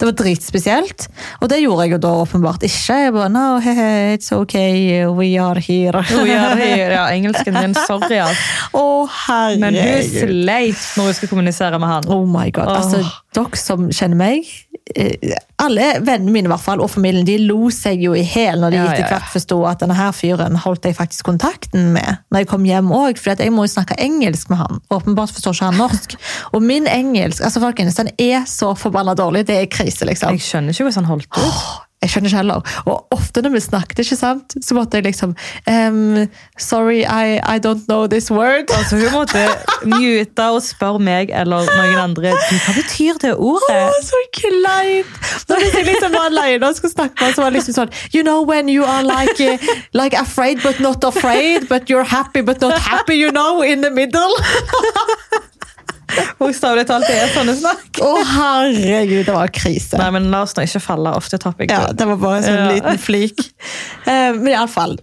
Det 0.00 0.06
var 0.08 0.14
dritspesielt. 0.16 1.06
Og 1.44 1.50
det 1.52 1.58
gjorde 1.60 1.84
jeg 1.84 1.92
jo 1.92 1.98
da 2.00 2.10
åpenbart 2.22 2.62
ikke. 2.64 2.94
Jeg 3.04 3.12
bare, 3.12 3.28
no, 3.34 3.58
he, 3.60 3.74
he, 3.76 3.88
it's 4.16 4.30
okay, 4.32 5.04
we 5.12 5.34
are 5.36 5.60
here. 5.60 6.00
We 6.24 6.32
are 6.32 6.56
here. 6.64 6.88
ja, 6.96 7.02
engelsken 7.12 7.58
din, 7.60 7.74
sorry. 7.86 8.16
Altså. 8.16 8.70
Å, 8.80 8.84
Men 9.60 9.74
hun 9.76 9.82
herregud. 9.82 10.22
sleit 10.24 10.86
når 10.96 11.10
hun 11.10 11.18
skulle 11.18 11.34
kommunisere 11.34 11.78
med 11.82 11.92
han. 11.92 12.08
Oh 12.16 12.24
my 12.28 12.48
god. 12.50 12.72
Altså, 12.78 13.02
Åh. 13.04 13.18
Dere 13.36 13.58
som 13.58 13.88
kjenner 13.94 14.18
meg, 14.18 14.48
eh, 14.94 15.36
alle 15.62 15.90
vennene 16.02 16.32
mine 16.34 16.48
i 16.48 16.52
hvert 16.52 16.64
fall, 16.64 16.82
og 16.82 16.90
familien, 16.90 17.26
de 17.26 17.36
lo 17.44 17.70
seg 17.74 18.02
jo 18.02 18.14
i 18.16 18.24
hæl 18.26 18.62
når 18.62 18.74
de 18.74 18.80
Ja, 18.80 18.86
etter 18.90 19.12
hvert 19.12 19.30
forsto 19.32 19.60
at 19.70 19.82
denne 19.84 19.98
her 19.98 20.14
fyren 20.16 20.58
holdt 20.64 20.88
jeg 20.88 20.98
faktisk 20.98 21.28
kontakten 21.28 21.92
med 21.94 22.22
når 22.30 22.44
jeg 22.44 22.50
kom 22.50 22.66
hjem 22.66 22.90
òg. 22.96 23.20
For 23.20 23.34
jeg 23.34 23.54
må 23.54 23.66
jo 23.66 23.74
snakke 23.74 23.98
engelsk 24.02 24.50
med 24.50 24.62
han. 24.62 24.80
Åpenbart 24.90 25.34
forstår 25.36 25.58
ikke 25.58 25.70
han 25.70 25.80
norsk. 25.84 26.16
Og 26.54 26.64
min 26.64 26.88
engelsk 26.90 27.44
altså 27.46 27.62
folkens, 27.62 28.00
den 28.00 28.10
er 28.18 28.48
så 28.50 28.74
forbanna 28.74 29.14
dårlig. 29.14 29.46
Det 29.46 29.60
er 29.60 29.70
krise, 29.70 30.08
liksom. 30.08 30.34
Jeg 30.34 30.46
skjønner 30.48 30.74
ikke 30.74 30.88
hvordan 30.88 31.04
han 31.04 31.12
holdt 31.14 31.30
ut. 31.38 31.86
Jeg 32.00 32.10
skjønner 32.10 32.30
ikke 32.30 32.40
heller. 32.40 32.76
Og 32.88 33.12
ofte 33.12 33.42
når 33.44 33.52
vi 33.52 33.60
snakket, 33.60 33.98
ikke 34.00 34.16
sant, 34.16 34.54
så 34.64 34.76
måtte 34.76 34.96
jeg 34.96 35.04
liksom 35.04 35.34
um, 35.68 36.22
Sorry, 36.56 37.02
I, 37.04 37.36
I 37.44 37.58
don't 37.60 37.84
know 37.88 38.06
this 38.06 38.30
word. 38.30 38.70
Altså, 38.80 38.96
hun 38.96 39.12
måtte 39.12 39.42
mute 39.84 40.46
og 40.48 40.62
spørre 40.64 41.02
meg 41.04 41.32
eller 41.36 41.68
noen 41.68 41.98
andre 42.00 42.32
hva 42.32 42.72
betyr 42.72 43.20
det 43.20 43.34
ordet. 43.36 43.82
Å, 43.84 44.00
så 44.06 44.22
kleint! 44.32 45.12
Når 45.50 45.66
jeg 45.66 45.84
liksom 45.90 46.16
var 46.16 46.30
alene 46.30 46.70
og 46.70 46.78
skulle 46.78 46.94
snakke 46.94 47.20
med 47.20 47.36
så 47.36 47.44
var 47.44 47.52
det 47.52 47.60
liksom 47.60 47.76
sånn 47.76 47.92
You 48.14 48.24
know 48.24 48.40
when 48.48 48.72
you 48.72 48.88
are 48.88 49.04
like, 49.04 49.60
like 49.92 50.16
afraid 50.16 50.64
but 50.64 50.80
not 50.80 51.04
afraid, 51.04 51.68
but 51.68 51.92
you're 51.92 52.08
happy 52.08 52.40
but 52.40 52.64
not 52.64 52.78
happy, 52.80 53.20
you 53.20 53.30
know, 53.30 53.60
in 53.60 53.84
the 53.84 53.90
middle. 53.90 54.32
Bokstavelig 56.40 56.86
talt, 56.88 57.06
det 57.08 57.16
er 57.20 57.32
sånne 57.34 57.54
snakk. 57.58 58.00
Å, 58.04 58.10
herregud, 58.34 59.24
det 59.28 59.34
var 59.36 59.52
krise. 59.54 59.98
Nei, 60.00 60.10
men 60.16 60.30
La 60.32 60.42
oss 60.46 60.54
nå 60.56 60.64
ikke 60.66 60.82
falle 60.84 61.12
off 61.16 61.30
the 61.32 61.38
topic. 61.42 61.70
Ja, 61.72 61.90
det 61.92 62.06
var 62.12 62.20
bare 62.22 62.40
en 62.40 62.46
sånn 62.48 62.60
Ja. 62.60 62.68
liten 62.74 63.00
flik. 63.02 63.40
Uh, 64.06 64.32
men 64.40 64.52
iallfall. 64.54 64.98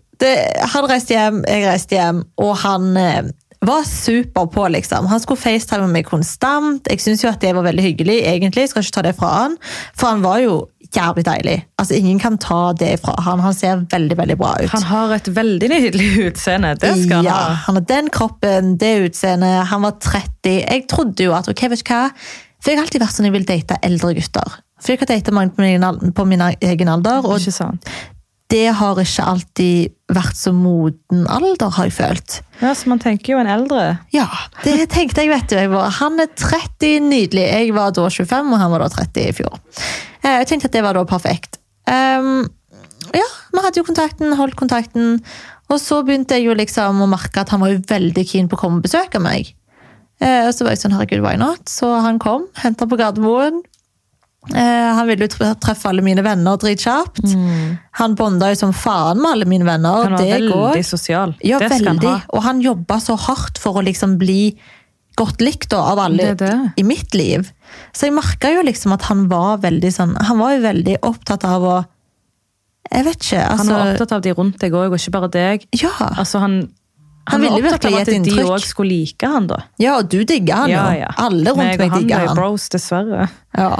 Han 0.74 0.88
reiste 0.90 1.14
hjem, 1.14 1.44
jeg 1.46 1.68
reiste 1.68 1.94
hjem, 2.00 2.24
og 2.42 2.56
han 2.64 2.88
uh, 2.98 3.28
var 3.68 3.84
super 3.90 4.46
på, 4.54 4.68
liksom. 4.74 5.06
Han 5.10 5.22
skulle 5.22 5.42
facetime 5.42 5.88
meg 5.94 6.06
konstant. 6.10 6.86
Jeg 6.90 7.02
syns 7.04 7.24
jo 7.26 7.30
at 7.30 7.42
det 7.42 7.54
var 7.58 7.66
veldig 7.66 7.84
hyggelig, 7.86 8.20
egentlig. 8.30 8.66
Jeg 8.68 8.74
skal 8.74 8.86
ikke 8.86 8.96
ta 9.00 9.06
det 9.10 9.16
fra 9.18 9.32
han. 9.44 9.58
For 9.98 10.12
han 10.14 10.22
var 10.26 10.42
jo 10.44 10.58
jævlig 10.96 11.26
deilig. 11.28 11.58
Altså, 11.80 11.96
Ingen 11.98 12.20
kan 12.20 12.38
ta 12.42 12.74
det 12.78 12.94
fra 13.04 13.16
han. 13.26 13.42
Han 13.44 13.56
ser 13.56 13.84
veldig, 13.92 14.18
veldig 14.18 14.38
bra 14.40 14.54
ut. 14.62 14.70
Han 14.74 14.86
har 14.90 15.16
et 15.18 15.30
veldig 15.36 15.70
nydelig 15.72 16.10
utseende. 16.30 16.76
Det 16.82 16.94
skal 17.04 17.22
han 17.22 17.30
ja, 17.30 17.38
ha. 17.38 17.58
han 17.68 17.80
har 17.80 17.88
den 17.90 18.12
kroppen, 18.14 18.76
det 18.82 18.94
utseendet. 19.10 19.66
Han 19.72 19.86
var 19.88 19.98
30. 20.04 20.54
Jeg 20.62 20.86
trodde 20.92 21.28
jo 21.28 21.36
at 21.38 21.50
ok, 21.52 21.66
vet 21.74 21.84
du 21.84 21.94
hva? 21.94 22.04
For 22.58 22.74
jeg 22.74 22.80
har 22.80 22.88
alltid 22.88 23.04
vært 23.04 23.16
sånn 23.18 23.30
jeg 23.30 23.36
vil 23.38 23.48
date 23.48 23.78
eldre 23.86 24.14
gutter. 24.18 24.60
For 24.82 24.94
jeg 24.94 25.02
har 25.02 25.10
datet 25.10 25.34
mange 25.34 25.56
på 25.58 25.66
min, 25.66 26.14
på 26.14 26.26
min 26.30 26.44
egen 26.46 26.94
alder, 26.94 27.26
og 27.26 27.40
Ikke 27.42 27.56
sant? 27.56 27.90
Det 28.52 28.68
har 28.80 29.00
ikke 29.02 29.24
alltid 29.28 29.94
vært 30.16 30.38
så 30.40 30.54
moden 30.56 31.26
alder, 31.28 31.70
har 31.76 31.90
jeg 31.90 31.96
følt. 31.98 32.38
Ja, 32.62 32.72
så 32.78 32.88
man 32.88 33.02
tenker 33.04 33.34
jo 33.34 33.40
en 33.42 33.50
eldre. 33.52 33.98
Ja, 34.16 34.28
det 34.64 34.86
tenkte 34.94 35.26
jeg, 35.26 35.34
vet 35.34 35.50
du. 35.52 35.58
Jeg 35.60 35.72
var, 35.74 35.90
han 36.00 36.16
er 36.24 36.30
30, 36.32 37.02
nydelig. 37.10 37.44
Jeg 37.44 37.74
var 37.76 37.92
da 37.92 38.06
25, 38.08 38.54
og 38.56 38.62
han 38.62 38.72
var 38.72 38.86
da 38.86 38.88
30 38.94 39.26
i 39.28 39.36
fjor. 39.36 39.60
Eh, 40.24 40.38
Jeg 40.40 40.48
tenkte 40.48 40.72
at 40.72 40.78
det 40.80 40.86
var 40.88 40.96
da 40.96 41.04
perfekt. 41.10 41.60
Um, 41.88 42.48
ja, 43.16 43.28
vi 43.52 43.64
hadde 43.66 43.82
jo 43.82 43.88
kontakten, 43.88 44.32
holdt 44.40 44.56
kontakten. 44.60 45.20
Og 45.68 45.80
så 45.84 46.00
begynte 46.08 46.38
jeg 46.40 46.48
jo 46.48 46.56
liksom 46.56 47.04
å 47.04 47.08
merke 47.12 47.44
at 47.44 47.52
han 47.52 47.60
var 47.60 47.74
jo 47.76 47.84
veldig 47.84 48.24
keen 48.32 48.48
på 48.48 48.56
å 48.56 48.62
komme 48.64 48.80
og 48.80 48.88
besøke 48.88 49.20
meg. 49.20 49.52
Eh, 50.24 50.48
Og 50.48 50.54
så 50.56 50.64
var 50.64 50.72
jeg 50.72 50.86
sånn, 50.86 50.96
herregud, 50.96 51.20
why 51.22 51.36
not? 51.36 51.68
Så 51.68 51.92
han 52.02 52.18
kom, 52.24 52.48
hentet 52.64 52.88
på 52.90 52.96
Gardermoen. 53.00 53.60
Eh, 54.54 54.94
Han 54.96 55.08
ville 55.10 55.28
jo 55.28 55.54
treffe 55.60 55.90
alle 55.90 56.02
mine 56.06 56.24
venner 56.24 56.56
dritkjapt. 56.62 57.20
Han 58.00 58.16
bonda 58.16 58.50
jo 58.54 58.56
som 58.62 58.72
faen 58.74 59.20
med 59.22 59.32
alle 59.34 59.46
mine 59.50 59.66
venner. 59.68 60.04
Han 60.06 60.14
var 60.16 60.24
det 60.24 60.40
går. 60.48 60.70
veldig 60.72 60.86
sosial. 60.88 61.36
Ja, 61.44 61.60
det 61.60 61.72
skal 61.74 61.88
han 61.98 62.00
ha. 62.06 62.16
Og 62.34 62.44
han 62.46 62.62
jobba 62.64 63.00
så 63.04 63.18
hardt 63.20 63.58
for 63.60 63.76
å 63.82 63.84
liksom 63.84 64.16
bli 64.22 64.56
godt 65.18 65.42
likt 65.42 65.70
da, 65.74 65.82
av 65.92 66.00
alle 66.00 66.32
Det 66.36 66.38
det. 66.46 66.72
i 66.78 66.84
mitt 66.86 67.14
liv. 67.18 67.52
Så 67.92 68.06
jeg 68.08 68.14
merka 68.14 68.52
jo 68.54 68.62
liksom 68.64 68.94
at 68.94 69.02
han 69.10 69.26
var 69.28 69.58
veldig 69.58 69.90
sånn 69.92 70.16
Han 70.30 70.38
var 70.40 70.54
jo 70.54 70.62
veldig 70.62 70.98
opptatt 71.04 71.44
av 71.44 71.64
å 71.66 71.78
Jeg 72.94 73.04
vet 73.04 73.18
ikke, 73.26 73.42
Han 73.42 73.58
altså 73.60 73.74
var 73.74 73.92
opptatt 73.92 74.12
av 74.16 74.22
de 74.22 74.32
rundt 74.38 74.60
deg 74.62 74.72
òg, 74.78 74.94
og 74.94 74.96
ikke 75.02 75.12
bare 75.18 75.28
deg. 75.34 75.66
Ja, 75.76 75.90
Altså, 76.16 76.40
han, 76.40 76.70
Han 77.28 77.42
var 77.42 77.50
ville 77.58 77.74
opptatt 77.74 77.90
av 77.92 77.98
at 78.00 78.06
de 78.08 78.46
òg 78.46 78.62
skulle 78.64 78.90
like 78.94 79.28
han, 79.28 79.48
da. 79.48 79.58
ja 79.82 79.98
og 79.98 80.08
du 80.10 80.24
digga 80.24 80.62
han 80.62 80.70
jo. 80.72 80.86
ja. 81.02 81.10
Alle 81.18 81.50
rundt 81.52 81.58
Meg 81.66 81.80
meg 81.80 81.90
og 81.90 81.98
han 81.98 82.06
ble 82.08 82.16
han. 82.28 82.36
bros, 82.38 82.70
dessverre. 82.70 83.28
Ja. 83.58 83.74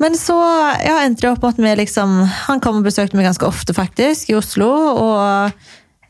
Men 0.00 0.16
så 0.16 0.36
ja, 0.80 1.02
endte 1.04 1.26
det 1.26 1.34
opp 1.34 1.42
med 1.44 1.52
at 1.52 1.60
vi 1.60 1.74
liksom 1.82 2.22
Han 2.46 2.62
kom 2.64 2.78
og 2.80 2.86
besøkte 2.86 3.18
meg 3.18 3.28
ganske 3.28 3.44
ofte, 3.44 3.76
faktisk, 3.76 4.30
i 4.32 4.38
Oslo. 4.38 4.70
Og 4.96 5.50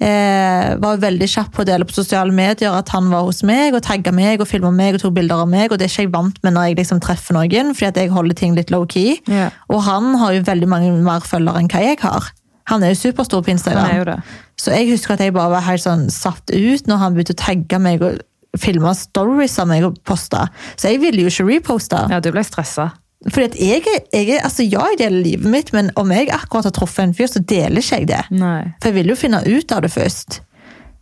eh, 0.00 0.76
var 0.80 1.00
veldig 1.02 1.28
kjapp 1.30 1.52
på 1.54 1.64
å 1.64 1.68
dele 1.68 1.86
på 1.88 1.96
sosiale 1.96 2.34
medier 2.34 2.74
at 2.76 2.92
han 2.94 3.10
var 3.12 3.26
hos 3.26 3.42
meg, 3.46 3.74
og 3.74 3.84
tagga 3.86 4.14
meg 4.14 4.42
og 4.42 4.48
filma 4.50 4.72
meg 4.74 4.96
og 4.96 5.04
tok 5.04 5.16
bilder 5.18 5.44
av 5.44 5.50
meg. 5.50 5.70
Og 5.70 5.80
det 5.80 5.88
er 5.88 5.92
ikke 5.94 6.06
jeg 6.06 6.14
vant 6.14 6.38
med 6.46 6.56
når 6.56 6.70
jeg 6.70 6.80
liksom 6.82 7.02
treffer 7.04 7.36
noen, 7.36 7.74
fordi 7.74 7.90
at 7.90 8.02
jeg 8.04 8.14
holder 8.14 8.38
ting 8.38 8.54
litt 8.58 8.72
low-key. 8.74 9.18
Yeah. 9.30 9.56
Og 9.72 9.82
han 9.88 10.14
har 10.22 10.38
jo 10.38 10.46
veldig 10.48 10.70
mange 10.70 10.94
mer 11.04 11.26
følgere 11.26 11.62
enn 11.62 11.72
hva 11.72 11.82
jeg 11.84 12.00
har. 12.04 12.30
Han 12.70 12.84
er 12.86 12.94
jo 12.94 13.00
superstor 13.02 13.42
på 13.42 13.50
Instagram. 13.56 14.22
Så 14.60 14.70
jeg 14.76 14.92
husker 14.92 15.16
at 15.16 15.24
jeg 15.24 15.34
bare 15.34 15.50
var 15.56 15.66
helt 15.66 15.82
sånn 15.82 16.06
satt 16.14 16.52
ut 16.52 16.86
når 16.86 17.00
han 17.02 17.16
begynte 17.16 17.34
å 17.34 17.42
tagge 17.42 17.80
meg 17.82 18.04
og 18.06 18.20
filme 18.60 18.92
stories 18.94 19.56
av 19.62 19.68
meg 19.70 19.86
og 19.86 19.98
poste. 20.06 20.42
Så 20.78 20.92
jeg 20.92 21.00
ville 21.02 21.24
jo 21.24 21.32
ikke 21.32 21.48
reposte. 21.48 21.98
Ja, 22.12 22.20
du 22.22 22.30
ble 22.34 22.44
stressa. 22.46 22.90
Fordi 23.28 23.46
at 23.50 23.56
jeg, 23.60 23.82
jeg, 24.14 24.38
altså 24.40 24.64
ja, 24.64 24.86
jeg 24.92 25.02
deler 25.02 25.24
livet 25.24 25.50
mitt, 25.52 25.72
men 25.76 25.90
om 26.00 26.12
jeg 26.14 26.30
akkurat 26.32 26.70
har 26.70 26.72
truffet 26.72 27.04
en 27.04 27.16
fyr, 27.16 27.28
så 27.28 27.42
deler 27.44 27.82
ikke 27.82 27.98
jeg 27.98 28.08
det. 28.08 28.22
Nei. 28.32 28.62
For 28.80 28.88
jeg 28.88 28.96
ville 28.96 29.12
jo 29.12 29.20
finne 29.20 29.42
ut 29.44 29.74
av 29.76 29.84
det 29.84 29.92
først. 29.92 30.40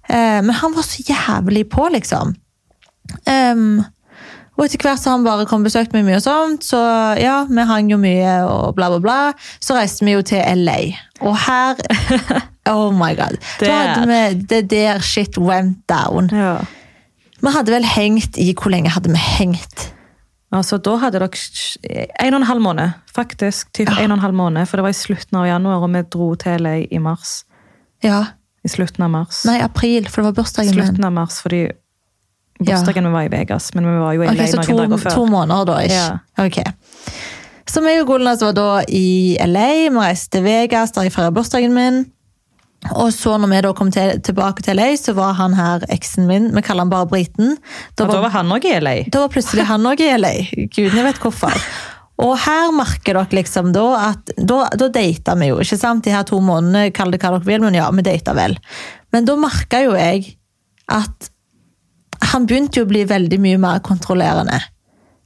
Eh, 0.08 0.40
men 0.42 0.50
han 0.50 0.74
var 0.74 0.86
så 0.86 1.04
jævlig 1.06 1.68
på, 1.70 1.86
liksom. 1.94 2.34
Um, 3.24 3.84
og 4.58 4.64
etter 4.66 4.82
hvert 4.82 4.98
så 4.98 5.14
han 5.14 5.22
bare 5.24 5.46
kom 5.46 5.62
og 5.62 5.68
besøkt 5.68 5.94
meg 5.94 6.02
mye 6.08 6.18
og 6.18 6.24
sånt, 6.24 6.66
så 6.66 6.80
ja, 7.20 7.44
vi 7.46 7.66
hang 7.68 7.92
jo 7.92 8.00
mye 8.02 8.32
og 8.50 8.74
bla, 8.74 8.88
bla, 8.90 8.98
bla. 9.04 9.18
Så 9.62 9.76
reiste 9.78 10.06
vi 10.08 10.16
jo 10.16 10.24
til 10.26 10.42
LA. 10.64 10.80
Og 11.22 11.36
her 11.46 11.78
Oh 12.68 12.90
my 12.92 13.14
god. 13.16 13.38
Da 13.62 13.70
hadde 13.70 14.08
vi 14.10 14.42
det 14.50 14.64
der 14.72 14.98
shit 15.00 15.38
went 15.38 15.86
down. 15.88 16.28
Ja. 16.34 16.58
Vi 17.38 17.54
hadde 17.54 17.72
vel 17.72 17.86
hengt 17.86 18.36
i 18.36 18.50
Hvor 18.50 18.74
lenge 18.74 18.90
hadde 18.90 19.14
vi 19.14 19.22
hengt? 19.38 19.92
Altså, 20.54 20.78
da 20.80 20.94
hadde 21.02 21.20
dere 21.20 21.28
en 22.24 22.34
og 22.34 22.40
en 22.40 22.46
halv 22.48 22.64
måned, 22.64 22.94
faktisk. 23.12 23.68
Typ 23.76 23.90
en 23.92 24.10
og 24.10 24.16
en 24.16 24.24
halv 24.24 24.36
måned, 24.36 24.68
For 24.68 24.80
det 24.80 24.86
var 24.86 24.94
i 24.94 24.96
slutten 24.96 25.36
av 25.36 25.46
januar, 25.46 25.84
og 25.84 25.92
vi 25.92 26.04
dro 26.08 26.28
til 26.40 26.64
LA 26.64 26.76
i 26.90 27.00
mars. 27.04 27.42
Ja. 28.04 28.22
I 28.64 28.70
slutten 28.72 29.04
av 29.04 29.12
mars. 29.12 29.42
Nei, 29.48 29.58
april, 29.64 30.08
for 30.08 30.22
det 30.22 30.30
var 30.30 30.38
bursdagen 30.40 30.72
min. 30.72 30.86
slutten 30.86 31.04
av 31.04 31.12
mars, 31.12 31.42
fordi 31.44 31.66
bursdagen 32.62 33.04
min 33.04 33.12
var 33.12 33.28
i 33.28 33.32
Vegas, 33.32 33.74
men 33.74 33.86
vi 33.86 33.98
var 34.00 34.16
jo 34.16 34.24
i 34.24 34.30
LA 34.30 34.32
okay, 34.32 34.54
noen 34.56 34.70
to, 34.70 34.78
dager 34.80 35.02
før. 35.04 35.18
to 35.18 35.26
måneder 35.28 35.68
da, 35.68 35.80
ikke? 35.84 36.00
Ja. 36.00 36.46
Ok. 36.46 36.62
Så 37.68 37.84
meg 37.84 38.00
og 38.00 38.08
Golnas 38.08 38.40
var 38.40 38.54
da 38.56 38.68
i 38.88 39.36
LA, 39.44 39.68
vi 39.92 40.00
reiste 40.00 40.38
til 40.38 40.46
Vegas, 40.48 40.96
der 40.96 41.10
jeg 41.10 41.12
feiret 41.12 41.36
bursdagen 41.36 41.76
min. 41.76 42.06
Og 42.94 43.10
så 43.12 43.34
når 43.40 43.50
vi 43.50 43.60
da 43.66 43.72
kom 43.74 43.90
til, 43.92 44.20
tilbake 44.22 44.62
til 44.62 44.78
LA, 44.78 44.92
så 45.00 45.12
var 45.16 45.34
han 45.34 45.56
her 45.58 45.82
eksen 45.92 46.28
min, 46.30 46.48
vi 46.54 46.62
kaller 46.62 46.86
han 46.86 46.92
bare 46.92 47.08
Briten. 47.10 47.56
Da 47.98 48.06
Og 48.06 48.12
da 48.12 48.20
var, 48.20 48.28
var 48.28 48.36
han 48.38 48.52
òg 48.54 48.66
i 48.70 48.74
LA. 48.78 48.96
da 49.10 49.24
var 49.24 49.32
plutselig 49.34 49.66
han 49.66 49.86
også 49.90 50.06
i 50.06 50.18
LA. 50.18 50.34
Gudene 50.76 51.06
vet 51.08 51.18
hvorfor. 51.22 51.58
Og 52.22 52.34
her 52.42 52.70
merker 52.74 53.14
dere 53.18 53.38
liksom 53.38 53.72
da 53.74 53.84
at 54.08 54.32
Da, 54.38 54.64
da 54.74 54.88
data 54.94 55.36
vi 55.38 55.50
jo, 55.52 55.58
ikke 55.62 55.78
sant? 55.78 56.04
De 56.06 56.14
her 56.14 56.24
to 56.26 56.40
månedene, 56.42 56.92
kall 56.94 57.12
det 57.14 57.20
hva 57.22 57.34
dere 57.36 57.46
vil, 57.46 57.66
men 57.66 57.78
ja, 57.78 57.90
vi 57.94 58.06
data 58.06 58.34
vel. 58.38 58.56
Men 59.14 59.26
da 59.26 59.36
merka 59.38 59.82
jo 59.84 59.94
jeg 59.98 60.36
at 60.88 61.30
han 62.32 62.46
begynte 62.48 62.80
jo 62.80 62.86
å 62.86 62.90
bli 62.90 63.04
veldig 63.06 63.38
mye 63.42 63.58
mer 63.62 63.82
kontrollerende. 63.86 64.58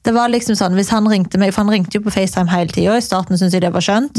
Det 0.02 0.12
var 0.14 0.30
liksom 0.32 0.56
sånn, 0.58 0.74
hvis 0.74 0.90
Han 0.90 1.06
ringte 1.06 1.38
meg, 1.38 1.52
for 1.54 1.62
han 1.62 1.70
ringte 1.70 1.98
jo 1.98 2.02
på 2.02 2.10
FaceTime 2.10 2.50
hele 2.50 2.74
tida. 2.74 2.96
I 2.98 3.04
starten 3.04 3.38
syntes 3.38 3.54
jeg 3.54 3.62
det 3.62 3.72
var 3.74 3.84
skjønt, 3.84 4.18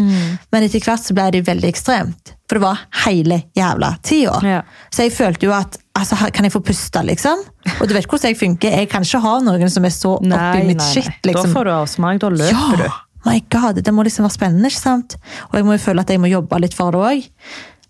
men 0.54 0.64
etter 0.64 0.80
hvert 0.80 1.04
så 1.04 1.16
ble 1.18 1.30
det 1.36 1.44
veldig 1.48 1.68
ekstremt. 1.68 2.34
For 2.48 2.60
det 2.60 2.64
var 2.64 2.84
hele 3.06 3.42
jævla 3.58 3.96
tida. 4.06 4.38
Ja. 4.48 4.62
Så 4.94 5.08
jeg 5.08 5.16
følte 5.16 5.48
jo 5.50 5.56
at 5.56 5.78
altså, 6.00 6.16
kan 6.32 6.48
jeg 6.48 6.54
få 6.54 6.62
puste, 6.64 7.04
liksom? 7.04 7.44
Og 7.80 7.88
du 7.90 7.96
vet 7.96 8.08
hvordan 8.08 8.32
jeg 8.32 8.40
funker. 8.40 8.78
Jeg 8.80 8.90
kan 8.92 9.04
ikke 9.04 9.24
ha 9.24 9.34
noen 9.44 9.72
som 9.74 9.86
er 9.88 9.94
så 9.96 10.16
oppi 10.20 10.32
Nei, 10.32 10.64
mitt 10.70 10.80
nei, 10.80 10.90
shit. 10.92 11.20
liksom. 11.26 11.52
Da 11.52 11.58
får 11.58 11.68
du 11.68 11.74
avsmak, 11.76 12.22
da 12.24 12.32
løper 12.34 12.88
Ja, 12.88 12.90
my 13.24 13.38
god, 13.52 13.84
det 13.84 13.94
må 13.96 14.04
liksom 14.04 14.26
være 14.28 14.36
spennende, 14.36 14.72
ikke 14.72 14.84
sant? 14.84 15.16
Og 15.52 15.60
jeg 15.60 15.68
må 15.68 15.78
jo 15.78 15.84
føle 15.86 16.04
at 16.04 16.12
jeg 16.12 16.20
må 16.20 16.32
jobbe 16.32 16.60
litt 16.60 16.76
for 16.76 16.92
det 16.96 17.00
òg. 17.00 17.28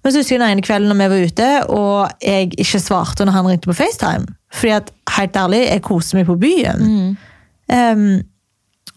Men 0.03 0.11
så 0.11 0.19
husker 0.19 0.35
jeg 0.35 0.41
den 0.41 0.51
ene 0.51 0.65
kvelden 0.65 0.91
når 0.91 0.99
vi 0.99 1.09
var 1.11 1.27
ute, 1.29 1.51
og 1.73 2.23
jeg 2.23 2.49
ikke 2.59 2.81
svarte 2.83 3.25
når 3.25 3.37
han 3.37 3.47
ringte 3.47 3.69
på 3.71 3.77
FaceTime. 3.77 4.27
Fordi 4.53 4.73
at, 4.75 4.91
helt 5.15 5.37
ærlig, 5.39 5.61
jeg 5.69 5.83
koser 5.85 6.19
meg 6.19 6.27
på 6.27 6.35
byen. 6.41 6.83
Um, 7.71 8.21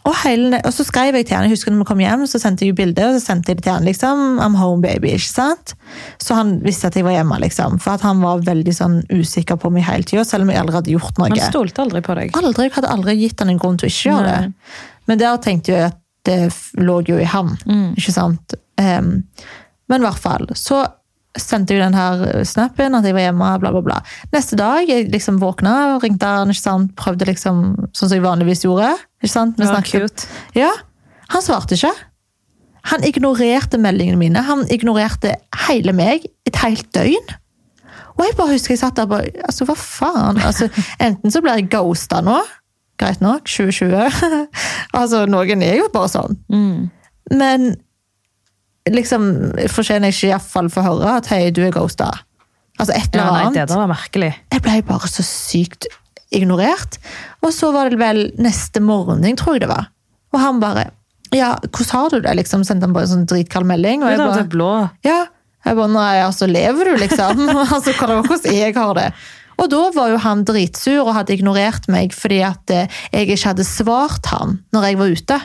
og, 0.07 0.15
hele, 0.23 0.61
og 0.63 0.71
så 0.75 0.85
skrev 0.87 1.17
jeg 1.19 1.27
til 1.27 1.35
han, 1.35 1.49
jeg 1.49 1.57
husker 1.57 1.73
når 1.75 1.81
vi 1.83 1.89
kom 1.89 2.01
hjem, 2.05 2.23
så 2.31 2.39
sendte 2.39 2.63
jeg 2.63 2.71
jo 2.71 2.77
bilde, 2.79 3.09
og 3.09 3.17
så 3.17 3.23
sendte 3.25 3.51
jeg 3.51 3.59
det 3.59 3.65
til 3.67 3.75
han 3.75 3.87
liksom, 3.89 4.21
I'm 4.43 4.55
home 4.59 4.85
baby, 4.85 5.11
ikke 5.17 5.33
sant? 5.33 5.75
Så 6.23 6.37
han 6.39 6.53
visste 6.63 6.91
at 6.91 6.99
jeg 6.99 7.07
var 7.07 7.17
hjemme, 7.17 7.39
liksom. 7.43 7.81
For 7.83 7.97
at 7.97 8.05
han 8.07 8.23
var 8.23 8.45
veldig 8.47 8.75
sånn 8.77 9.01
usikker 9.11 9.59
på 9.59 9.73
meg 9.75 9.87
hele 9.89 10.07
tiden, 10.07 10.29
selv 10.29 10.47
om 10.47 10.53
jeg 10.55 10.63
aldri 10.63 10.79
hadde 10.79 10.95
gjort 10.95 11.19
noe. 11.19 11.31
Han 11.33 11.43
stolte 11.43 11.83
aldri 11.83 12.05
på 12.07 12.19
deg. 12.21 12.37
Aldri, 12.39 12.69
jeg 12.69 12.77
hadde 12.77 12.93
aldri 12.95 13.17
gitt 13.19 13.43
han 13.43 13.51
en 13.51 13.63
grunn 13.63 13.81
til 13.83 13.89
å 13.89 13.93
ikke 13.93 14.13
gjøre 14.13 14.37
det. 14.37 14.53
Men 15.11 15.23
der 15.23 15.43
tenkte 15.43 15.75
jeg 15.75 15.89
at 15.91 15.99
det 16.27 16.39
lå 16.83 17.01
jo 17.07 17.19
i 17.23 17.27
han, 17.31 17.55
ikke 17.99 18.15
sant? 18.15 18.55
Um, 18.79 19.11
men 19.91 20.03
i 20.03 20.07
hvert 20.07 20.23
fall, 20.23 20.47
så 20.59 20.85
sendte 21.43 21.75
jo 21.77 21.83
den 21.83 21.95
her 21.97 22.45
snappen 22.49 22.95
at 22.99 23.05
jeg 23.07 23.15
var 23.17 23.25
hjemme, 23.27 23.51
bla 23.63 23.71
bla 23.75 23.83
bla. 23.85 24.01
Neste 24.35 24.57
dag, 24.59 24.89
jeg 24.89 25.09
liksom 25.13 25.39
våkna 25.43 25.75
og 25.95 26.03
ringte 26.05 26.27
han, 26.27 26.51
ikke 26.53 26.63
sant? 26.65 26.93
Prøvde 26.99 27.29
liksom, 27.29 27.63
sånn 27.93 28.09
som 28.11 28.17
jeg 28.17 28.25
vanligvis 28.25 28.65
gjorde. 28.67 28.93
Ikke 29.23 29.33
sant? 29.33 29.57
Vi 29.59 29.65
Ja, 29.67 29.73
snakket- 29.75 30.07
cute. 30.11 30.27
Ja, 30.55 30.71
han 31.29 31.43
svarte 31.43 31.75
ikke. 31.79 31.93
Han 32.93 33.03
ignorerte 33.03 33.79
meldingene 33.83 34.17
mine. 34.21 34.43
Han 34.47 34.67
ignorerte 34.71 35.35
hele 35.67 35.93
meg 35.93 36.27
et 36.47 36.57
helt 36.63 36.87
døgn. 36.95 37.35
Og 38.17 38.25
jeg 38.25 38.37
bare 38.39 38.53
husker 38.55 38.73
jeg 38.73 38.79
satt 38.81 38.95
der 38.97 39.03
og 39.09 39.11
bare 39.11 39.31
Altså, 39.45 39.67
hva 39.67 39.75
faen? 39.77 40.39
Altså, 40.41 40.71
enten 41.01 41.31
så 41.35 41.43
blir 41.43 41.59
jeg 41.59 41.69
ghosta 41.71 42.23
nå. 42.25 42.39
Greit 42.97 43.21
nok, 43.21 43.45
2020. 43.45 44.47
altså, 44.95 45.27
noen 45.29 45.63
er 45.67 45.83
jo 45.83 45.89
bare 45.93 46.09
sånn. 46.09 46.39
Mm. 46.49 46.87
Men 47.37 47.67
liksom 48.93 49.29
fortjener 49.73 50.11
jeg 50.11 50.17
ikke 50.17 50.33
iallfall 50.35 50.71
få 50.73 50.85
høre 50.87 51.17
at 51.21 51.31
hei, 51.33 51.49
du 51.55 51.63
er 51.67 51.75
ghosta. 51.75 52.11
Altså 52.77 52.93
et 52.97 53.15
Ja, 53.17 53.31
nei, 53.33 53.47
det 53.55 53.69
der 53.71 53.81
var 53.81 53.89
merkelig. 53.91 54.35
Jeg 54.53 54.63
ble 54.65 54.83
bare 54.87 55.09
så 55.11 55.25
sykt 55.25 55.89
ignorert. 56.35 56.99
Og 57.45 57.55
så 57.55 57.71
var 57.75 57.91
det 57.91 58.01
vel 58.01 58.27
neste 58.43 58.83
morgen, 58.85 59.25
tror 59.39 59.57
jeg 59.57 59.65
det 59.65 59.73
var. 59.73 59.89
Og 60.35 60.43
han 60.43 60.61
bare 60.61 60.91
Ja, 61.35 61.57
hvordan 61.59 61.91
har 61.91 62.11
du 62.11 62.21
det? 62.21 62.37
liksom 62.39 62.63
Sendte 62.65 62.87
han 62.87 62.95
bare 62.95 63.09
en 63.09 63.15
sånn 63.17 63.27
dritkald 63.27 63.67
melding. 63.67 64.05
Og 64.05 64.13
jeg 64.13 64.21
bare, 64.21 64.43
det 64.43 64.53
blå. 64.53 64.91
ja. 65.07 65.27
jeg 65.65 65.77
bare 65.77 65.93
Nei, 65.95 66.21
altså, 66.23 66.47
lever 66.47 66.93
du, 66.93 66.97
liksom? 67.01 67.49
altså, 67.75 67.93
hvordan 67.97 68.55
jeg 68.55 68.75
har 68.77 68.95
det. 68.95 69.11
Og 69.57 69.71
da 69.73 69.83
var 69.97 70.13
jo 70.13 70.21
han 70.21 70.45
dritsur 70.45 71.07
og 71.07 71.15
hadde 71.17 71.33
ignorert 71.33 71.89
meg 71.89 72.13
fordi 72.13 72.43
at 72.45 72.73
eh, 72.75 72.91
jeg 73.13 73.31
ikke 73.31 73.55
hadde 73.55 73.65
svart 73.65 74.29
han 74.29 74.59
når 74.77 74.91
jeg 74.91 74.99
var 75.01 75.15
ute. 75.17 75.39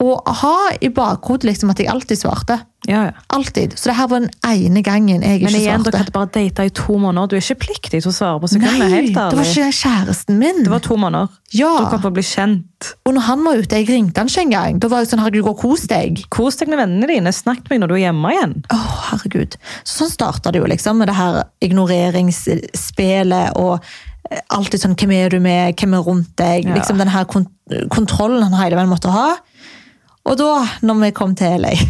Å 0.00 0.16
ha 0.40 0.56
i 0.80 0.88
bakhodet 0.88 1.44
liksom 1.50 1.70
at 1.74 1.80
jeg 1.82 1.90
alltid 1.92 2.18
svarte. 2.22 2.56
Ja, 2.88 3.02
ja. 3.10 3.12
Alltid. 3.36 3.74
Så 3.78 3.90
det 3.90 3.96
her 3.98 4.06
var 4.08 4.22
den 4.22 4.30
ene 4.48 4.80
gangen 4.82 5.20
jeg 5.20 5.42
Men 5.42 5.52
ikke 5.52 5.58
igjen, 5.60 5.82
dere 5.84 5.92
svarte. 5.92 5.98
hadde 6.00 6.14
bare 6.14 6.30
data 6.32 6.64
i 6.64 6.70
to 6.72 6.96
måneder. 6.96 7.28
Du 7.28 7.36
er 7.36 7.42
ikke 7.44 7.66
pliktig 7.66 8.00
til 8.00 8.08
å 8.08 8.14
svare 8.16 8.40
på 8.40 8.48
sekundene. 8.48 8.86
Nei, 8.86 8.94
helt 8.94 9.12
det 9.12 9.20
var 9.20 9.36
ærlig. 9.36 9.50
ikke 9.52 9.76
kjæresten 9.76 10.38
min. 10.40 10.62
Det 10.64 10.72
var 10.72 10.80
to 10.86 10.96
måneder. 10.96 11.28
Ja. 11.52 11.74
Du 11.76 11.90
kom 11.92 12.00
for 12.00 12.08
å 12.08 12.16
bli 12.16 12.24
kjent. 12.24 12.88
Og 13.04 13.12
når 13.18 13.26
han 13.28 13.44
var 13.44 13.60
ute, 13.60 13.76
jeg 13.82 13.90
ringte 13.92 14.24
han 14.24 14.32
ikke 14.32 14.46
engang. 14.46 14.80
Da 14.80 14.88
var 14.88 15.04
jeg 15.04 15.10
sånn, 15.12 15.20
herregud, 15.20 15.44
gå 15.50 15.52
og 15.52 15.60
kos 15.66 15.84
deg. 15.92 16.24
Kos 16.32 16.56
deg 16.62 16.72
med 16.72 16.80
vennene 16.80 17.10
dine. 17.12 17.34
Snakk 17.36 17.60
med 17.68 17.74
meg 17.74 17.82
når 17.84 17.92
du 17.92 17.96
er 17.98 18.04
hjemme 18.06 18.32
igjen. 18.32 18.56
Åh, 18.72 18.88
herregud. 19.10 19.58
Så 19.84 19.98
sånn 20.00 20.14
starta 20.16 20.54
det 20.54 20.64
jo, 20.64 20.70
liksom, 20.72 21.04
med 21.04 21.12
det 21.12 21.18
her 21.20 21.42
ignoreringsspelet 21.68 23.60
og 23.60 23.76
eh, 24.30 24.40
alltid 24.56 24.82
sånn 24.86 24.96
Hvem 24.98 25.14
er 25.18 25.32
du 25.36 25.40
med? 25.44 25.76
Hvem 25.76 25.96
er 25.98 26.04
rundt 26.06 26.32
deg? 26.40 26.64
Ja. 26.68 26.80
Liksom 26.80 27.00
den 27.00 27.12
her 27.12 27.28
kont 27.28 27.52
kontrollen 27.92 28.42
han 28.42 28.56
hele 28.58 28.80
veien 28.80 28.90
måtte 28.90 29.12
ha. 29.14 29.36
Og 30.28 30.36
da, 30.36 30.50
når 30.84 30.98
vi 31.04 31.10
kom 31.16 31.32
til 31.38 31.60
LA 31.62 31.72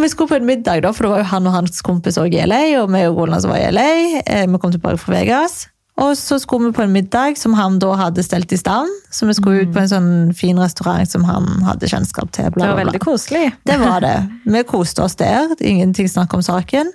Vi 0.00 0.08
skulle 0.08 0.28
på 0.28 0.34
en 0.36 0.46
middag, 0.46 0.82
da, 0.84 0.90
for 0.92 1.06
det 1.06 1.10
var 1.12 1.20
jo 1.22 1.28
han 1.30 1.46
og 1.48 1.54
hans 1.54 1.80
kompis 1.86 2.18
også 2.20 2.34
i 2.36 2.46
LA, 2.46 2.62
og 2.82 2.90
vi 2.92 3.04
og 3.08 3.16
Roland 3.16 3.40
som 3.44 3.52
var 3.52 3.62
i 3.62 3.70
LA. 3.72 3.90
Eh, 4.26 4.46
Vi 4.50 4.58
kom 4.60 4.72
tilbake 4.74 4.98
fra 5.00 5.14
Vegas. 5.14 5.68
Og 6.00 6.14
så 6.16 6.38
skulle 6.40 6.68
vi 6.70 6.76
på 6.76 6.82
en 6.84 6.92
middag 6.92 7.36
som 7.38 7.54
han 7.56 7.78
da 7.80 7.92
hadde 7.98 8.22
stelt 8.24 8.52
i 8.52 8.58
stand. 8.60 8.88
Så 9.12 9.26
vi 9.28 9.34
skulle 9.36 9.62
ut 9.66 9.72
på 9.74 9.80
en 9.82 9.88
sånn 9.90 10.10
fin 10.36 10.58
restaurant 10.60 11.08
som 11.10 11.24
han 11.28 11.46
hadde 11.66 11.88
kjennskap 11.90 12.30
til. 12.32 12.50
Bla, 12.54 12.64
Det 12.64 12.68
var 12.70 12.74
bla, 12.74 12.76
bla. 12.76 12.84
veldig 12.84 13.00
koselig. 13.04 13.42
Det 13.68 13.78
var 13.80 14.00
det. 14.04 14.14
Vi 14.44 14.62
koste 14.68 15.04
oss 15.04 15.16
der. 15.20 15.52
Ingenting 15.60 16.08
snakk 16.08 16.34
om 16.36 16.42
saken. 16.44 16.92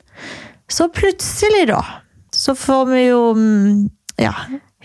Så 0.70 0.88
plutselig, 0.89 1.68
da, 1.70 1.82
så 2.34 2.55
får 2.57 2.86
vi 2.91 3.03
jo 3.07 3.22
mm, 3.38 3.89
Ja. 4.20 4.34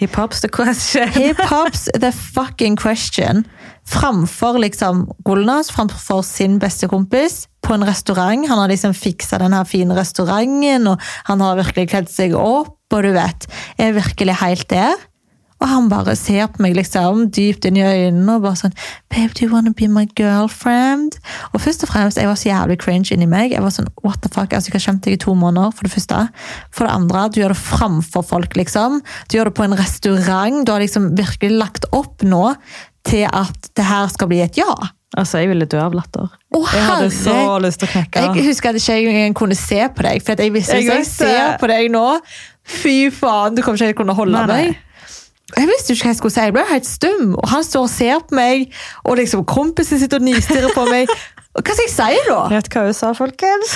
Hip-hop's 0.01 0.41
the 0.41 0.49
question. 0.49 1.09
Hip-hops 1.13 1.89
the 2.01 2.13
fucking 2.13 2.77
question. 2.77 3.45
Framfor 3.91 4.61
liksom 4.63 5.05
Golnas, 5.27 5.73
framfor 5.75 6.23
sin 6.27 6.59
beste 6.63 6.89
kompis, 6.91 7.47
på 7.67 7.75
en 7.75 7.87
restaurant. 7.87 8.49
Han 8.49 8.63
har 8.63 8.71
liksom 8.71 8.95
fiksa 8.97 9.41
den 9.43 9.55
her 9.57 9.67
fine 9.69 9.97
restauranten, 9.99 10.87
og 10.91 11.03
han 11.29 11.43
har 11.45 11.59
virkelig 11.59 11.91
kledd 11.91 12.11
seg 12.13 12.37
opp, 12.39 12.77
og 12.91 13.07
du 13.07 13.13
vet, 13.15 13.47
er 13.79 13.97
virkelig 13.99 14.41
helt 14.41 14.69
der. 14.71 15.11
Og 15.61 15.69
han 15.69 15.91
bare 15.91 16.15
ser 16.17 16.47
på 16.49 16.63
meg 16.65 16.75
liksom 16.77 17.27
dypt 17.37 17.67
inn 17.69 17.77
i 17.77 17.85
øynene 17.85 18.39
og 18.39 18.47
bare 18.47 18.57
sånn 18.63 18.77
Babe, 19.13 19.33
do 19.37 19.45
you 19.45 19.51
wanna 19.53 19.75
be 19.77 19.91
my 19.93 20.07
girlfriend? 20.17 21.19
Og 21.53 21.61
først 21.61 21.85
og 21.85 21.91
fremst, 21.93 22.17
jeg 22.17 22.31
var 22.31 22.39
så 22.41 22.49
jævlig 22.49 22.79
cringe 22.81 23.13
inni 23.13 23.29
meg. 23.29 23.53
Jeg 23.53 23.65
var 23.65 23.75
sånn, 23.75 23.91
what 24.07 24.23
the 24.25 24.31
fuck? 24.33 24.55
Altså, 24.55 24.71
jeg 24.71 24.79
har 24.79 24.87
kjent 24.87 25.05
deg 25.05 25.19
i 25.19 25.21
to 25.21 25.35
måneder, 25.37 25.75
for 25.77 25.85
det 25.85 25.93
første. 25.93 26.23
For 26.73 26.89
det 26.89 26.95
andre, 26.95 27.27
du 27.29 27.41
gjør 27.43 27.53
det 27.53 27.61
framfor 27.61 28.25
folk, 28.31 28.57
liksom. 28.57 29.01
Du 29.29 29.37
gjør 29.37 29.51
det 29.51 29.57
på 29.59 29.67
en 29.67 29.77
restaurant. 29.77 30.63
Du 30.65 30.73
har 30.73 30.85
liksom 30.85 31.11
virkelig 31.19 31.53
lagt 31.59 31.89
opp 31.93 32.25
nå 32.25 32.45
til 33.07 33.27
at 33.27 33.71
det 33.77 33.85
her 33.87 34.11
skal 34.13 34.29
bli 34.31 34.41
et 34.45 34.59
ja. 34.61 34.73
Altså, 35.19 35.41
jeg 35.43 35.51
ville 35.51 35.67
dø 35.67 35.79
av 35.83 35.95
latter. 35.97 36.29
Oh, 36.55 36.69
jeg 36.71 36.85
hadde 36.87 37.09
så 37.11 37.35
lyst 37.63 37.81
til 37.83 37.89
å 37.89 37.93
knekke. 37.97 38.21
Jeg 38.37 38.45
husker 38.47 38.71
at 38.71 38.79
jeg 38.79 39.03
ikke 39.03 39.15
engang 39.17 39.35
kunne 39.41 39.57
se 39.59 39.81
på 39.97 40.07
deg, 40.07 40.23
for 40.23 40.39
jeg 40.39 40.55
visste 40.55 40.77
Jeg 40.79 40.87
hvis 40.87 40.93
jeg 40.93 41.01
vet 41.01 41.11
ser 41.11 41.57
på 41.59 41.71
deg 41.71 41.89
nå 41.91 42.05
Fy 42.71 42.95
faen, 43.11 43.57
du 43.57 43.65
kommer 43.65 43.81
ikke 43.81 43.89
til 43.91 43.97
å 43.97 43.99
kunne 44.05 44.15
holde 44.15 44.37
Nei, 44.37 44.47
nei. 44.47 44.63
meg. 44.69 44.87
Jeg 45.57 45.67
visste 45.67 45.95
ikke 45.97 46.07
hva 46.07 46.13
jeg 46.13 46.19
skulle 46.21 46.35
si, 46.37 46.45
jeg 46.47 46.55
ble 46.55 46.63
helt 46.69 46.87
stum. 46.87 47.35
Og 47.35 47.49
han 47.51 47.65
står 47.67 47.87
og 47.89 47.91
ser 47.91 48.21
på 48.29 48.37
meg, 48.39 48.69
og 49.03 49.19
liksom 49.19 49.43
kompisen 49.51 49.99
sitter 49.99 50.21
og 50.23 50.29
nistirrer 50.29 50.71
på 50.77 50.85
meg. 50.87 51.11
Hva 51.51 51.75
skal 51.75 51.83
jeg 51.83 51.93
si 51.93 52.19
da? 52.29 52.43
Vet 52.53 52.69
hva 52.71 52.85
hun 52.87 52.95
sa, 52.95 53.11
folkens? 53.17 53.75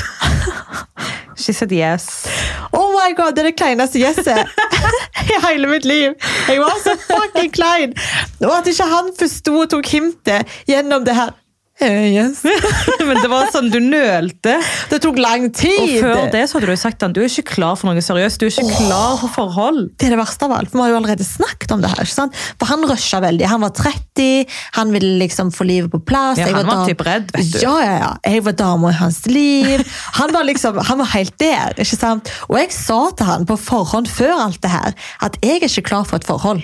She 1.42 1.52
said 1.52 1.72
yes. 1.74 2.28
Oh 2.72 2.92
my 2.94 3.10
god, 3.18 3.34
det 3.34 3.42
er 3.42 3.48
det 3.50 3.56
kleineste 3.58 3.98
gjesset 3.98 4.46
i 5.34 5.38
hele 5.42 5.66
mitt 5.66 5.84
liv. 5.84 6.12
Jeg 6.46 6.60
var 6.62 6.76
så 6.84 6.94
fucking 7.08 7.50
klein. 7.52 7.96
Og 8.44 8.52
at 8.54 8.70
ikke 8.70 8.86
han 8.86 9.10
forsto 9.18 9.56
og 9.64 9.72
tok 9.72 9.90
hintet 9.90 10.54
gjennom 10.70 11.02
det 11.04 11.16
her. 11.18 11.34
Eh, 11.82 12.14
yes. 12.14 12.44
Men 13.06 13.18
det 13.18 13.28
var 13.28 13.48
sånn, 13.50 13.66
du 13.72 13.80
nølte. 13.82 14.52
Det 14.92 15.00
tok 15.02 15.16
lang 15.18 15.48
tid. 15.50 15.74
Og 15.82 16.04
før 16.04 16.28
det 16.30 16.44
så 16.46 16.56
hadde 16.60 16.70
du 16.70 16.78
sagt 16.78 17.02
at 17.02 17.14
du 17.16 17.18
er 17.24 17.26
ikke 17.26 17.56
klar 17.56 17.74
for 17.76 17.90
noe 17.90 18.04
seriøst. 18.04 18.38
Du 18.38 18.46
er 18.46 18.52
ikke 18.52 18.76
klar 18.86 19.16
for 19.18 19.32
forhold. 19.34 19.80
Det 19.98 20.06
er 20.06 20.14
det 20.14 20.20
verste 20.20 20.46
av 20.46 20.54
alt, 20.54 20.70
for 20.70 20.78
vi 20.78 20.84
har 20.84 20.92
jo 20.92 20.98
allerede 21.00 21.26
snakket 21.26 21.74
om 21.74 21.82
det 21.82 21.90
her. 21.90 22.06
ikke? 22.06 22.28
For 22.62 22.70
han 22.70 22.86
rusha 22.86 23.20
veldig. 23.24 23.48
Han 23.50 23.66
var 23.66 23.74
30, 23.80 24.54
han 24.78 24.94
ville 24.94 25.10
liksom 25.24 25.50
få 25.56 25.66
livet 25.66 25.90
på 25.92 25.98
plass. 26.06 26.38
Ja, 26.38 26.46
han 26.54 26.62
var 26.70 26.84
var 26.84 26.92
typ 26.92 27.02
redd, 27.08 27.34
vet 27.34 27.50
du. 27.56 27.58
Ja, 27.66 27.74
ja, 27.82 27.98
ja. 28.04 28.12
Jeg 28.30 28.46
var 28.46 28.56
dama 28.62 28.94
i 28.94 28.98
hans 29.00 29.20
liv. 29.26 29.82
Han 30.20 30.32
var 30.36 30.46
liksom, 30.46 30.78
han 30.78 31.02
var 31.02 31.10
helt 31.16 31.34
der. 31.42 31.74
ikke 31.74 31.98
sant? 31.98 32.30
Og 32.48 32.60
jeg 32.62 32.70
sa 32.76 33.00
til 33.18 33.26
han 33.32 33.50
på 33.50 33.58
forhånd 33.60 34.08
før 34.14 34.46
alt 34.46 34.62
det 34.62 34.70
her, 34.72 34.94
at 35.26 35.42
jeg 35.42 35.58
er 35.58 35.68
ikke 35.68 35.88
klar 35.90 36.06
for 36.06 36.22
et 36.22 36.30
forhold. 36.30 36.62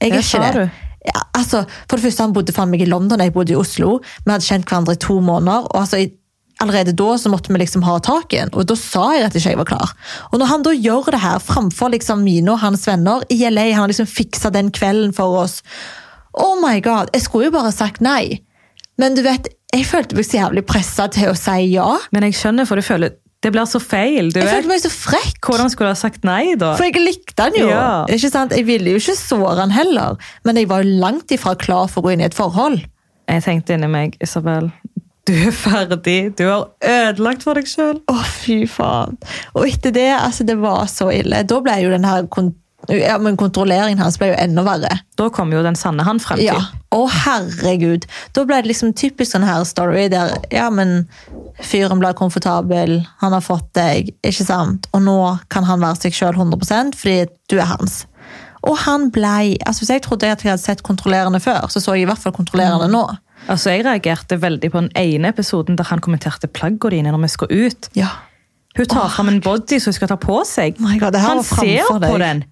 Jeg 0.00 0.12
er 0.12 0.20
Det 0.20 0.24
ikke 0.24 0.30
sa 0.36 0.46
det. 0.52 0.68
du. 0.68 0.86
Altså, 1.08 1.64
for 1.88 1.96
det 1.96 2.04
første, 2.04 2.22
Han 2.22 2.34
bodde 2.36 2.52
faen 2.52 2.70
meg 2.70 2.82
i 2.84 2.88
London, 2.88 3.20
jeg 3.20 3.32
bodde 3.32 3.54
i 3.54 3.58
Oslo. 3.58 4.00
Vi 4.24 4.32
hadde 4.32 4.44
kjent 4.44 4.66
hverandre 4.68 4.98
i 4.98 5.00
to 5.00 5.20
måneder. 5.24 5.68
og 5.70 5.80
altså, 5.82 6.02
Allerede 6.60 6.92
da 6.92 7.14
så 7.16 7.30
måtte 7.32 7.48
vi 7.48 7.56
liksom 7.56 7.82
ha 7.86 7.94
tak 8.04 8.34
i 8.34 8.42
en, 8.42 8.50
og 8.52 8.66
da 8.68 8.74
sa 8.76 9.06
jeg 9.14 9.24
at 9.24 9.36
ikke 9.38 9.52
jeg 9.54 9.58
var 9.62 9.68
klar. 9.70 9.92
Og 10.28 10.42
når 10.42 10.50
han 10.50 10.66
da 10.66 10.74
gjør 10.76 11.08
det 11.14 11.22
her 11.22 11.38
framfor 11.40 11.88
liksom 11.94 12.20
mine 12.20 12.52
og 12.52 12.60
hans 12.60 12.84
venner 12.84 13.24
i 13.32 13.38
LA, 13.48 13.70
han 13.72 13.86
har 13.86 13.88
liksom 13.88 14.10
fiksa 14.10 14.50
den 14.52 14.68
kvelden 14.68 15.14
for 15.16 15.40
oss 15.40 15.62
Oh 16.36 16.60
my 16.60 16.76
god, 16.84 17.08
Jeg 17.14 17.24
skulle 17.24 17.48
jo 17.48 17.56
bare 17.56 17.72
sagt 17.72 18.04
nei. 18.04 18.42
Men 19.00 19.16
du 19.16 19.22
vet, 19.24 19.48
jeg 19.72 19.88
følte 19.88 20.14
meg 20.14 20.28
så 20.28 20.36
jævlig 20.36 20.66
pressa 20.68 21.08
til 21.08 21.32
å 21.32 21.38
si 21.38 21.72
ja. 21.72 21.88
Men 22.12 22.28
jeg 22.28 22.36
skjønner, 22.38 22.68
for 22.68 22.76
du 22.76 22.84
føler 22.84 23.16
det 23.40 23.52
blir 23.54 23.64
så 23.64 23.80
feil. 23.80 24.28
Du 24.34 24.38
Jeg 24.40 24.44
vet. 24.46 24.54
følte 24.58 24.68
meg 24.68 24.80
så 24.82 24.90
frekk. 24.92 25.38
Hvordan 25.48 25.70
skulle 25.72 25.88
du 25.88 25.94
ha 25.94 26.00
sagt 26.00 26.24
nei, 26.28 26.54
da? 26.60 26.74
For 26.76 26.84
jeg 26.84 27.00
likte 27.00 27.46
han 27.46 27.56
jo. 27.56 27.68
Ja. 27.72 28.04
Ikke 28.12 28.28
sant? 28.32 28.52
Jeg 28.52 28.66
ville 28.68 28.92
jo 28.92 29.00
ikke 29.00 29.16
såre 29.16 29.56
han 29.62 29.70
heller, 29.72 30.18
men 30.44 30.56
jeg 30.60 30.68
var 30.68 30.82
jo 30.84 30.98
langt 31.00 31.32
ifra 31.32 31.54
klar 31.56 31.88
for 31.88 32.02
å 32.02 32.08
gå 32.08 32.12
inn 32.16 32.20
i 32.24 32.28
et 32.28 32.36
forhold. 32.36 32.82
Jeg 33.30 33.44
tenkte 33.46 33.76
inni 33.78 33.88
meg, 33.88 34.16
Isabel, 34.20 34.68
du 35.28 35.32
er 35.36 35.52
ferdig. 35.54 36.34
Du 36.36 36.44
har 36.48 36.66
ødelagt 36.82 37.44
for 37.46 37.54
deg 37.54 37.68
sjøl. 37.70 38.00
Å, 38.10 38.16
fy 38.42 38.64
faen. 38.66 39.16
Og 39.54 39.68
etter 39.68 39.92
det, 39.94 40.08
altså, 40.16 40.44
det 40.48 40.56
var 40.58 40.88
så 40.90 41.10
ille. 41.14 41.44
Da 41.46 41.60
ble 41.62 41.76
jo 41.84 41.92
den 41.92 42.04
her 42.08 42.26
ja, 42.88 43.18
men 43.18 43.36
kontrolleringen 43.36 44.00
hans 44.00 44.16
ble 44.18 44.30
jo 44.32 44.36
enda 44.40 44.64
verre. 44.66 44.90
Da 45.18 45.28
kom 45.34 45.52
jo 45.52 45.62
den 45.62 45.76
sanne 45.78 46.04
han 46.06 46.20
frem 46.22 46.40
til. 46.40 46.48
Ja. 46.48 46.80
Å, 46.90 47.00
herregud. 47.26 48.06
Da 48.34 48.44
ble 48.48 48.62
det 48.62 48.70
liksom 48.72 48.94
typisk 48.98 49.34
sånn 49.34 49.46
her 49.46 49.62
story 49.68 50.08
der 50.10 50.32
ja, 50.50 50.68
men 50.74 51.04
fyren 51.62 52.00
ble 52.02 52.12
komfortabel, 52.18 53.00
han 53.20 53.36
har 53.36 53.44
fått 53.44 53.68
deg, 53.78 54.14
ikke 54.26 54.46
sant? 54.48 54.88
Og 54.96 55.04
nå 55.06 55.18
kan 55.52 55.68
han 55.68 55.82
være 55.84 56.00
seg 56.06 56.16
sjøl 56.16 56.38
100% 56.40 56.96
fordi 56.98 57.26
du 57.52 57.58
er 57.60 57.68
hans. 57.70 58.04
Og 58.66 58.76
han 58.82 59.08
blei 59.08 59.56
altså 59.64 59.84
Hvis 59.84 59.92
jeg 59.94 60.02
trodde 60.04 60.28
at 60.28 60.42
jeg 60.44 60.52
hadde 60.52 60.62
sett 60.62 60.82
kontrollerende 60.84 61.40
før, 61.40 61.68
så 61.72 61.80
så 61.80 61.94
jeg 61.96 62.04
i 62.04 62.10
hvert 62.10 62.20
fall 62.20 62.34
kontrollerende 62.36 62.90
nå. 62.92 63.04
Altså, 63.48 63.70
Jeg 63.70 63.86
reagerte 63.86 64.36
veldig 64.40 64.70
på 64.70 64.82
den 64.82 64.90
ene 64.96 65.30
episoden 65.32 65.78
der 65.78 65.88
han 65.88 66.02
kommenterte 66.04 66.48
plaggene 66.48 66.98
dine 66.98 67.14
når 67.14 67.24
vi 67.24 67.30
skal 67.36 67.54
ut. 67.54 67.88
Ja. 67.96 68.10
Hun 68.76 68.86
tar 68.86 69.08
fram 69.10 69.28
en 69.28 69.40
body 69.40 69.80
som 69.80 69.90
hun 69.90 69.96
skal 69.96 70.10
ta 70.12 70.16
på 70.20 70.42
seg. 70.46 70.76
My 70.78 70.98
God, 71.00 71.16
han 71.18 71.42
ser 71.42 71.88
på 71.88 71.98
deg. 72.02 72.18
den, 72.20 72.44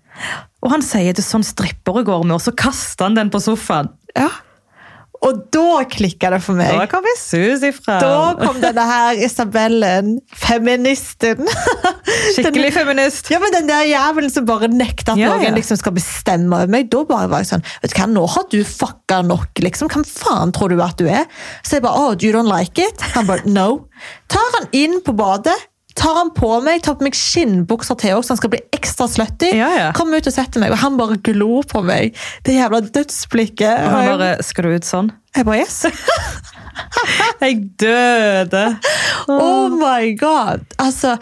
og 0.63 0.71
han 0.75 0.83
sier 0.83 1.13
det 1.15 1.23
er 1.23 1.29
sånn 1.29 1.47
strippere 1.47 2.05
går 2.09 2.25
med, 2.27 2.37
og 2.39 2.45
så 2.45 2.53
kaster 2.57 3.09
han 3.09 3.15
den 3.19 3.31
på 3.35 3.41
sofaen. 3.45 3.91
ja. 4.17 4.29
Og 5.19 5.35
da 5.51 5.81
klikka 5.91 6.29
det 6.31 6.39
for 6.45 6.55
meg. 6.55 6.69
Da 6.79 6.85
kom 6.87 7.03
vi 7.03 7.11
sus 7.19 7.65
ifra. 7.67 7.97
Da 7.99 8.37
kom 8.39 8.61
denne 8.63 8.85
her 8.87 9.19
Isabellen, 9.19 10.13
feministen. 10.39 11.41
Skikkelig 12.37 12.69
Den- 12.69 12.77
feminist. 12.77 13.27
Ja, 13.33 13.41
men 13.43 13.51
Den 13.51 13.67
der 13.67 13.83
jævelen 13.89 14.31
som 14.31 14.47
bare 14.47 14.69
nekter 14.71 15.17
at 15.17 15.19
Ja, 15.19 15.33
noen 15.35 15.43
ja. 15.49 15.51
liksom 15.57 15.81
skal 15.81 15.97
bestemme 15.97 16.55
over 16.55 16.71
meg. 16.71 16.87
Da 16.95 17.03
bare 17.09 17.27
var 17.33 17.43
jeg 17.43 17.51
sånn 17.51 17.67
vet 17.83 17.91
du 17.91 17.99
hva, 17.99 18.07
Nå 18.15 18.23
har 18.31 18.47
du 18.55 18.61
fucka 18.63 19.19
nok. 19.27 19.59
liksom. 19.67 19.91
Hvem 19.91 20.07
faen 20.07 20.55
tror 20.55 20.71
du 20.71 20.79
at 20.87 20.95
du 21.03 21.09
er? 21.11 21.27
Så 21.67 21.81
jeg 21.81 21.83
bare 21.89 21.99
oh, 21.99 22.15
you 22.15 22.31
don't 22.31 22.47
like 22.47 22.79
it? 22.79 23.03
Han 23.17 23.27
bare 23.27 23.43
no. 23.51 23.89
Tar 24.31 24.55
han 24.55 24.69
inn 24.71 25.01
på 25.03 25.17
badet, 25.19 25.59
tar 25.99 26.15
han 26.21 26.31
på 26.37 26.51
meg, 26.65 26.83
tar 26.85 26.97
på 26.99 27.07
meg 27.07 27.17
skinnbukser 27.19 27.99
til 27.99 28.17
også, 28.19 28.29
så 28.29 28.35
han 28.35 28.41
skal 28.41 28.53
bli 28.55 28.61
ekstra 28.77 29.09
slutty. 29.11 29.51
Ja, 29.59 29.71
ja. 29.75 29.89
Kommer 29.97 30.21
ut 30.21 30.31
og 30.31 30.35
setter 30.35 30.63
meg, 30.63 30.75
og 30.75 30.81
han 30.83 30.99
bare 31.01 31.19
glor 31.27 31.67
på 31.69 31.83
meg. 31.87 32.17
Det 32.47 32.55
jævla 32.55 32.85
dødsblikket. 32.87 33.85
Og 33.85 33.97
han 33.97 34.13
bare 34.15 34.31
Skal 34.47 34.69
du 34.69 34.77
ut 34.77 34.89
sånn? 34.89 35.11
jeg 35.37 35.47
bare 35.47 35.61
yes. 35.63 35.85
Jeg 37.43 37.61
døde. 37.81 38.65
Oh 39.29 39.69
my 39.71 40.15
god! 40.19 40.65
Altså, 40.79 41.17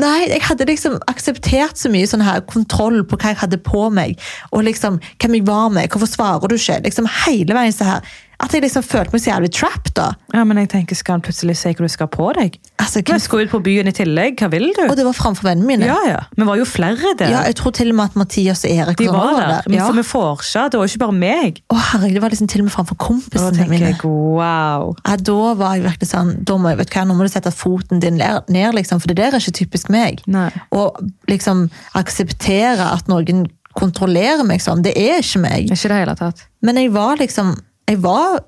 nei, 0.00 0.26
jeg 0.30 0.42
hadde 0.46 0.66
liksom 0.68 0.98
akseptert 1.08 1.80
så 1.80 1.90
mye 1.92 2.08
sånn 2.08 2.24
her 2.24 2.42
kontroll 2.48 3.02
på 3.08 3.18
hva 3.20 3.32
jeg 3.32 3.40
hadde 3.44 3.60
på 3.64 3.86
meg, 3.94 4.20
og 4.50 4.64
liksom 4.68 4.98
hvem 5.22 5.38
jeg 5.38 5.46
var 5.48 5.72
med, 5.72 5.92
hvorfor 5.92 6.10
svarer 6.10 6.52
du 6.52 6.56
ikke? 6.58 6.80
Liksom 6.88 7.08
hele 7.26 7.56
veien 7.56 7.76
så 7.76 7.88
her. 7.88 8.12
At 8.42 8.54
jeg 8.54 8.64
liksom 8.64 8.82
følte 8.82 9.14
meg 9.14 9.22
så 9.22 9.30
jævlig 9.30 9.50
trapped 9.54 9.92
da. 9.94 10.08
Ja, 10.34 10.42
men 10.48 10.58
jeg 10.58 10.70
tenker, 10.72 10.96
Skal 10.98 11.18
han 11.18 11.22
plutselig 11.24 11.54
si 11.60 11.70
hva 11.70 11.86
du 11.86 11.92
skal 11.92 12.08
på 12.10 12.28
deg? 12.34 12.56
Altså, 12.82 13.02
hvem, 13.06 13.20
skal 13.22 13.44
ut 13.44 13.52
på 13.52 13.60
byen 13.62 13.90
i 13.90 13.94
tillegg. 13.94 14.40
Hva 14.40 14.48
vil 14.50 14.72
du? 14.74 14.82
og 14.88 14.96
det 14.98 15.04
var 15.06 15.14
framfor 15.16 15.46
vennene 15.46 15.68
mine. 15.68 15.86
Ja, 15.86 15.98
ja. 16.08 16.18
Vi 16.34 16.46
var 16.48 16.58
jo 16.58 16.66
flere 16.66 17.14
der. 17.20 17.30
Ja, 17.30 17.44
jeg 17.46 17.56
tror 17.60 17.74
til 17.76 17.92
og 17.92 18.00
med 18.00 18.10
at 18.10 18.18
Mathias 18.18 18.64
og 18.66 18.74
Erik 18.74 18.98
De 18.98 19.08
var 19.12 19.38
der. 19.38 19.46
der. 19.54 19.68
Men 19.68 19.78
Ja. 19.78 19.86
For 19.86 20.00
vi 20.00 20.06
får 20.08 20.42
ikke. 20.42 20.64
Det 20.72 20.80
var 20.80 20.90
ikke 20.90 21.02
bare 21.04 21.16
meg. 21.20 21.62
Å 21.70 21.78
herregud, 21.92 22.18
det 22.18 22.24
var 22.26 22.34
liksom 22.34 22.50
til 22.50 22.64
og 22.64 22.68
med 22.68 22.76
framfor 22.76 22.98
kompisene 23.06 23.68
mine. 23.70 23.92
jeg 23.92 24.04
wow. 24.04 24.92
Ja, 25.06 25.16
da 25.16 25.54
var 25.54 25.76
jeg 25.78 25.86
virkelig 25.86 26.10
sånn, 26.10 26.36
da 26.44 26.58
må, 26.58 26.72
jeg, 26.72 26.82
vet 26.82 26.90
du 26.90 26.98
hva, 26.98 27.06
nå 27.06 27.14
må 27.16 27.28
du 27.28 27.32
sette 27.32 27.54
foten 27.54 28.02
din 28.02 28.18
ned, 28.18 28.74
liksom, 28.74 29.00
for 29.00 29.12
det 29.12 29.20
der 29.22 29.36
er 29.36 29.42
ikke 29.42 29.58
typisk 29.62 29.90
meg. 29.92 30.22
Nei. 30.26 30.50
Og 30.74 30.98
liksom 31.30 31.68
akseptere 31.98 32.90
at 32.92 33.10
noen 33.10 33.46
kontrollerer 33.78 34.44
meg 34.44 34.60
sånn, 34.60 34.82
det 34.84 34.92
er 34.98 35.22
ikke 35.22 35.40
meg. 35.46 35.70
Ikke 35.72 35.88
det 35.92 36.00
hele 36.02 36.16
tatt. 36.18 36.46
Men 36.64 36.76
jeg 36.80 36.92
var 36.94 37.16
liksom, 37.20 37.54
jeg 37.92 38.02
var 38.02 38.40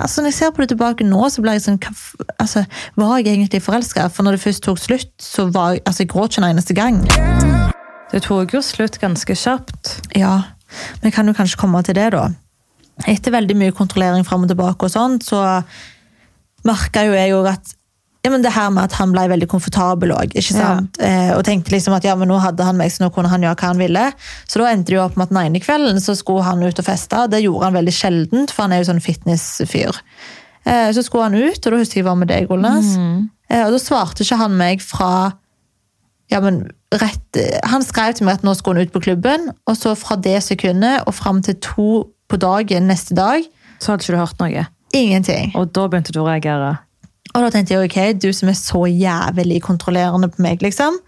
altså 0.00 0.22
Når 0.22 0.30
jeg 0.30 0.34
ser 0.34 0.50
på 0.50 0.62
det 0.62 0.70
tilbake 0.72 1.04
nå, 1.04 1.26
så 1.28 1.42
ble 1.44 1.52
jeg 1.56 1.64
sånn 1.66 1.78
hva 1.82 1.92
altså, 2.40 2.64
Var 2.96 3.18
jeg 3.20 3.34
egentlig 3.34 3.62
forelska? 3.64 4.06
For 4.08 4.24
når 4.24 4.36
det 4.36 4.44
først 4.46 4.64
tok 4.64 4.80
slutt, 4.80 5.12
så 5.20 5.48
var 5.52 5.74
jeg 5.74 5.82
altså, 5.84 6.04
jeg 6.04 6.12
gråt 6.12 6.32
ikke 6.32 6.42
en 6.42 6.48
eneste 6.48 6.76
gang. 6.76 7.00
Det 8.12 8.22
tok 8.24 8.54
jo 8.56 8.62
slutt 8.64 8.96
ganske 9.00 9.36
kjapt. 9.36 9.92
Ja, 10.16 10.34
men 11.00 11.10
jeg 11.10 11.16
kan 11.16 11.28
jo 11.28 11.36
kanskje 11.36 11.60
komme 11.60 11.82
til 11.84 11.96
det, 11.96 12.10
da. 12.16 12.30
Etter 13.08 13.34
veldig 13.34 13.56
mye 13.60 13.76
kontrollering 13.76 14.24
fram 14.28 14.44
og 14.46 14.52
tilbake, 14.52 14.88
og 14.88 14.92
sånt, 14.92 15.24
så 15.28 15.42
merka 16.68 17.04
jo 17.08 17.16
jeg 17.16 17.32
jo 17.32 17.40
at 17.48 17.76
ja, 18.22 18.30
men 18.30 18.42
det 18.44 18.52
her 18.54 18.68
med 18.70 18.84
at 18.86 18.92
han 19.00 19.10
ble 19.10 19.24
veldig 19.32 19.48
komfortabel 19.50 20.12
òg. 20.14 20.36
Ja. 20.54 20.76
Eh, 21.02 21.32
og 21.34 21.42
tenkte 21.48 21.72
liksom 21.74 21.96
at 21.96 22.04
ja, 22.06 22.14
men 22.14 22.30
nå 22.30 22.36
hadde 22.38 22.62
han 22.62 22.76
meg, 22.78 22.92
så 22.94 23.02
nå 23.02 23.08
kunne 23.14 23.28
han 23.32 23.42
gjøre 23.42 23.58
hva 23.58 23.70
han 23.72 23.80
ville. 23.82 24.04
Så 24.46 24.60
da 24.62 24.68
endte 24.70 24.92
det 24.92 24.98
jo 25.00 25.02
opp 25.02 25.16
med 25.18 25.26
at 25.26 25.32
den 25.34 25.40
ene 25.42 25.62
kvelden 25.64 25.98
så 26.00 26.14
skulle 26.14 26.44
han 26.46 26.62
ut 26.62 26.78
og 26.78 26.86
feste. 26.86 27.24
Det 27.32 27.40
gjorde 27.42 27.66
han 27.66 27.78
veldig 27.80 27.94
sjeldent, 27.96 28.54
for 28.54 28.62
han 28.68 28.76
er 28.76 28.82
jo 28.84 28.90
sånn 28.92 29.02
fitnessfyr. 29.02 29.98
Eh, 30.64 30.92
så 30.94 31.02
skulle 31.02 31.24
han 31.30 31.34
ut, 31.34 31.58
og 31.66 31.74
da 31.74 31.80
husker 31.82 31.98
jeg 31.98 32.06
var 32.06 32.18
med 32.20 32.30
deg, 32.30 32.46
Olnes. 32.54 32.92
Eh, 33.50 33.64
og 33.66 33.74
da 33.74 33.80
svarte 33.82 34.22
ikke 34.22 34.38
han 34.38 34.54
meg 34.60 34.84
fra 34.86 35.32
ja, 36.30 36.38
men 36.40 36.62
rett, 36.94 37.36
Han 37.68 37.82
skrev 37.84 38.14
til 38.16 38.24
meg 38.24 38.38
at 38.38 38.44
nå 38.46 38.54
skulle 38.56 38.78
han 38.80 38.86
ut 38.88 38.94
på 38.94 39.02
klubben, 39.04 39.50
og 39.68 39.76
så 39.76 39.96
fra 39.98 40.14
det 40.16 40.38
sekundet 40.46 41.02
og 41.06 41.12
fram 41.18 41.42
til 41.44 41.58
to 41.60 41.88
på 42.30 42.38
dagen 42.40 42.86
neste 42.88 43.12
dag, 43.18 43.42
Så 43.82 43.92
hadde 43.92 44.06
ikke 44.06 44.14
du 44.14 44.22
hørt 44.22 44.38
noe. 44.40 44.66
ingenting. 44.94 45.52
Og 45.58 45.72
da 45.74 45.88
begynte 45.88 46.12
du 46.14 46.20
å 46.22 46.28
reagere. 46.30 46.78
Og 47.32 47.44
da 47.44 47.50
tenkte 47.52 47.74
jeg, 47.74 47.88
ok, 47.88 47.98
du 48.20 48.28
som 48.36 48.50
er 48.52 48.56
så 48.58 48.84
jævlig 48.88 49.62
kontrollerende 49.64 50.28
på 50.32 50.42
meg, 50.44 50.62
liksom. 50.64 50.98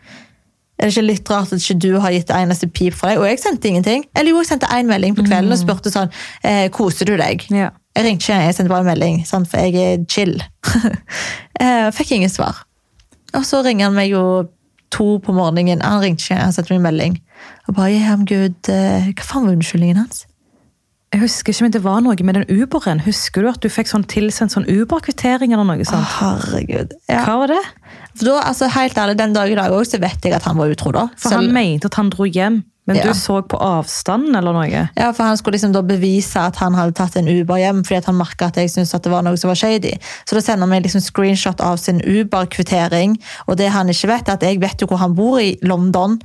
Er 0.79 0.89
det 0.89 0.97
ikke 0.97 1.07
litt 1.07 1.31
rart 1.31 1.53
at 1.55 1.62
ikke 1.62 1.77
du 1.85 2.01
har 2.03 2.12
gitt 2.14 2.27
det 2.29 2.39
eneste 2.41 2.66
pip 2.66 2.97
for 2.99 3.11
deg? 3.11 3.20
Og 3.20 3.29
jeg 3.29 3.39
sendte 3.45 3.70
ingenting. 3.70 4.07
Eller 4.16 4.33
jo, 4.33 4.41
jeg 4.43 4.51
sendte 4.51 4.70
en 4.75 4.91
melding 4.91 5.14
på 5.14 5.22
kvelden 5.27 5.55
og 5.55 5.61
spurte 5.61 5.93
sånn, 5.95 6.11
eh, 6.43 6.66
koser 6.75 7.07
du 7.09 7.14
deg? 7.20 7.47
Ja. 7.55 7.70
Jeg 7.95 8.09
ringte 8.09 8.27
ikke, 8.27 8.41
jeg 8.49 8.57
sendte 8.57 8.72
bare 8.72 8.83
en 8.83 8.91
melding, 8.91 9.20
sant? 9.29 9.47
for 9.51 9.62
jeg 9.62 9.79
er 9.79 10.03
chill. 10.11 10.35
eh, 11.62 11.87
fikk 11.95 12.16
ingen 12.16 12.33
svar. 12.33 12.64
Og 13.39 13.47
så 13.47 13.62
ringer 13.62 13.87
han 13.87 13.99
meg 13.99 14.11
jo 14.11 14.25
to 14.95 15.20
på 15.22 15.35
morgenen. 15.37 15.85
Han 15.85 16.03
ringte 16.03 16.27
ikke, 16.27 16.41
han 16.43 16.55
sendte 16.57 16.75
meg 16.75 16.83
en 16.83 16.89
melding. 16.89 17.18
Og 17.68 17.79
bare, 17.79 17.93
yeah, 17.95 18.11
I'm 18.11 18.27
good. 18.27 18.59
Hva 18.66 19.29
faen 19.29 19.47
var 19.47 19.55
unnskyldningen 19.55 20.03
hans? 20.03 20.25
Jeg 21.15 21.21
husker 21.23 21.55
ikke, 21.55 21.62
men 21.69 21.75
det 21.77 21.83
var 21.85 22.01
noe 22.03 22.17
med 22.27 22.35
den 22.41 22.47
Uberen. 22.51 23.01
Husker 23.07 23.45
du 23.47 23.49
at 23.53 23.61
du 23.62 23.69
fikk 23.71 23.87
sånn 23.87 24.03
tilsendt 24.11 24.51
sånn 24.57 24.67
Uber-kvittering 24.67 25.55
eller 25.55 25.62
noe 25.69 25.79
Å, 25.85 25.87
sånt? 25.87 26.11
herregud. 26.19 26.93
Ja. 27.09 27.23
Hva 27.23 27.37
var 27.45 27.53
det? 27.55 27.61
For 28.19 28.27
da, 28.33 28.41
altså, 28.51 28.67
helt 28.75 28.99
ærlig, 28.99 29.17
den 29.23 29.33
dag 29.37 29.51
i 29.51 29.55
dag 29.59 29.71
også, 29.71 29.95
så 29.97 30.01
vet 30.03 30.27
jeg 30.27 30.35
at 30.35 30.43
han 30.49 30.59
var 30.59 30.73
utro 30.75 30.91
da. 30.95 31.07
For 31.17 31.31
Selv- 31.31 31.45
han 31.47 31.53
mente 31.55 31.87
at 31.87 31.95
han 32.01 32.11
dro 32.11 32.27
hjem, 32.27 32.65
men 32.87 32.97
Ja. 32.99 33.05
du 33.05 33.15
så 33.15 33.39
på 33.47 33.57
avstanden 33.62 34.35
eller 34.37 34.53
noe? 34.53 34.91
Ja, 34.97 35.12
for 35.12 35.23
Han 35.25 35.37
skulle 35.39 35.55
liksom 35.57 35.73
da 35.73 35.81
bevise 35.83 36.37
at 36.37 36.57
han 36.57 36.75
hadde 36.75 36.93
tatt 36.99 37.17
en 37.17 37.29
Uber 37.31 37.57
hjem, 37.62 37.83
fordi 37.87 37.97
at 37.97 38.05
han 38.11 38.19
merka 38.19 38.47
at 38.51 38.57
jeg 38.57 38.69
syntes 38.75 38.95
at 38.95 39.03
det 39.07 39.12
var 39.12 39.23
noe 39.23 39.37
som 39.39 39.49
var 39.49 39.55
shady. 39.57 39.95
Så 40.27 40.35
da 40.35 40.41
sender 40.41 40.67
meg 40.67 40.83
liksom 40.83 41.01
screenshot 41.01 41.61
av 41.61 41.79
sin 41.79 42.01
Uber-kvittering, 42.01 43.17
og 43.49 43.57
det 43.57 43.71
han 43.71 43.87
ikke 43.89 44.09
vet, 44.11 44.29
er 44.29 44.33
at 44.33 44.43
jeg 44.43 44.61
vet 44.61 44.81
jo 44.83 44.87
hvor 44.91 44.99
han 44.99 45.15
bor 45.15 45.39
i 45.41 45.57
London. 45.62 46.21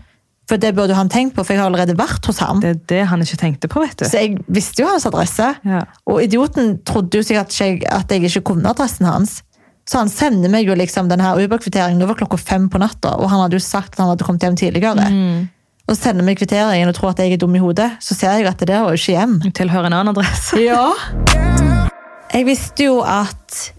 For 0.49 0.57
det 0.57 0.71
burde 0.73 0.95
han 0.97 1.11
tenkt 1.13 1.35
på, 1.37 1.43
for 1.45 1.53
jeg 1.53 1.61
har 1.61 1.69
allerede 1.69 1.93
vært 1.99 2.25
hos 2.25 2.39
ham. 2.41 2.61
Det 2.63 2.71
er 2.71 2.79
det 2.89 3.03
han 3.11 3.21
ikke 3.21 3.37
tenkte 3.37 3.69
på, 3.69 3.83
vet 3.83 3.99
du. 4.01 4.07
Så 4.09 4.23
jeg 4.23 4.39
visste 4.49 4.81
jo 4.81 4.87
hans 4.89 5.05
adresse. 5.05 5.51
Ja. 5.67 5.83
Og 6.09 6.23
idioten 6.23 6.79
trodde 6.89 7.21
jo 7.21 7.25
sikkert 7.25 7.53
ikke 7.53 7.91
at 7.93 8.09
jeg 8.09 8.25
ikke 8.31 8.47
kunne 8.49 8.71
adressen 8.71 9.05
hans. 9.05 9.43
Så 9.89 10.01
han 10.01 10.09
sender 10.09 10.49
meg 10.53 10.65
jo 10.65 10.73
liksom 10.77 11.07
denne 11.09 11.35
Uber-kvitteringen. 11.37 12.01
over 12.05 12.17
klokka 12.17 12.37
fem 12.37 12.67
på 12.69 12.81
natta, 12.81 13.15
og 13.17 13.29
han 13.29 13.41
hadde 13.43 13.57
jo 13.57 13.63
sagt 13.65 13.93
at 13.93 14.01
han 14.03 14.11
hadde 14.11 14.25
kommet 14.25 14.45
hjem 14.45 14.57
tidligere. 14.57 15.05
Og 15.89 15.95
så 15.95 16.01
sender 16.09 16.25
meg 16.25 16.37
kvitteringen 16.37 16.89
og 16.89 16.97
tror 16.97 17.13
at 17.13 17.21
jeg 17.21 17.33
er 17.33 17.41
dum 17.41 17.55
i 17.57 17.61
hodet. 17.61 17.91
Så 18.01 18.17
ser 18.17 18.37
jeg 18.37 18.49
at 18.49 18.61
det 18.61 18.69
der 18.69 18.83
var 18.85 18.93
jo 18.93 19.01
ikke 19.01 19.17
hjem. 19.17 19.39
Tilhører 19.57 19.89
en 19.89 19.97
annen 20.01 20.13
adresse. 20.13 20.57
Ja. 20.65 20.93
Jeg 22.29 22.45
visste 22.45 22.85
jo 22.85 22.99
at 23.01 23.73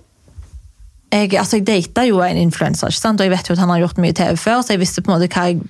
jeg, 1.12 1.34
altså 1.38 1.60
jeg 1.60 1.66
data 1.66 2.02
jo 2.06 2.18
en 2.22 2.38
influenser, 2.38 2.90
og 2.90 3.22
jeg 3.22 3.30
vet 3.30 3.48
jo 3.48 3.54
at 3.54 3.62
han 3.62 3.70
har 3.70 3.78
gjort 3.84 4.00
mye 4.02 4.14
TV 4.14 4.34
før, 4.38 4.62
så 4.62 4.74
jeg 4.74 4.82
visste 4.82 5.02
på 5.02 5.10
en 5.12 5.18
måte 5.18 5.30
hva 5.30 5.44
jeg 5.50 5.60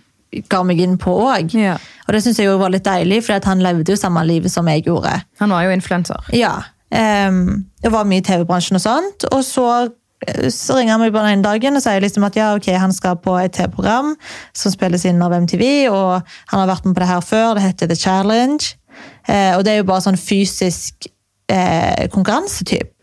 ga 0.50 0.62
meg 0.66 0.80
inn 0.82 0.98
på 1.00 1.14
òg. 1.24 1.54
Ja. 1.58 1.76
Og 2.06 2.14
det 2.14 2.22
syns 2.24 2.40
jeg 2.40 2.50
jo 2.50 2.58
var 2.60 2.72
litt 2.74 2.86
deilig, 2.86 3.22
for 3.26 3.48
han 3.50 3.64
levde 3.64 3.94
jo 3.94 4.00
samme 4.00 4.22
livet 4.28 4.52
som 4.52 4.68
jeg 4.70 4.86
gjorde. 4.86 5.16
Han 5.42 5.54
var 5.54 5.66
jo 5.66 5.72
influenser. 5.74 6.30
Ja. 6.36 6.54
Um, 6.90 7.66
det 7.82 7.92
var 7.94 8.06
mye 8.08 8.22
i 8.22 8.26
TV-bransjen 8.26 8.78
og 8.78 8.84
sånt. 8.84 9.26
Og 9.30 9.42
så, 9.46 9.66
eh, 10.26 10.48
så 10.54 10.78
ringer 10.78 10.96
han 10.96 11.04
meg 11.04 11.14
bare 11.14 11.34
den 11.34 11.44
dagen 11.46 11.78
og 11.78 11.84
sier 11.84 12.02
liksom 12.02 12.26
at 12.26 12.38
ja, 12.38 12.52
ok, 12.58 12.70
han 12.82 12.94
skal 12.94 13.18
på 13.22 13.36
et 13.38 13.54
TV-program 13.58 14.14
som 14.56 14.74
spilles 14.74 15.06
inn 15.06 15.22
av 15.22 15.34
MTV, 15.34 15.64
og 15.90 16.20
han 16.52 16.62
har 16.62 16.70
vært 16.70 16.86
med 16.86 16.96
på 16.96 17.04
det 17.04 17.10
her 17.10 17.26
før. 17.26 17.54
Det 17.54 17.66
heter 17.66 17.90
The 17.90 17.98
Challenge. 17.98 18.74
Uh, 19.28 19.58
og 19.58 19.64
det 19.64 19.74
er 19.74 19.82
jo 19.82 19.90
bare 19.90 20.06
sånn 20.06 20.18
fysisk 20.20 21.10
uh, 21.50 22.06
konkurransetype. 22.14 22.94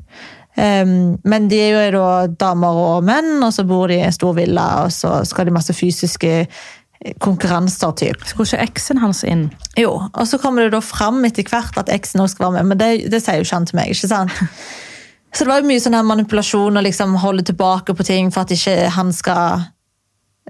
Um, 0.57 1.19
men 1.21 1.45
de 1.51 1.59
er 1.61 1.75
jo 1.75 1.99
da 2.01 2.25
damer 2.33 2.79
og 2.81 3.05
menn, 3.05 3.35
og 3.45 3.51
så 3.53 3.61
bor 3.67 3.91
de 3.91 3.99
i 3.99 4.05
en 4.07 4.15
stor 4.15 4.33
villa, 4.39 4.65
og 4.87 4.93
så 4.93 5.19
skal 5.29 5.45
de 5.45 5.53
masse 5.53 5.73
fysiske 5.77 6.31
eh, 6.41 6.47
konkurranser, 7.23 7.93
typ. 7.99 8.25
Skulle 8.25 8.47
ikke 8.49 8.67
eksen 8.71 9.01
hans 9.01 9.23
inn? 9.27 9.47
Jo, 9.77 9.93
og 10.07 10.27
så 10.27 10.39
kommer 10.41 10.65
det 10.65 10.73
da 10.75 10.81
fram 10.81 11.23
etter 11.27 11.45
hvert 11.47 11.77
at 11.77 11.91
eksen 11.93 12.23
også 12.23 12.37
skal 12.37 12.47
være 12.47 12.57
med, 12.57 12.73
men 12.73 12.81
det, 12.81 12.91
det 13.13 13.21
sier 13.23 13.39
jo 13.39 13.47
ikke 13.47 13.59
han 13.59 13.69
til 13.69 13.79
meg, 13.79 13.93
ikke 13.93 14.11
sant? 14.11 14.37
Så 15.35 15.43
det 15.43 15.51
var 15.51 15.59
jo 15.59 15.67
mye 15.67 15.81
sånn 15.83 15.93
her 15.93 16.05
manipulasjon 16.07 16.79
og 16.79 16.85
liksom 16.85 17.17
holde 17.21 17.43
tilbake 17.45 17.93
på 17.93 18.05
ting 18.07 18.29
for 18.33 18.47
at 18.47 18.53
ikke 18.55 18.87
han 18.95 19.11
skal 19.13 19.67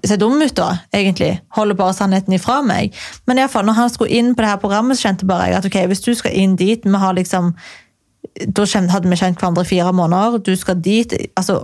se 0.06 0.16
dum 0.22 0.38
ut 0.40 0.54
da, 0.56 0.68
egentlig. 0.96 1.32
Holde 1.58 1.76
bare 1.76 1.96
sannheten 1.98 2.36
ifra 2.38 2.60
meg. 2.64 2.96
Men 3.26 3.40
i 3.40 3.44
alle 3.44 3.52
fall, 3.52 3.66
når 3.68 3.80
han 3.80 3.92
skulle 3.92 4.14
inn 4.14 4.36
på 4.36 4.46
det 4.46 4.52
her 4.52 4.62
programmet, 4.62 4.96
så 4.96 5.10
kjente 5.10 5.28
bare 5.28 5.50
jeg 5.50 5.58
at 5.58 5.68
ok, 5.68 5.80
hvis 5.92 6.06
du 6.06 6.12
skal 6.16 6.38
inn 6.38 6.56
dit, 6.60 6.86
vi 6.86 7.02
har 7.02 7.18
liksom, 7.18 7.52
da 8.46 8.68
hadde 8.94 9.10
vi 9.10 9.20
kjent 9.20 9.42
hverandre 9.42 9.66
i 9.66 9.72
fire 9.74 9.94
måneder, 9.98 10.38
du 10.46 10.54
skal 10.56 10.80
dit, 10.80 11.18
altså 11.36 11.60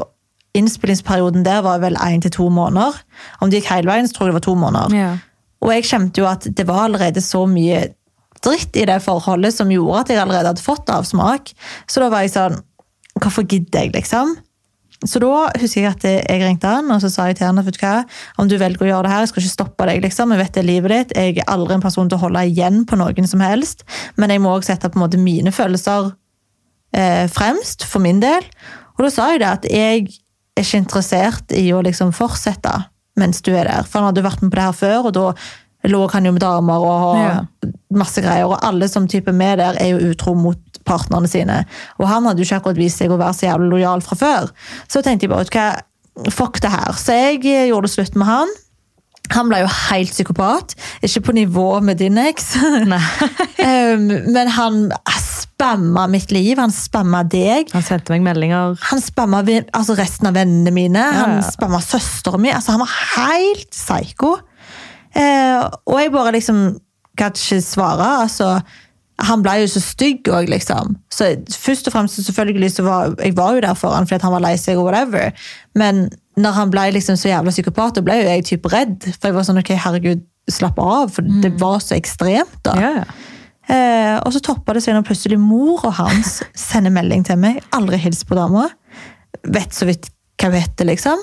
innspillingsperioden 0.58 1.46
der 1.46 1.64
var 1.66 1.82
vel 1.82 1.98
en 1.98 2.22
til 2.22 2.32
to 2.32 2.50
måneder. 2.54 3.00
Om 3.42 3.50
det 3.50 3.62
gikk 3.62 3.72
hele 3.74 3.90
veien, 3.90 4.08
så 4.08 4.18
tror 4.18 4.28
jeg 4.28 4.34
det 4.34 4.40
var 4.40 4.48
to 4.48 4.56
måneder. 4.60 4.96
Ja. 4.98 5.12
Og 5.64 5.74
jeg 5.74 5.88
kjente 5.90 6.22
jo 6.22 6.30
at 6.30 6.48
det 6.58 6.68
var 6.68 6.86
allerede 6.86 7.24
så 7.24 7.46
mye 7.50 7.88
dritt 8.44 8.76
i 8.76 8.86
det 8.88 9.00
forholdet 9.04 9.56
som 9.56 9.72
gjorde 9.72 10.02
at 10.02 10.12
jeg 10.12 10.22
allerede 10.22 10.52
hadde 10.52 10.66
fått 10.66 10.92
avsmak. 10.92 11.54
Så 11.88 12.04
da 12.04 12.12
var 12.14 12.26
jeg 12.26 12.36
sånn 12.36 12.62
Hvorfor 13.22 13.44
gidder 13.46 13.84
jeg, 13.84 13.92
liksom? 13.94 14.32
Så 15.06 15.20
da 15.22 15.46
husker 15.62 15.84
jeg 15.84 15.92
at 15.92 16.06
jeg 16.08 16.40
ringte 16.42 16.66
han, 16.66 16.88
og 16.90 16.98
så 17.04 17.12
sa 17.14 17.28
jeg 17.30 17.38
til 17.38 17.46
han 17.46 17.60
vet 17.62 17.76
du 17.76 17.84
hva, 17.84 17.92
om 18.42 18.50
du 18.50 18.56
velger 18.58 18.88
å 18.88 18.88
gjøre 18.88 19.06
det 19.06 19.12
her, 19.12 19.22
jeg 19.22 19.30
skal 19.30 19.44
ikke 19.44 19.52
stoppe 19.52 19.88
deg, 19.90 20.02
liksom. 20.02 20.34
Jeg 20.34 20.42
vet 20.42 20.56
det 20.56 20.64
er 20.64 20.66
livet 20.66 20.94
ditt. 20.94 21.14
Jeg 21.14 21.36
er 21.44 21.52
aldri 21.54 21.78
en 21.78 21.84
person 21.84 22.10
til 22.10 22.18
å 22.18 22.24
holde 22.24 22.42
igjen 22.50 22.82
på 22.90 22.98
noen 22.98 23.30
som 23.30 23.44
helst. 23.46 23.86
Men 24.18 24.34
jeg 24.34 24.42
må 24.42 24.56
også 24.56 24.74
sette 24.74 24.90
på 24.90 24.98
en 24.98 25.04
måte 25.06 25.22
mine 25.22 25.54
følelser 25.54 26.10
eh, 26.98 27.30
fremst, 27.30 27.86
for 27.86 28.02
min 28.02 28.24
del. 28.24 28.50
Og 28.96 29.06
da 29.06 29.14
sa 29.14 29.30
jeg 29.34 29.44
det 29.44 29.52
at 29.52 29.70
jeg 29.70 30.10
er 30.58 30.66
ikke 30.66 30.82
interessert 30.84 31.54
i 31.58 31.68
å 31.74 31.82
liksom 31.86 32.14
fortsette 32.16 32.74
mens 33.20 33.42
du 33.46 33.52
er 33.54 33.68
der. 33.70 33.86
For 33.86 34.00
han 34.02 34.10
hadde 34.10 34.26
vært 34.26 34.42
med 34.42 34.52
på 34.52 34.58
det 34.58 34.66
her 34.66 34.78
før, 34.78 35.10
og 35.10 35.14
da 35.14 35.26
lå 35.92 36.00
han 36.14 36.26
jo 36.26 36.32
med 36.34 36.42
damer 36.42 36.86
og 36.88 37.18
Ja. 37.20 37.46
masse 37.94 38.22
greier. 38.22 38.48
Og 38.48 38.58
alle 38.64 38.88
som 38.90 39.08
type 39.08 39.32
med 39.32 39.60
der 39.60 39.78
er 39.80 39.92
jo 39.92 40.12
utro 40.12 40.34
mot 40.34 40.58
partnerne 40.86 41.28
sine. 41.30 41.66
Og 42.00 42.08
han 42.08 42.26
hadde 42.26 42.42
jo 42.42 42.48
ikke 42.48 42.62
akkurat 42.62 42.78
vist 42.80 42.98
seg 42.98 43.12
å 43.12 43.18
være 43.20 43.34
så 43.34 43.48
jævlig 43.52 43.70
lojal 43.70 44.02
fra 44.02 44.16
før. 44.16 44.50
Så 44.88 45.04
tenkte 45.04 45.28
jeg 45.28 45.30
bare, 45.30 45.46
hva, 45.46 46.32
fuck 46.32 46.60
det 46.62 46.72
her. 46.72 46.94
Så 46.98 47.14
jeg 47.14 47.46
eh, 47.46 47.68
gjorde 47.70 47.88
det 47.88 47.94
slutt 47.94 48.16
med 48.16 48.28
han. 48.28 48.48
Han 49.32 49.50
ble 49.50 49.62
jo 49.64 49.70
helt 49.90 50.12
psykopat. 50.12 50.76
Ikke 51.06 51.22
på 51.30 51.36
nivå 51.38 51.82
med 51.82 51.98
din 52.02 52.18
eks. 52.18 52.56
Um, 52.64 54.08
men 54.36 54.48
han 54.48 54.92
spamma 55.64 56.08
mitt 56.12 56.32
liv, 56.36 56.58
han 56.60 56.72
spamma 56.76 57.24
deg. 57.24 57.72
Han 57.74 57.84
sendte 57.86 58.12
meg 58.12 58.22
meldinger. 58.26 58.76
Han 58.90 59.02
spamma 59.02 59.44
altså 59.48 59.96
resten 59.98 60.28
av 60.28 60.36
vennene 60.36 60.72
mine. 60.76 61.04
Han 61.16 61.38
Ja. 61.40 61.42
spamma 61.50 61.80
søsteren 61.82 62.42
min. 62.42 62.54
Altså, 62.54 62.72
han 62.76 62.80
var 62.80 62.92
helt 63.16 63.70
psyko. 63.72 64.38
Eh, 65.16 65.70
og 65.88 66.00
jeg 66.00 66.12
bare 66.12 66.34
liksom 66.34 66.80
kan 67.18 67.32
ikke 67.32 67.62
svare. 67.62 68.08
Altså, 68.26 68.62
han 69.22 69.44
ble 69.46 69.60
jo 69.62 69.68
så 69.70 69.82
stygg 69.82 70.24
òg, 70.34 70.50
liksom. 70.50 70.96
Så 71.14 71.36
først 71.48 71.88
og 71.88 71.94
fremst 71.94 72.18
selvfølgelig 72.26 72.72
så 72.76 72.84
var 72.84 73.16
jeg 73.22 73.36
var 73.38 73.54
jo 73.54 73.62
der 73.62 73.74
for 73.76 73.94
han 73.94 74.06
fordi 74.10 74.22
han 74.26 74.32
var 74.34 74.42
lei 74.42 74.56
seg 74.58 74.78
og 74.78 74.86
whatever. 74.90 75.32
Men 75.76 76.10
når 76.38 76.52
han 76.58 76.72
ble 76.74 76.88
liksom 76.96 77.16
så 77.16 77.30
jævla 77.30 77.54
psykopat, 77.54 77.96
da 77.96 78.02
ble 78.02 78.14
jo 78.24 78.30
jeg 78.30 78.46
typ 78.46 78.66
redd. 78.74 79.04
For 79.20 79.30
jeg 79.30 79.36
var 79.38 79.44
sånn 79.44 79.60
ok, 79.62 79.70
herregud, 79.78 80.24
slapp 80.50 80.80
av. 80.82 81.12
For 81.14 81.22
det 81.22 81.54
var 81.62 81.78
så 81.80 81.96
ekstremt, 81.96 82.58
da. 82.66 82.74
Ja, 82.82 82.92
ja. 83.04 83.06
Eh, 83.72 84.18
og 84.20 84.34
så 84.36 84.42
toppa 84.44 84.76
det 84.76 84.84
seg 84.84 84.98
når 84.98 85.06
plutselig 85.08 85.40
mor 85.40 85.86
og 85.88 85.96
hans 86.02 86.42
sender 86.68 86.94
melding 86.94 87.24
til 87.28 87.40
meg. 87.40 87.62
Aldri 87.76 88.02
hils 88.04 88.24
på 88.28 88.38
dama. 88.38 88.68
Vet 89.44 89.76
så 89.76 89.88
vidt 89.90 90.10
hva 90.42 90.52
hun 90.52 90.60
heter, 90.60 90.90
liksom. 90.90 91.22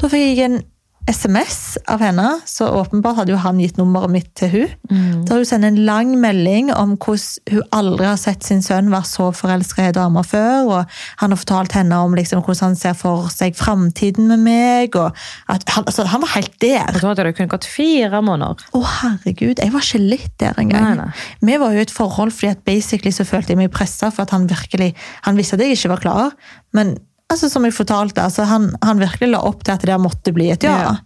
Da 0.00 0.08
fikk 0.08 0.24
jeg 0.38 0.44
en 0.46 0.60
SMS 1.08 1.78
av 1.88 2.02
henne, 2.04 2.26
så 2.44 2.68
åpenbart 2.78 3.22
hadde 3.22 3.32
jo 3.32 3.40
han 3.40 3.60
gitt 3.62 3.78
nummeret 3.80 4.12
mitt 4.12 4.28
til 4.36 4.50
hun. 4.52 4.74
Mm. 4.90 5.22
Da 5.28 5.38
hun 5.38 5.48
sender 5.48 5.72
en 5.72 5.80
lang 5.88 6.12
melding 6.20 6.68
om 6.74 6.96
hvordan 7.00 7.54
hun 7.54 7.64
aldri 7.74 8.08
har 8.08 8.18
sett 8.20 8.44
sin 8.44 8.60
sønn 8.64 8.90
være 8.92 9.08
så 9.08 9.30
forelska 9.36 9.86
i 9.86 9.88
ei 9.88 9.96
dame 9.96 10.22
før. 10.26 10.68
og 10.68 11.00
Han 11.22 11.32
har 11.32 11.40
fortalt 11.40 11.76
henne 11.78 11.96
om 12.04 12.16
liksom 12.18 12.42
hvordan 12.44 12.70
han 12.70 12.78
ser 12.78 12.96
for 12.98 13.30
seg 13.32 13.56
framtiden 13.56 14.28
med 14.28 14.44
meg. 14.44 14.96
og 14.96 15.16
at 15.48 15.64
han, 15.74 15.86
altså, 15.86 16.04
han 16.04 16.22
var 16.24 16.34
helt 16.36 16.60
der. 16.60 16.92
Og 16.92 17.00
da 17.00 17.08
hadde 17.12 17.28
det 17.28 17.34
kun 17.38 17.50
gått 17.50 17.68
fire 17.68 18.22
måneder. 18.24 18.68
Å, 18.76 18.84
herregud, 19.00 19.58
jeg 19.62 19.72
var 19.74 19.86
ikke 19.88 20.04
litt 20.04 20.34
der 20.42 20.60
engang. 20.60 20.88
Nei, 20.92 21.08
nei. 21.08 21.26
Vi 21.48 21.58
var 21.60 21.74
jo 21.74 21.82
i 21.82 21.86
et 21.86 21.94
forhold 21.94 22.34
fordi 22.36 22.52
at 22.52 22.64
basically 22.68 23.14
så 23.14 23.26
følte 23.28 23.54
jeg 23.54 23.62
meg 23.62 23.72
pressa 23.74 24.12
for 24.12 24.26
at 24.26 24.34
han 24.36 24.48
virkelig 24.50 24.92
Han 25.24 25.38
visste 25.38 25.56
at 25.56 25.64
jeg 25.64 25.76
ikke 25.76 25.94
var 25.94 26.02
klar, 26.02 26.34
men 26.76 26.96
altså, 27.32 27.50
som 27.52 27.66
jeg 27.66 27.76
fortalte, 27.76 28.24
altså, 28.24 28.46
han, 28.48 28.70
han 28.84 29.00
virkelig 29.02 29.30
la 29.32 29.42
opp 29.46 29.64
til 29.64 29.74
at 29.74 29.84
det 29.84 29.92
der 29.92 30.02
måtte 30.02 30.34
bli 30.36 30.50
et 30.54 30.66
ja. 30.66 30.78
Ja. 30.84 30.96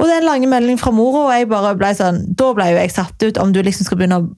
Og 0.00 0.08
en 0.08 0.24
lang 0.24 0.46
melding 0.48 0.78
fra 0.80 0.92
mora, 0.96 1.26
og 1.26 1.34
jeg 1.34 1.48
bare 1.50 1.74
ble 1.76 1.90
sånn, 1.96 2.22
da 2.36 2.52
ble 2.56 2.70
jo 2.70 2.78
jeg 2.80 2.92
satt 2.94 3.26
ut 3.26 3.40
om 3.42 3.50
du 3.52 3.60
liksom 3.60 3.84
skal 3.84 4.00
begynne 4.00 4.22
å 4.22 4.28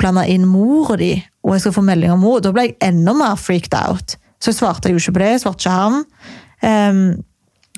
blande 0.00 0.24
inn 0.32 0.46
mora 0.48 0.96
di, 0.96 1.12
og 1.44 1.56
jeg 1.56 1.66
skal 1.66 1.74
få 1.76 1.84
melding 1.84 2.14
om 2.14 2.22
mor. 2.24 2.40
Da 2.40 2.52
ble 2.54 2.70
jeg 2.70 2.78
enda 2.84 3.12
mer 3.16 3.36
freaked 3.40 3.74
out. 3.76 4.16
Så 4.42 4.54
svarte 4.56 4.88
jeg 4.88 4.96
jo 4.96 5.02
ikke 5.02 5.18
på 5.18 5.22
det, 5.22 5.32
svarte 5.42 5.66
ikke 5.66 5.74
han. 5.76 5.98
Ehm, 6.64 7.02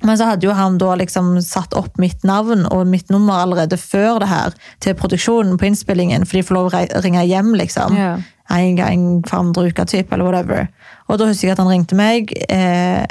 men 0.04 0.18
så 0.20 0.28
hadde 0.28 0.46
jo 0.46 0.52
han 0.56 0.76
da 0.78 0.94
liksom 1.00 1.34
satt 1.44 1.74
opp 1.78 1.96
mitt 2.02 2.22
navn 2.28 2.66
og 2.70 2.86
mitt 2.90 3.10
nummer 3.12 3.42
allerede 3.44 3.78
før 3.80 4.20
det 4.22 4.28
her 4.30 4.54
til 4.84 4.94
produksjonen 5.00 5.56
på 5.60 5.68
innspillingen, 5.70 6.26
for 6.28 6.38
de 6.38 6.44
får 6.46 6.58
lov 6.58 6.70
å 6.74 7.02
ringe 7.04 7.24
hjem 7.26 7.54
liksom. 7.58 7.96
Ja. 7.98 8.14
En 8.52 8.76
gang 8.76 9.04
for 9.26 9.40
andre 9.40 9.70
uka 9.72 9.86
typ, 9.88 10.12
eller 10.12 10.28
whatever. 10.28 10.66
Og 11.08 11.18
da 11.18 11.28
husker 11.30 11.48
jeg 11.48 11.56
at 11.56 11.62
han 11.64 11.72
ringte 11.72 11.96
meg, 11.96 12.32
eh, 12.52 13.04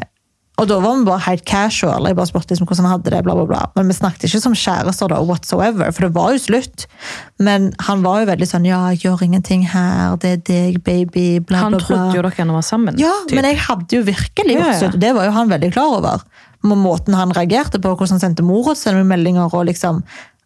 og 0.61 0.67
da 0.69 0.75
var 0.77 0.99
vi 0.99 1.05
bare 1.07 1.23
helt 1.25 1.41
casual. 1.49 2.05
Jeg 2.05 2.13
bare 2.19 2.29
spurte 2.29 2.53
liksom 2.53 2.67
hvordan 2.69 2.85
han 2.85 2.91
hadde 2.99 3.09
det, 3.09 3.23
bla 3.25 3.33
bla 3.33 3.45
bla. 3.49 3.61
Men 3.73 3.87
vi 3.89 3.95
snakket 3.97 4.27
ikke 4.27 4.41
som 4.43 4.53
kjærester 4.53 5.09
da, 5.09 5.17
whatsoever, 5.25 5.89
for 5.89 6.05
det 6.05 6.11
var 6.13 6.35
jo 6.35 6.43
slutt. 6.43 6.85
Men 7.41 7.71
han 7.87 8.03
var 8.05 8.21
jo 8.21 8.29
veldig 8.29 8.47
sånn, 8.51 8.67
ja, 8.69 8.83
gjør 8.93 9.23
ingenting 9.25 9.65
her, 9.73 10.13
det 10.21 10.35
er 10.35 10.43
deg, 10.51 10.77
baby, 10.85 11.39
bla 11.41 11.63
Han 11.65 11.73
bla 11.73 11.81
bla. 11.81 11.87
trodde 11.87 12.19
jo 12.19 12.25
dere 12.29 12.45
var 12.53 12.61
sammen. 12.69 13.01
Ja, 13.01 13.15
typ. 13.25 13.39
men 13.39 13.49
jeg 13.49 13.63
hadde 13.65 13.97
jo 13.97 14.05
virkelig 14.05 14.53
Ja, 14.53 14.59
gjort 14.61 14.69
ja. 14.75 14.79
slutt, 14.83 14.99
og 14.99 15.01
det 15.07 15.13
var 15.17 15.25
jo 15.25 15.33
han 15.41 15.49
veldig 15.57 15.71
klar 15.73 15.97
over. 15.97 16.21
Måten 16.63 17.15
han 17.17 17.33
reagerte 17.35 17.81
på, 17.81 17.91
hvordan 17.91 18.15
han 18.15 18.21
sendte 18.23 18.45
mora 18.45 18.75
til 18.79 18.95
med 19.01 19.09
meldinger, 19.09 19.51
og 19.51 19.67
liksom, 19.67 20.01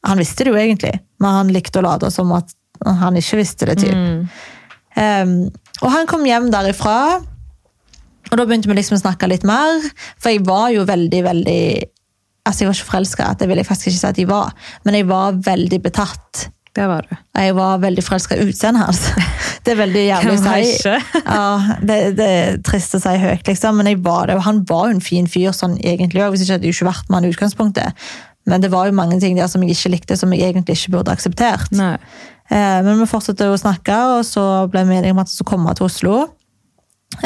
han 0.07 0.21
visste 0.21 0.45
det 0.45 0.53
jo 0.53 0.59
egentlig, 0.59 0.95
men 1.21 1.35
han 1.41 1.51
likte 1.53 1.81
å 1.81 1.85
late 1.85 2.09
som 2.13 2.31
at 2.33 2.53
han 2.85 3.17
ikke 3.17 3.39
visste 3.39 3.69
det, 3.69 3.79
typ. 3.81 3.93
Mm. 3.93 4.23
Um, 4.97 5.35
og 5.83 5.91
han 5.93 6.09
kom 6.09 6.25
hjem 6.25 6.49
derifra, 6.53 6.97
og 8.27 8.33
da 8.33 8.45
begynte 8.47 8.69
vi 8.69 8.79
liksom 8.79 8.97
å 8.97 9.03
snakke 9.03 9.29
litt 9.29 9.45
mer, 9.47 9.85
for 10.17 10.33
jeg 10.33 10.45
var 10.47 10.71
jo 10.75 10.87
veldig, 10.89 11.21
veldig 11.29 11.61
Altså, 12.47 12.63
jeg 12.63 12.69
var 12.69 12.77
ikke 12.77 12.87
forelska, 12.87 13.25
det 13.41 13.47
vil 13.49 13.59
jeg 13.59 13.67
faktisk 13.67 13.89
ikke 13.89 13.99
si 13.99 14.07
at 14.07 14.19
jeg 14.21 14.27
var, 14.29 14.53
men 14.87 14.95
jeg 14.95 15.07
var 15.09 15.35
veldig 15.43 15.79
betatt. 15.83 16.45
Det 16.71 16.85
var 16.87 17.03
du. 17.03 17.09
Jeg 17.35 17.55
var 17.57 17.81
veldig 17.83 18.05
forelska 18.07 18.37
i 18.37 18.45
utseendet 18.47 18.85
hans. 18.85 19.01
Det 19.67 19.73
er 19.73 19.79
veldig 19.81 20.03
jævlig 20.05 20.33
å 20.33 20.39
si. 20.39 20.93
Ja, 21.27 21.75
det, 21.83 21.97
det 22.15 22.27
er 22.37 22.61
trist 22.63 22.95
å 22.95 23.01
si 23.03 23.15
høyt, 23.19 23.43
liksom, 23.49 23.81
men 23.81 23.89
var 24.05 24.31
det. 24.31 24.37
Han 24.45 24.63
var 24.69 24.87
jo 24.87 24.95
en 24.95 25.03
fin 25.03 25.27
fyr 25.27 25.51
sånn 25.55 25.75
egentlig 25.81 26.23
òg, 26.23 26.31
hvis 26.33 26.45
ikke 26.45 26.55
hadde 26.55 26.69
jeg 26.69 26.77
ikke 26.77 26.87
vært 26.87 27.09
med 27.09 27.17
han 27.17 27.27
i 27.27 27.33
utgangspunktet. 27.35 28.07
Men 28.47 28.63
det 28.63 28.71
var 28.71 28.87
jo 28.87 28.95
mange 28.95 29.19
ting 29.19 29.35
der 29.35 29.49
som 29.51 29.63
jeg 29.65 29.75
ikke 29.75 29.91
likte, 29.97 30.15
som 30.15 30.31
jeg 30.31 30.53
egentlig 30.53 30.77
ikke 30.77 30.95
burde 30.95 31.11
akseptert. 31.11 31.67
Nei. 31.75 31.97
Eh, 32.47 32.79
men 32.85 33.01
vi 33.01 33.09
fortsatte 33.11 33.49
å 33.51 33.59
snakke, 33.59 33.97
og 34.15 34.23
så 34.27 34.45
ble 34.71 34.85
vi 34.87 35.01
enige 35.01 35.15
om 35.15 35.19
at 35.19 35.27
han 35.27 35.35
skulle 35.35 35.51
komme 35.51 35.75
til 35.75 35.89
Oslo. 35.89 36.21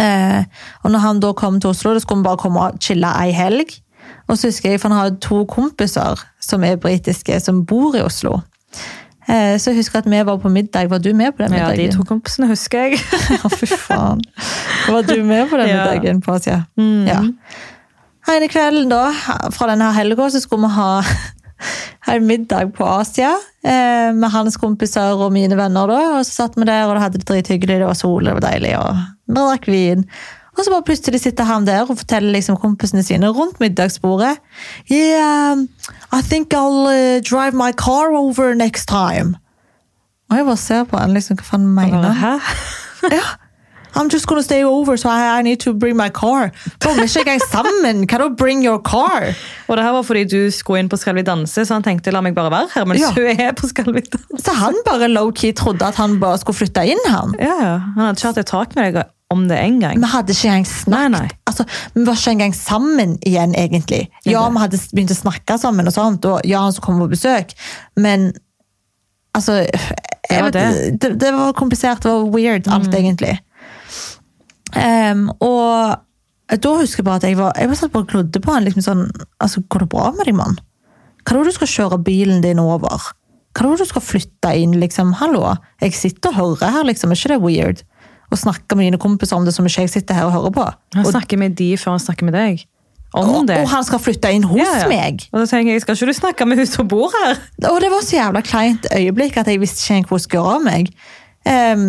Eh, 0.02 0.42
og 0.82 0.94
når 0.94 1.06
han 1.06 1.22
da 1.22 1.34
kom 1.38 1.62
til 1.62 1.76
Oslo, 1.76 1.94
da 1.94 2.02
skulle 2.02 2.24
vi 2.24 2.30
bare 2.32 2.42
komme 2.42 2.66
og 2.66 2.82
chille 2.82 3.14
ei 3.22 3.36
helg. 3.38 3.78
Og 4.26 4.38
så 4.40 4.50
husker 4.50 4.74
jeg, 4.74 4.82
for 4.82 4.90
han 4.90 4.98
har 4.98 5.20
to 5.22 5.44
kompiser 5.50 6.26
som 6.42 6.66
er 6.66 6.82
britiske, 6.82 7.38
som 7.44 7.62
bor 7.70 7.94
i 7.98 8.02
Oslo. 8.02 8.40
Eh, 9.30 9.58
så 9.62 9.72
jeg 9.72 9.82
husker 9.82 10.02
at 10.02 10.10
vi 10.10 10.22
var 10.26 10.40
på 10.42 10.50
middag. 10.50 10.90
Var 10.90 11.00
du 11.00 11.12
med 11.14 11.36
på 11.36 11.44
den 11.44 11.54
middagen? 11.54 11.80
Ja, 11.80 11.92
de 11.92 11.98
to 11.98 12.06
kompisene 12.08 12.50
husker 12.50 12.88
jeg. 12.88 13.02
ja, 13.38 13.52
fy 13.54 13.70
faen. 13.70 14.24
Var 14.90 15.06
du 15.08 15.22
med 15.24 15.50
på 15.52 15.60
den 15.62 15.70
middagen 15.70 16.24
på 16.26 16.34
Asia? 16.40 16.64
Mm. 16.78 17.06
Ja. 17.10 17.22
Hele 18.30 18.50
kvelden 18.52 18.92
da, 18.92 19.06
fra 19.54 19.70
denne 19.72 19.92
helga, 19.96 20.30
så 20.30 20.42
skulle 20.42 20.68
vi 20.68 20.76
ha 20.78 20.92
en 22.16 22.28
middag 22.28 22.74
på 22.78 22.86
Asia 22.86 23.32
eh, 23.64 24.12
med 24.18 24.30
hans 24.34 24.58
kompiser 24.62 25.18
og 25.18 25.34
mine 25.34 25.58
venner. 25.58 25.90
da, 25.90 26.02
og 26.18 26.26
Så 26.26 26.44
satt 26.44 26.58
vi 26.58 26.68
der 26.70 26.90
og 26.90 27.02
hadde 27.02 27.22
det 27.22 27.30
drithyggelig, 27.30 27.82
det 27.82 27.90
var 27.90 27.98
sol, 27.98 28.26
det 28.26 28.38
var 28.38 28.46
deilig, 28.50 28.76
og 28.82 29.02
vi 29.32 29.38
drakk 29.38 29.68
vin. 29.72 30.06
Og 30.58 30.66
så 30.66 30.72
bare 30.74 30.84
plutselig 30.84 31.22
sitter 31.24 31.44
han 31.48 31.66
der 31.68 31.86
og 31.88 31.98
forteller 32.02 32.34
liksom 32.36 32.58
kompisene 32.60 33.04
sine 33.08 33.30
rundt 33.32 33.60
middagsbordet. 33.64 34.38
Yeah, 34.92 35.56
I 36.12 36.22
think 36.22 36.54
I'll 36.54 36.88
uh, 36.92 37.22
drive 37.24 37.54
my 37.56 37.72
car 37.72 38.12
over 38.16 38.54
next 38.54 38.88
time. 38.92 39.38
Og 40.30 40.38
jeg 40.38 40.46
bare 40.46 40.58
ser 40.58 40.84
på 40.88 40.98
han 41.00 41.14
liksom, 41.16 41.38
hva 41.40 41.48
faen 41.54 41.68
mener 41.76 42.12
han? 42.24 42.40
Ja. 43.12 43.24
I'm 43.94 44.08
just 44.14 44.26
gonna 44.28 44.42
stay 44.42 44.64
over, 44.64 44.96
so 44.96 45.10
I, 45.10 45.40
I 45.40 45.42
need 45.42 45.60
to 45.62 45.74
bring 45.74 45.98
my 45.98 46.08
car. 46.10 46.52
Bro, 46.80 46.94
vi 46.94 47.02
er 47.02 47.08
ikke 47.10 47.20
engang 47.26 47.42
sammen! 47.52 48.06
Hva 48.08 48.20
da, 48.22 48.28
bring 48.40 48.62
your 48.66 48.80
car? 48.80 49.34
Og 49.68 49.76
det 49.78 49.84
her 49.84 49.92
var 49.92 50.06
fordi 50.08 50.22
du 50.32 50.52
skulle 50.52 50.80
inn 50.80 50.88
på 50.90 50.96
Skal 51.02 51.16
vi 51.18 51.26
danse, 51.28 51.66
så 51.68 51.74
han 51.76 51.84
tenkte 51.84 52.14
la 52.16 52.22
meg 52.24 52.36
bare 52.38 52.52
være 52.54 52.70
her 52.76 52.86
mens 52.88 53.02
Ja. 53.04 53.10
hun 53.18 53.42
er 53.48 53.52
på 53.58 53.68
Skal 53.68 53.90
vi 53.92 54.00
danse. 54.06 54.40
Så 54.46 54.54
han 54.62 54.78
bare 54.88 55.10
low-key 55.12 55.52
trodde 55.60 55.84
at 55.90 56.00
han 56.00 56.20
bare 56.22 56.38
skulle 56.40 56.56
flytte 56.62 56.86
inn, 56.88 57.04
han. 57.12 57.36
Ja, 57.40 57.58
ja. 57.60 57.74
Han 57.98 58.06
hadde 58.06 58.16
ikke 58.22 58.32
hatt 58.32 58.40
et 58.46 58.52
tak 58.54 58.76
med 58.80 58.94
deg 58.94 59.04
om 59.32 59.48
det 59.50 59.58
en 59.58 59.80
gang. 59.82 60.00
Vi 60.02 60.12
hadde 60.12 60.36
ikke 60.36 60.52
engang 60.52 60.68
snakket. 60.70 60.94
Nei, 60.94 61.08
nei. 61.16 61.40
Altså, 61.50 61.66
vi 61.96 62.06
var 62.08 62.20
ikke 62.20 62.36
engang 62.36 62.56
sammen 62.58 63.18
igjen, 63.28 63.56
egentlig. 63.58 64.04
Ja, 64.28 64.44
vi 64.52 64.64
hadde 64.64 64.80
begynt 64.92 65.14
å 65.16 65.20
snakke 65.20 65.58
sammen, 65.62 65.90
og 65.90 65.96
sånt, 65.96 66.28
og 66.30 66.48
ja, 66.48 66.64
han 66.66 66.76
skulle 66.76 66.92
komme 66.92 67.08
på 67.08 67.16
besøk, 67.16 67.56
men 68.00 68.32
altså 69.38 69.62
jeg 69.62 70.44
var 70.44 70.52
vet, 70.52 70.58
det. 70.58 71.00
det. 71.02 71.14
Det 71.24 71.32
var 71.36 71.56
komplisert, 71.58 72.04
det 72.04 72.12
var 72.12 72.32
weird, 72.36 72.68
alt 72.72 72.94
egentlig. 72.96 73.38
Um, 74.72 75.28
og 75.44 76.60
da 76.62 76.74
husker 76.80 77.02
jeg 77.02 77.08
bare 77.08 77.22
at 77.22 77.28
jeg 77.28 77.40
var, 77.40 77.56
jeg 77.60 77.72
var 77.72 77.80
satt 77.80 77.94
bare 77.94 78.06
og 78.06 78.12
glodde 78.12 78.44
på 78.44 78.54
han. 78.54 78.68
liksom 78.68 78.84
sånn, 78.86 79.08
altså, 79.44 79.64
Går 79.72 79.86
det 79.86 79.90
bra 79.94 80.12
med 80.16 80.28
deg, 80.28 80.36
mann? 80.38 80.60
Hva 81.22 81.34
tror 81.34 81.46
det 81.46 81.54
du 81.54 81.60
skal 81.60 81.72
kjøre 81.72 82.02
bilen 82.04 82.44
din 82.44 82.60
over? 82.60 83.12
Hva 83.52 83.60
tror 83.60 83.76
det 83.76 83.86
du 83.86 83.92
skal 83.92 84.04
flytte 84.04 84.54
inn? 84.58 84.78
liksom, 84.82 85.14
Hallo, 85.20 85.46
jeg 85.84 85.96
sitter 85.96 86.32
og 86.32 86.40
hører 86.40 86.76
her, 86.76 86.88
liksom. 86.88 87.12
Er 87.12 87.20
ikke 87.20 87.34
det 87.34 87.42
weird? 87.44 87.84
Å 88.32 88.38
snakke 88.40 88.78
med 88.80 88.88
dine 88.88 89.00
kompiser 89.02 89.36
om 89.36 89.46
det 89.48 89.54
som 89.56 89.66
ikke 89.68 89.84
jeg 89.86 89.92
sitter 89.92 90.16
her 90.16 90.30
og 90.30 90.36
hører 90.38 90.54
på. 90.56 90.68
Han 90.96 91.08
snakker 91.08 91.40
med 91.42 91.58
de 91.60 91.74
før 91.78 91.98
han 91.98 92.04
snakker 92.04 92.30
med 92.30 92.38
deg. 92.38 92.64
Om 93.12 93.28
og, 93.28 93.48
det. 93.50 93.58
og 93.60 93.68
han 93.68 93.84
skal 93.84 94.00
flytte 94.00 94.30
inn 94.32 94.46
hos 94.48 94.62
Ja, 94.62 94.86
ja. 94.86 94.88
meg! 94.88 95.26
Og 95.34 95.42
da 95.42 95.46
tenker 95.50 95.74
jeg, 95.74 95.82
skal 95.84 95.98
ikke 95.98 96.08
du 96.08 96.16
snakke 96.16 96.46
med 96.48 96.62
hun 96.62 96.70
som 96.70 96.88
bor 96.88 97.12
her? 97.12 97.42
Og 97.68 97.82
det 97.84 97.90
var 97.92 98.06
så 98.08 98.16
jævla 98.16 98.42
kleint 98.48 98.88
øyeblikk 98.96 99.36
at 99.42 99.52
jeg 99.52 99.60
visste 99.60 99.84
ikke 99.98 100.14
hvor 100.14 100.22
jeg 100.22 100.28
skulle 100.30 100.46
gjøre 100.46 100.56
av 100.56 100.64
meg. 100.70 100.94
Um, 101.44 101.84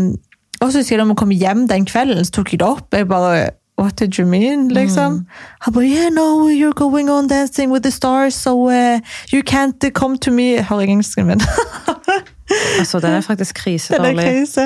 og 0.59 0.73
så 0.73 0.81
husker 0.81 0.97
jeg 0.97 1.03
da 1.03 1.07
vi 1.13 1.19
kom 1.23 1.35
hjem 1.35 1.69
den 1.71 1.87
kvelden, 1.87 2.27
så 2.27 2.41
tok 2.41 2.51
jeg 2.57 2.63
det 2.63 2.67
opp. 2.67 2.89
Jeg 2.95 3.07
bare 3.11 3.51
What 3.79 3.97
did 3.99 4.19
you 4.19 4.27
mean? 4.27 4.69
liksom. 4.69 5.27
Han 5.61 5.75
bare 5.75 5.85
Yeah, 5.85 6.11
no, 6.11 6.49
you're 6.49 6.75
going 6.75 7.09
on 7.11 7.27
dancing 7.27 7.71
with 7.71 7.83
the 7.83 7.91
stars, 7.91 8.35
so 8.35 8.69
uh, 8.69 9.01
you 9.33 9.43
can't 9.43 9.79
come 9.95 10.19
to 10.19 10.31
me 10.31 10.57
jeg 10.59 10.89
engelsken 10.89 11.27
min? 11.27 11.41
Altså, 12.81 13.01
Den 13.03 13.17
er 13.19 13.21
faktisk 13.25 13.59
Den 13.65 14.05
er 14.05 14.15
krise. 14.19 14.65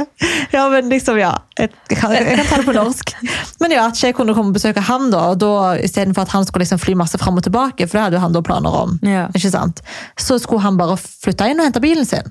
Ja, 0.52 0.68
men 0.72 0.88
liksom, 0.88 1.18
ja. 1.18 1.32
Jeg 1.58 1.70
kan, 1.90 2.12
jeg 2.12 2.36
kan 2.36 2.46
ta 2.46 2.56
det 2.60 2.66
på 2.66 2.74
norsk. 2.76 3.12
Men 3.60 3.72
ja, 3.72 3.86
at 3.88 4.00
jeg 4.02 4.14
kunne 4.14 4.34
komme 4.36 4.52
og 4.52 4.56
besøke 4.58 4.80
han 4.84 5.10
da, 5.12 5.22
og 5.32 5.38
da 5.40 5.50
istedenfor 5.80 6.26
at 6.26 6.32
han 6.34 6.44
skulle 6.46 6.64
liksom 6.66 6.78
fly 6.82 6.94
masse 6.98 7.18
fram 7.18 7.38
og 7.40 7.44
tilbake, 7.46 7.86
for 7.88 7.96
det 7.96 8.02
hadde 8.04 8.18
jo 8.18 8.24
han 8.26 8.34
da 8.36 8.42
planer 8.44 8.76
om, 8.84 8.98
Ja. 9.06 9.26
ikke 9.34 9.50
sant? 9.50 9.80
så 10.20 10.38
skulle 10.42 10.62
han 10.64 10.76
bare 10.76 10.96
flytte 11.00 11.48
inn 11.50 11.60
og 11.60 11.66
hente 11.68 11.80
bilen 11.84 12.04
sin. 12.08 12.28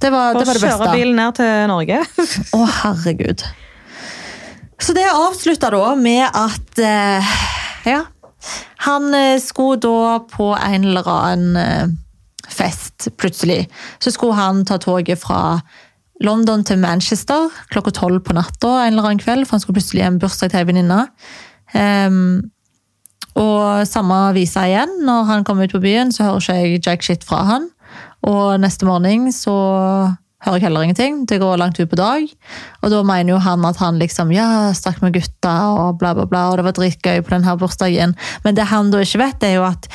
Det, 0.00 0.10
var, 0.10 0.34
det 0.34 0.46
var 0.48 0.54
det 0.58 0.62
kjøre 0.64 0.92
bilen 0.96 1.16
ned 1.20 1.36
til 1.38 1.68
Norge. 1.70 2.00
Å, 2.56 2.64
herregud. 2.80 3.44
Så 4.80 4.92
det 4.96 5.04
avslutta 5.12 5.70
da 5.72 5.94
med 5.96 6.24
at 6.34 6.80
eh, 6.82 7.36
Ja. 7.88 8.02
Han 8.84 9.14
eh, 9.16 9.38
skulle 9.40 9.78
da 9.80 10.18
på 10.28 10.50
en 10.58 10.84
eller 10.90 11.06
annen 11.08 11.56
eh, 11.56 11.92
fest, 12.50 13.08
plutselig. 13.20 13.64
Så 14.02 14.12
skulle 14.14 14.38
han 14.38 14.64
ta 14.68 14.78
toget 14.78 15.20
fra 15.22 15.60
London 16.22 16.62
til 16.64 16.78
Manchester 16.78 17.50
klokka 17.72 17.92
tolv 17.94 18.22
på 18.24 18.36
natta 18.36 18.74
en 18.84 18.94
eller 18.94 19.08
annen 19.10 19.22
kveld, 19.22 19.46
for 19.46 19.56
han 19.56 19.64
skulle 19.64 19.80
plutselig 19.80 20.04
i 20.04 20.08
en 20.08 20.20
bursdag 20.22 20.52
til 20.52 20.62
ei 20.62 20.68
venninne. 20.68 21.00
Um, 21.74 22.50
og 23.34 23.86
samme 23.90 24.18
visa 24.36 24.66
igjen. 24.68 25.00
Når 25.06 25.24
han 25.30 25.46
kommer 25.46 25.66
ut 25.66 25.74
på 25.74 25.82
byen, 25.82 26.12
så 26.14 26.28
hører 26.28 26.42
ikke 26.42 26.58
jeg 26.60 26.82
jack 26.86 27.02
shit 27.06 27.26
fra 27.26 27.42
han. 27.48 27.70
Og 28.24 28.60
neste 28.62 28.86
morgen 28.86 29.32
så 29.34 29.54
hører 30.44 30.60
jeg 30.60 30.66
heller 30.68 30.86
ingenting. 30.86 31.24
Det 31.26 31.40
går 31.42 31.58
langt 31.58 31.80
ut 31.80 31.90
på 31.90 31.98
dag. 31.98 32.28
Og 32.82 32.92
da 32.92 33.02
mener 33.02 33.34
jo 33.34 33.42
han 33.42 33.64
at 33.66 33.80
han 33.82 33.98
liksom 33.98 34.32
ja, 34.34 34.70
stakk 34.76 35.02
med 35.02 35.16
gutta 35.16 35.54
og 35.74 35.98
bla, 35.98 36.14
bla, 36.14 36.28
bla, 36.30 36.46
og 36.50 36.60
det 36.60 36.66
var 36.68 36.76
dritgøy 36.78 37.24
på 37.24 37.34
denne 37.34 37.56
bursdagen. 37.58 38.14
Men 38.44 38.58
det 38.58 38.70
han 38.70 38.92
da 38.92 39.02
ikke 39.02 39.24
vet, 39.24 39.48
er 39.48 39.58
jo 39.58 39.66
at 39.66 39.88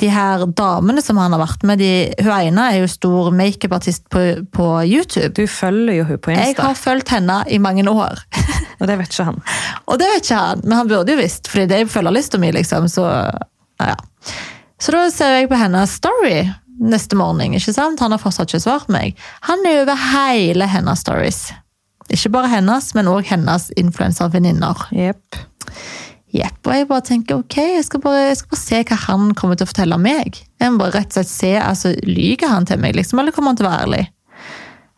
de 0.00 0.08
her 0.08 0.46
damene 0.56 1.02
som 1.04 1.18
han 1.20 1.34
har 1.34 1.42
vært 1.42 1.64
med, 1.68 1.80
de, 1.82 1.90
hun 2.22 2.32
ene 2.32 2.66
er 2.72 2.78
jo 2.80 2.90
stor 2.90 3.30
makeupartist 3.36 4.06
på, 4.12 4.22
på 4.54 4.68
YouTube. 4.88 5.32
Du 5.36 5.44
følger 5.50 6.00
jo 6.00 6.06
hun 6.08 6.22
på 6.22 6.32
Jeg 6.36 6.56
har 6.58 6.78
fulgt 6.78 7.12
henne 7.12 7.42
i 7.52 7.60
mange 7.62 7.84
år. 7.90 8.22
og 8.80 8.88
det 8.88 8.96
vet 9.00 9.12
ikke 9.12 9.28
han. 9.28 9.42
Og 9.86 10.00
det 10.00 10.08
vet 10.14 10.24
ikke 10.24 10.40
han, 10.40 10.64
men 10.64 10.78
han 10.78 10.90
burde 10.90 11.14
jo 11.14 11.20
visst, 11.20 11.50
fordi 11.52 11.68
det 11.70 11.82
er 11.82 11.92
følgerlista 11.92 12.40
mi, 12.40 12.52
liksom. 12.56 12.88
Så 12.88 13.06
ja. 13.80 13.96
Så 14.80 14.94
da 14.96 15.04
ser 15.12 15.36
jeg 15.36 15.50
på 15.50 15.60
hennes 15.60 15.92
story 16.00 16.48
neste 16.80 17.16
morgen. 17.16 17.54
ikke 17.54 17.74
sant? 17.76 18.00
Han 18.00 18.14
har 18.14 18.22
fortsatt 18.22 18.48
ikke 18.48 18.64
svart 18.64 18.92
meg. 18.92 19.18
Han 19.48 19.64
er 19.68 19.82
over 19.82 19.98
hele 20.14 20.68
hennes 20.70 21.04
stories. 21.04 21.50
Ikke 22.10 22.32
bare 22.32 22.50
hennes, 22.56 22.94
men 22.96 23.10
òg 23.10 23.28
hennes 23.28 23.68
influenservenninner. 23.78 24.88
Jepp. 24.96 25.36
Jepp, 26.30 26.60
og 26.62 26.74
jeg 26.76 26.86
bare 26.86 27.02
tenker 27.02 27.40
ok, 27.40 27.56
jeg 27.74 27.84
skal 27.88 28.02
bare, 28.04 28.28
jeg 28.28 28.38
skal 28.38 28.52
bare 28.52 28.62
se 28.62 28.80
hva 28.86 28.98
han 29.08 29.32
kommer 29.38 29.58
til 29.58 29.66
å 29.66 29.70
fortelle 29.72 29.98
meg. 29.98 30.38
Jeg 30.62 30.70
må 30.70 30.78
bare 30.84 31.00
rett 31.00 31.10
og 31.10 31.18
slett 31.18 31.32
se, 31.32 31.52
altså 31.58 31.94
Lyver 32.06 32.52
han 32.52 32.68
til 32.70 32.78
meg, 32.82 32.94
liksom, 32.98 33.18
eller 33.18 33.34
kommer 33.34 33.50
han 33.50 33.58
til 33.58 33.66
å 33.66 33.72
være 33.72 33.86
ærlig? 33.88 34.04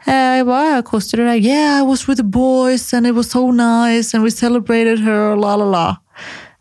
Og 0.02 0.12
Jeg 0.12 0.46
bare, 0.48 0.82
koste 0.82 1.16
du 1.16 1.22
deg? 1.24 1.44
Yeah, 1.46 1.78
I 1.80 1.86
was 1.88 2.04
with 2.08 2.18
the 2.20 2.26
boys, 2.26 2.92
and 2.92 3.06
it 3.06 3.14
was 3.14 3.30
so 3.30 3.50
nice, 3.50 4.12
and 4.12 4.24
we 4.24 4.30
celebrated 4.30 5.00
her, 5.06 5.36
la 5.38 5.54
la 5.56 5.68
la. 5.72 5.86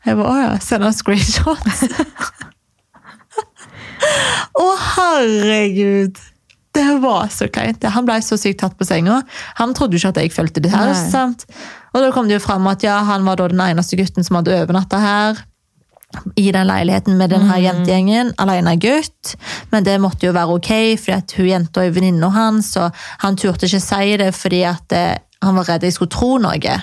Jeg 0.06 0.18
bare, 0.18 0.32
å 0.32 0.40
ja, 0.40 0.52
send 0.64 0.88
en 0.88 0.96
screenshots. 0.96 1.84
Å, 4.62 4.68
herregud! 4.96 6.18
Det 6.72 6.88
var 7.04 7.28
så 7.34 7.50
kleint. 7.52 7.84
Han 7.84 8.08
ble 8.08 8.22
så 8.24 8.38
sykt 8.40 8.62
tatt 8.64 8.78
på 8.80 8.88
senga. 8.88 9.20
Han 9.60 9.76
trodde 9.76 9.98
jo 9.98 10.02
ikke 10.02 10.14
at 10.14 10.22
jeg 10.24 10.34
følte 10.36 10.64
det 10.64 10.72
her. 10.72 10.94
Nei. 10.94 11.10
sant? 11.12 11.44
Og 11.92 12.04
da 12.04 12.12
kom 12.16 12.30
det 12.30 12.38
jo 12.38 12.44
fram 12.44 12.68
at 12.72 12.84
ja, 12.86 13.02
han 13.08 13.26
var 13.28 13.40
da 13.40 13.50
den 13.52 13.64
eneste 13.64 14.00
gutten 14.00 14.24
som 14.24 14.40
hadde 14.40 14.56
overnatta 14.62 15.00
her. 15.02 15.42
I 16.36 16.52
den 16.52 16.68
leiligheten 16.68 17.16
med 17.20 17.32
denne 17.32 17.52
mm. 17.52 17.64
jentegjengen. 17.64 18.32
Alene 18.42 18.76
gutt. 18.80 19.36
Men 19.72 19.88
det 19.88 19.98
måtte 20.04 20.28
jo 20.28 20.36
være 20.36 20.58
ok, 20.58 20.72
fordi 21.00 21.18
at 21.18 21.36
hun 21.40 21.50
jenta 21.50 21.86
er 21.86 21.94
venninna 21.96 22.32
hans, 22.36 22.74
og 22.80 22.96
han 23.24 23.40
turte 23.40 23.68
ikke 23.68 23.84
si 23.84 24.16
det 24.20 24.32
fordi 24.36 24.64
at 24.68 24.84
det, 24.92 25.06
han 25.44 25.58
var 25.60 25.70
redd 25.72 25.88
jeg 25.88 25.96
skulle 25.96 26.12
tro 26.12 26.36
noe. 26.44 26.78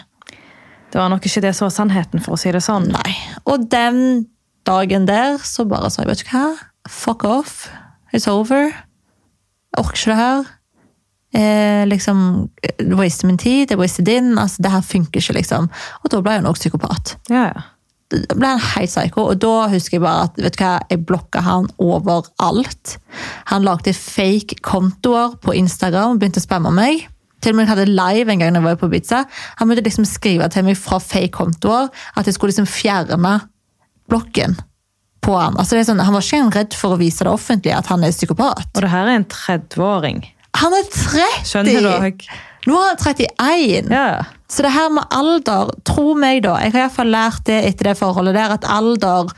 Det 0.89 0.97
var 0.97 1.13
nok 1.13 1.25
ikke 1.29 1.45
det 1.45 1.53
som 1.57 1.69
var 1.69 1.77
sannheten, 1.77 2.25
for 2.25 2.37
å 2.37 2.41
si 2.41 2.53
det 2.55 2.65
sånn. 2.65 2.89
Nei. 2.93 3.17
Og 3.45 3.69
den 3.69 4.29
dagen 4.69 5.09
der 5.09 5.37
så 5.45 5.67
bare 5.69 5.91
sa 5.93 6.05
jeg, 6.05 6.13
vet 6.13 6.25
du 6.25 6.33
hva? 6.33 6.47
Fuck 6.89 7.25
off. 7.29 7.67
It's 8.13 8.29
over. 8.31 8.73
Jeg 8.73 9.85
orker 9.85 10.01
ikke 10.01 10.13
det 10.15 10.21
her. 10.23 10.55
Eh, 11.39 11.86
liksom, 11.86 12.49
det 12.78 12.95
waster 12.99 13.28
min 13.28 13.39
tid, 13.39 13.68
det 13.70 13.78
waster 13.78 14.03
din. 14.07 14.39
Altså, 14.39 14.62
det 14.62 14.72
her 14.72 14.82
funker 14.82 15.20
ikke, 15.20 15.39
liksom. 15.39 15.68
Og 16.03 16.11
da 16.12 16.22
ble 16.24 16.39
jeg 16.39 16.47
nok 16.47 16.59
psykopat. 16.59 17.18
Ja, 17.30 17.51
ja. 17.53 17.66
Da 18.09 18.39
ble 18.39 18.49
han 18.55 18.62
helt 18.62 18.89
psyko, 18.89 19.26
og 19.28 19.41
da 19.45 19.66
husker 19.68 19.99
jeg 19.99 20.01
bare 20.01 20.30
at 20.30 20.39
vet 20.41 20.55
du 20.57 20.62
hva, 20.62 20.70
jeg 20.89 21.03
blokka 21.05 21.43
han 21.45 21.66
overalt. 21.76 22.95
Han 23.51 23.66
lagde 23.66 23.93
fake 23.93 24.62
kontoer 24.64 25.34
på 25.45 25.53
Instagram 25.59 26.14
og 26.14 26.22
begynte 26.22 26.41
å 26.41 26.47
spamme 26.47 26.72
meg. 26.72 27.05
Til 27.45 27.53
og 27.53 27.59
med 27.59 27.66
jeg 27.66 27.72
hadde 27.74 27.93
live 27.93 28.32
en 28.32 28.41
gang 28.41 28.57
jeg 28.57 28.64
var 28.64 28.78
på 28.80 28.89
Ibiza. 28.89 29.20
Han 29.61 29.68
begynte 29.68 29.91
liksom 29.91 30.09
skrive 30.09 30.49
til 30.51 30.64
meg 30.66 30.80
fra 30.80 30.99
fake 31.05 31.34
kontoer 31.36 31.93
at 32.16 32.26
jeg 32.26 32.39
skulle 32.39 32.55
liksom 32.55 32.70
fjerne 32.70 33.34
blokken 34.09 34.57
på 35.20 35.36
han. 35.36 35.61
Altså 35.61 35.76
det 35.76 35.84
er 35.84 35.91
sånn, 35.91 36.01
han 36.01 36.16
var 36.16 36.24
ikke 36.24 36.57
redd 36.57 36.80
for 36.80 36.97
å 36.97 37.01
vise 37.01 37.28
det 37.28 37.30
offentlige 37.30 37.76
at 37.76 37.93
han 37.93 38.09
er 38.09 38.16
psykopat. 38.16 38.72
Og 38.72 38.82
det 38.82 38.91
her 38.91 39.05
er 39.05 39.20
en 39.20 39.28
30-åring. 39.28 40.24
Han 40.59 40.75
er 40.75 40.87
30! 40.91 41.49
Skjønner 41.49 41.85
du? 41.85 41.91
Høg? 42.03 42.25
Nå 42.69 42.79
er 42.79 42.91
han 42.91 43.01
31! 43.01 43.93
Ja. 43.95 44.09
Så 44.49 44.65
det 44.65 44.73
her 44.73 44.89
med 44.93 45.05
alder, 45.15 45.73
tro 45.87 46.15
meg 46.19 46.43
da, 46.47 46.57
jeg 46.63 46.73
har 46.73 46.81
i 46.81 46.85
hvert 46.87 46.97
fall 46.97 47.13
lært 47.13 47.45
det 47.49 47.59
etter 47.69 47.91
det 47.91 47.99
forholdet 48.01 48.37
der, 48.37 48.55
at 48.57 48.67
alder, 48.73 49.29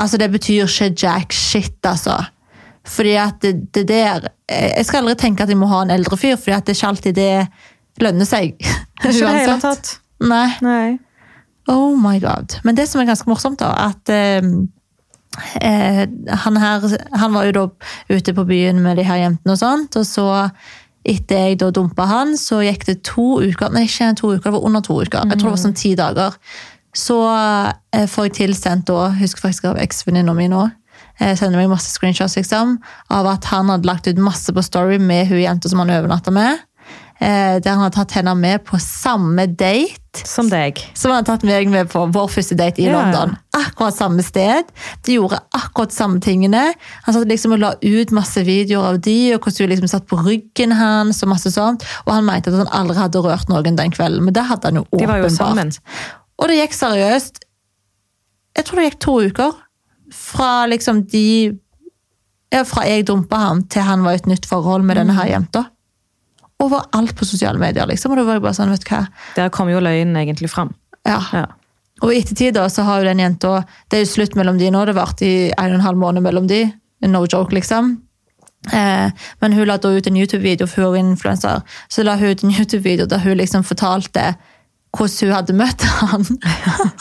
altså 0.00 0.20
det 0.20 0.28
betyr 0.34 0.68
ikke 0.68 0.90
jack 0.92 1.36
shit, 1.36 1.78
altså. 1.88 2.18
Fordi 2.90 3.14
at 3.20 3.40
det, 3.44 3.54
det 3.76 3.86
der, 3.88 4.28
jeg 4.48 4.86
skal 4.88 5.02
aldri 5.02 5.16
tenke 5.20 5.44
at 5.44 5.52
jeg 5.52 5.60
må 5.60 5.68
ha 5.70 5.82
en 5.84 5.94
eldre 5.94 6.18
fyr, 6.20 6.36
fordi 6.40 6.56
at 6.56 6.66
det 6.66 6.74
er 6.74 6.80
ikke 6.80 6.92
alltid 6.94 7.16
det 7.16 7.34
lønner 8.00 8.28
seg. 8.28 8.56
Ikke 9.00 9.14
det 9.16 9.32
hele 9.32 9.56
tatt. 9.62 9.94
Nei. 10.20 10.48
Nei. 10.60 10.98
Oh 11.72 11.94
my 11.96 12.18
god. 12.20 12.58
Men 12.64 12.76
det 12.76 12.84
som 12.90 13.00
er 13.00 13.08
ganske 13.08 13.28
morsomt, 13.30 13.60
da, 13.62 13.70
at 13.88 14.12
eh, 14.12 14.44
eh, 15.60 16.04
han 16.44 16.56
her 16.58 16.84
Han 17.16 17.34
var 17.34 17.44
jo 17.46 17.52
da 17.56 17.64
ute 18.10 18.34
på 18.34 18.44
byen 18.48 18.82
med 18.82 18.98
de 18.98 19.06
her 19.06 19.22
jentene 19.22 19.54
og 19.54 19.60
sånt, 19.60 19.96
og 19.96 20.06
så 20.06 20.28
etter 21.06 21.46
jeg 21.46 21.60
da 21.62 21.70
dumpa 21.72 22.04
han, 22.10 22.34
så 22.36 22.60
gikk 22.64 22.84
det 22.88 22.98
to 23.08 23.40
uker 23.40 23.72
Nei, 23.72 23.86
ikke 23.88 24.12
to 24.18 24.34
uker, 24.34 24.50
det 24.50 24.56
var 24.58 24.66
under 24.68 24.84
to 24.84 24.98
uker. 25.00 25.24
Jeg 25.24 25.38
tror 25.40 25.48
det 25.48 25.54
var 25.54 25.62
sånn 25.62 25.78
ti 25.78 25.94
dager. 25.96 26.36
Så 26.96 27.16
eh, 27.94 28.06
får 28.10 28.28
jeg 28.28 28.36
tilsendt 28.40 28.88
da, 28.90 29.08
husker 29.20 29.46
faktisk 29.46 29.70
av 29.70 29.80
eksvenninna 29.80 30.34
mi 30.36 30.48
nå, 30.50 30.66
eh, 31.20 31.32
sender 31.38 31.60
meg 31.60 31.70
masse 31.72 31.92
screenshots 31.94 32.36
liksom, 32.36 32.76
av 33.14 33.28
at 33.30 33.48
han 33.52 33.70
hadde 33.72 33.88
lagt 33.88 34.10
ut 34.10 34.20
masse 34.20 34.52
på 34.52 34.64
Story 34.66 34.98
med 35.00 35.30
hun 35.30 35.40
jenta 35.40 35.70
som 35.70 35.80
han 35.84 35.94
overnatta 35.94 36.34
med. 36.34 36.60
Eh, 37.20 37.58
der 37.60 37.74
han 37.74 37.82
hadde 37.84 37.94
tatt 37.98 38.12
henne 38.16 38.32
med 38.34 38.62
på 38.64 38.78
samme 38.80 39.44
date 39.46 40.22
Som 40.24 40.48
deg. 40.48 40.78
som 40.96 41.10
han 41.10 41.18
hadde 41.18 41.26
tatt 41.34 41.42
meg 41.44 41.68
med 41.68 41.90
på 41.92 42.06
vår 42.12 42.28
første 42.32 42.56
date 42.56 42.80
i 42.80 42.86
Ja. 42.86 42.94
London. 42.96 43.34
Akkurat 43.52 43.92
samme 43.94 44.22
sted. 44.24 44.64
De 45.04 45.18
gjorde 45.18 45.38
akkurat 45.52 45.92
samme 45.92 46.18
tingene. 46.24 46.72
Han 47.04 47.14
satt 47.14 47.28
liksom 47.28 47.52
og 47.52 47.58
la 47.60 47.74
ut 47.82 48.10
masse 48.10 48.40
videoer 48.42 48.94
av 48.94 49.00
de, 49.04 49.34
og 49.34 49.40
hvordan 49.44 49.66
hun 49.66 49.68
liksom 49.74 49.88
satt 49.92 50.06
på 50.08 50.16
ryggen 50.24 50.72
hans, 50.72 51.22
og 51.22 51.28
masse 51.28 51.52
sånt. 51.52 51.84
Og 52.06 52.14
han 52.14 52.24
mente 52.24 52.48
at 52.48 52.56
han 52.56 52.72
aldri 52.72 52.96
hadde 52.96 53.20
rørt 53.22 53.48
noen 53.52 53.76
den 53.76 53.90
kvelden, 53.92 54.24
men 54.24 54.32
det 54.32 54.44
hadde 54.48 54.64
han 54.72 54.76
jo 54.80 54.86
De 54.98 55.06
var 55.06 55.18
jo 55.20 55.26
åpenbart. 55.28 55.36
sammen. 55.36 55.72
Og 56.40 56.48
det 56.48 56.56
gikk 56.56 56.72
seriøst. 56.72 57.44
Jeg 58.56 58.64
tror 58.64 58.76
det 58.80 58.92
gikk 58.92 58.98
to 59.00 59.20
uker. 59.28 59.52
Fra 60.10 60.66
liksom 60.66 61.04
de 61.06 61.58
ja, 62.52 62.64
Fra 62.64 62.82
jeg 62.88 63.04
dumpa 63.06 63.36
ham 63.36 63.62
til 63.68 63.82
han 63.82 64.02
var 64.02 64.12
i 64.12 64.14
et 64.16 64.26
nytt 64.26 64.46
forhold 64.48 64.82
med 64.82 64.96
denne 64.96 65.12
her 65.14 65.26
Mm. 65.28 65.30
jenta. 65.36 65.66
Overalt 66.60 67.14
på 67.16 67.28
sosiale 67.28 67.60
medier, 67.60 67.88
liksom. 67.88 68.12
Og 68.12 68.20
da 68.20 68.26
var 68.26 68.38
jeg 68.38 68.44
bare 68.44 68.58
sånn, 68.58 68.74
vet 68.74 68.84
du 68.84 68.92
hva. 68.92 69.04
Der 69.36 69.54
kom 69.54 69.70
jo 69.72 69.80
løgnen 69.80 70.18
egentlig 70.20 70.50
fram. 70.52 70.74
Ja. 71.08 71.20
Ja. 71.32 71.46
Og 72.00 72.12
i 72.12 72.20
ettertid 72.20 72.54
da, 72.56 72.66
så 72.72 72.84
har 72.86 73.00
jo 73.00 73.08
den 73.10 73.20
jenta 73.20 73.62
Det 73.90 73.98
er 73.98 74.04
jo 74.06 74.12
slutt 74.14 74.36
mellom 74.38 74.60
de 74.60 74.70
nå, 74.72 74.84
det 74.88 74.96
varte 74.96 75.26
i 75.26 75.50
en 75.50 75.74
og 75.74 75.80
en 75.80 75.84
halv 75.84 76.00
måned 76.00 76.24
mellom 76.24 76.46
de. 76.48 76.62
No 77.08 77.24
joke, 77.24 77.54
liksom. 77.56 77.98
Eh, 78.72 79.08
men 79.40 79.52
hun 79.56 79.68
la 79.68 79.78
da 79.80 79.88
ut 79.88 80.06
en 80.06 80.16
YouTube-video, 80.16 80.68
for 80.68 80.84
hun 80.84 80.96
er 80.96 81.12
influenser. 81.14 81.62
Så 81.88 82.04
la 82.04 82.16
hun 82.20 82.32
ut 82.32 82.44
en 82.44 82.52
YouTube-video 82.52 83.08
der 83.08 83.24
hun 83.24 83.36
liksom 83.40 83.64
fortalte 83.64 84.34
hvordan 84.96 85.28
hun 85.28 85.36
hadde 85.36 85.56
møtt 85.56 85.86
han. 86.00 86.26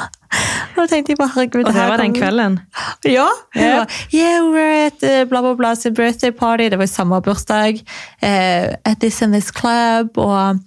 og 0.79 0.87
da 0.87 0.95
tenkte 0.95 1.13
jeg 1.13 1.19
bare, 1.19 1.33
herregud 1.35 1.65
Og 1.65 1.67
det 1.69 1.75
her 1.75 1.89
var 1.91 2.01
den 2.01 2.13
kvelden. 2.15 2.59
Ja. 3.05 3.27
Yeah. 3.55 3.79
Var, 3.79 3.97
yeah, 4.15 4.45
were 4.47 4.85
at 4.87 5.03
uh, 5.03 5.23
bla, 5.29 5.41
bla, 5.43 5.53
bla, 5.59 5.73
sin 5.75 5.93
birthday 5.93 6.31
party. 6.31 6.69
Det 6.71 6.79
var 6.79 6.87
i 6.87 6.91
samme 6.91 7.21
bursdag. 7.21 7.83
eh, 8.21 8.73
at 8.85 8.99
this 8.99 9.21
and 9.21 9.33
this 9.33 9.51
club. 9.51 10.17
Og 10.17 10.59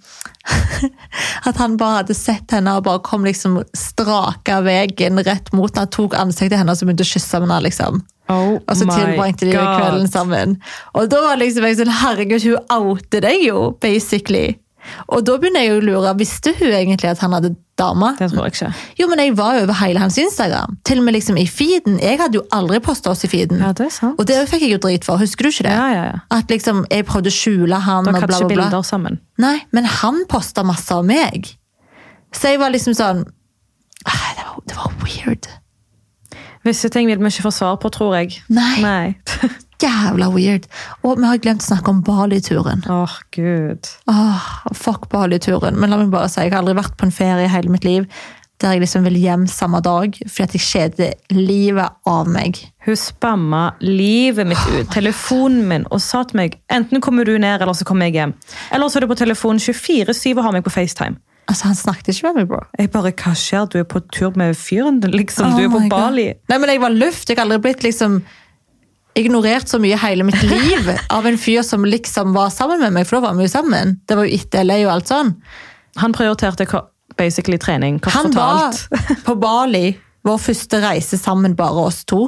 at 1.47 1.57
han 1.57 1.77
bare 1.77 2.03
hadde 2.03 2.13
sett 2.17 2.51
henne 2.51 2.77
og 2.77 2.83
bare 2.87 3.01
kom 3.05 3.25
liksom 3.25 3.61
straka 3.77 4.61
veien 4.65 5.21
rett 5.25 5.53
mot 5.53 5.73
henne. 5.75 5.89
Tok 5.91 6.17
ansiktet 6.19 6.59
hennes 6.61 6.81
og 6.81 6.89
begynte 6.89 7.07
å 7.07 7.13
kysse 7.13 7.39
med 7.41 7.49
henne. 7.49 7.61
liksom. 7.69 8.03
Oh 8.31 8.55
Og 8.55 8.77
så 8.79 8.85
tilbrakte 8.87 9.45
de 9.49 9.51
God. 9.51 9.79
kvelden 9.79 10.07
sammen. 10.07 10.57
Og 10.95 11.09
da 11.11 11.19
var 11.25 11.41
liksom 11.41 11.65
jeg 11.67 11.81
sånn, 11.81 11.91
herregud, 12.03 12.45
hun 12.47 12.71
outer 12.71 13.23
deg 13.25 13.43
jo, 13.49 13.71
basically. 13.83 14.53
Og 15.07 15.23
da 15.25 15.35
begynner 15.39 15.65
jeg 15.65 15.77
å 15.77 15.83
lure, 15.83 16.13
visste 16.19 16.53
hun 16.57 16.71
egentlig 16.73 17.09
at 17.11 17.21
han 17.23 17.33
hadde 17.35 17.53
dame? 17.79 18.11
Det 18.19 18.29
tror 18.31 18.47
jeg 18.47 18.55
ikke. 18.55 18.69
Jo, 18.99 19.07
men 19.11 19.21
jeg 19.23 19.33
var 19.37 19.57
jo 19.57 19.63
over 19.65 19.77
hele 19.79 20.01
hans 20.03 20.17
Instagram. 20.21 20.77
Til 20.85 21.01
og 21.01 21.07
med 21.07 21.17
liksom 21.17 21.39
i 21.41 21.45
feeden. 21.49 21.97
Jeg 22.03 22.19
hadde 22.21 22.39
jo 22.39 22.43
aldri 22.53 22.79
postet 22.83 23.09
oss 23.13 23.25
i 23.25 23.31
feeden. 23.31 23.61
Ja, 23.63 23.71
det 23.75 23.87
er 23.87 23.95
sant. 23.95 24.19
Og 24.21 24.29
det 24.29 24.37
fikk 24.51 24.65
jeg 24.67 24.75
jo 24.75 24.81
drit 24.83 25.07
for, 25.07 25.21
husker 25.21 25.47
du 25.47 25.51
ikke 25.53 25.67
det? 25.69 25.73
Ja, 25.75 25.87
ja, 25.93 26.03
ja. 26.11 26.21
At 26.33 26.53
liksom, 26.53 26.83
jeg 26.91 27.07
prøvde 27.09 27.33
å 27.33 27.37
skjule 27.37 27.81
han 27.87 28.09
Dere 28.09 28.21
og 28.21 28.27
bla, 28.27 28.29
bla, 28.29 28.39
bla. 28.45 28.51
bilder 28.53 28.87
sammen. 28.87 29.19
Nei, 29.41 29.57
men 29.75 29.89
han 30.01 30.23
postet 30.31 30.67
masse 30.67 30.93
av 30.93 31.05
meg. 31.07 31.55
Så 32.33 32.53
jeg 32.53 32.61
var 32.61 32.73
liksom 32.73 32.95
sånn 32.97 33.25
ah, 34.09 34.23
Det 34.33 34.45
var, 34.47 34.63
det 34.69 34.79
var 34.79 34.95
weird. 35.03 35.51
Visse 36.63 36.89
ting 36.89 37.09
vil 37.09 37.19
vi 37.19 37.29
ikke 37.33 37.49
få 37.49 37.51
svar 37.51 37.77
på, 37.81 37.91
tror 37.93 38.15
jeg. 38.21 38.39
Nei. 38.53 38.77
Nei. 38.81 39.05
Jævla 39.83 40.29
weird. 40.33 40.69
Og 41.03 41.19
vi 41.19 41.27
har 41.27 41.41
glemt 41.43 41.63
å 41.65 41.69
snakke 41.71 41.91
om 41.91 42.03
Bali-turen. 42.05 42.85
Åh, 42.89 43.17
gud. 43.35 43.89
Åh, 44.11 44.47
fuck 44.77 45.09
Bali-turen. 45.11 45.75
Men 45.79 45.91
la 45.91 45.99
meg 45.99 46.13
bare 46.13 46.31
si, 46.31 46.41
jeg 46.41 46.53
har 46.53 46.63
aldri 46.63 46.77
vært 46.79 46.95
på 46.99 47.09
en 47.09 47.15
ferie 47.15 47.47
i 47.47 47.51
hele 47.51 47.73
mitt 47.73 47.87
liv 47.87 48.07
der 48.63 48.77
jeg 48.77 48.83
liksom 48.83 49.03
vil 49.07 49.17
hjem 49.19 49.41
samme 49.51 49.81
dag, 49.83 50.15
fordi 50.23 50.43
at 50.45 50.53
jeg 50.55 50.63
kjeder 50.63 51.35
livet 51.35 51.97
av 52.07 52.29
meg. 52.31 52.61
Hun 52.85 52.95
spamma 52.95 53.63
livet 53.83 54.47
mitt 54.47 54.63
ut. 54.71 54.87
Telefonen 54.93 55.65
min 55.67 55.87
og 55.91 55.99
sa 56.03 56.23
til 56.27 56.39
meg 56.39 56.57
enten 56.71 57.03
kommer 57.03 57.27
du 57.27 57.35
ned, 57.35 57.61
eller 57.61 57.75
så 57.75 57.87
kommer 57.87 58.07
jeg 58.07 58.19
hjem. 58.21 58.35
Eller 58.71 58.89
så 58.89 58.99
er 58.99 59.05
du 59.05 59.11
på 59.11 59.19
telefonen 59.19 59.59
24-7 59.59 60.37
og 60.37 60.43
har 60.45 60.55
meg 60.55 60.65
på 60.65 60.73
FaceTime. 60.73 61.19
Altså, 61.51 61.67
han 61.67 61.75
snakket 61.75 62.13
ikke 62.13 62.29
med 62.29 62.37
meg, 62.39 62.47
bro. 62.53 62.61
Jeg 62.79 62.91
bare, 62.93 63.11
Hva 63.19 63.33
skjer? 63.35 63.65
Du 63.67 63.81
er 63.81 63.87
på 63.89 63.99
tur 64.15 64.31
med 64.39 64.55
fyren 64.55 65.01
liksom. 65.03 65.57
Du 65.57 65.65
Oh 65.65 65.65
er 65.65 65.73
på 65.73 65.81
Bali. 65.91 66.29
God. 66.31 66.45
Nei, 66.53 66.59
men 66.63 66.71
jeg 66.71 66.81
var 66.85 66.95
luft. 66.95 67.27
Jeg 67.27 67.37
har 67.37 67.43
aldri 67.43 67.59
blitt 67.65 67.83
liksom 67.83 68.21
ignorert 69.19 69.69
så 69.69 69.79
mye 69.81 69.97
hele 70.01 70.25
mitt 70.27 70.41
liv 70.43 70.89
av 71.13 71.27
en 71.27 71.37
fyr 71.37 71.61
som 71.65 71.85
liksom 71.85 72.33
var 72.35 72.49
sammen 72.53 72.81
med 72.81 72.95
meg, 72.95 73.07
for 73.07 73.19
da 73.19 73.27
var 73.29 73.37
vi 73.37 73.47
jo 73.47 73.53
sammen. 73.53 73.97
Det 74.07 74.17
var 74.17 74.27
jo 74.27 74.39
etter 74.39 74.65
LA 74.65 74.79
og 74.87 74.95
alt 74.95 75.11
sånn. 75.11 75.35
Han 76.01 76.15
prioriterte 76.15 76.67
basically 77.19 77.59
trening. 77.61 77.99
Kort 78.01 78.13
Han 78.13 78.31
fortalt. 78.31 78.87
var 78.89 79.21
på 79.27 79.35
Bali, 79.41 79.85
vår 80.25 80.41
første 80.41 80.81
reise 80.81 81.19
sammen, 81.21 81.55
bare 81.55 81.87
oss 81.87 82.03
to. 82.09 82.25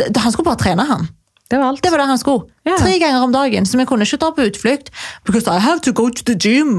Han 0.00 0.32
skulle 0.32 0.48
bare 0.48 0.62
trene, 0.64 0.86
han. 0.88 1.08
Det 1.50 1.58
var 1.58 1.72
alt. 1.72 1.82
Det 1.82 1.90
var 1.90 1.98
det 1.98 2.06
han 2.06 2.18
skulle. 2.18 2.46
Yeah. 2.66 2.78
Tre 2.78 2.98
ganger 3.02 3.24
om 3.26 3.32
dagen, 3.34 3.66
så 3.66 3.78
vi 3.78 3.84
kunne 3.90 4.06
ikke 4.06 4.20
dra 4.22 4.30
på 4.36 4.44
utflukt. 4.46 4.92
Because 5.26 5.50
I 5.50 5.58
have 5.58 5.80
to 5.82 5.92
go 5.92 6.08
to 6.08 6.22
the 6.24 6.36
gym. 6.38 6.76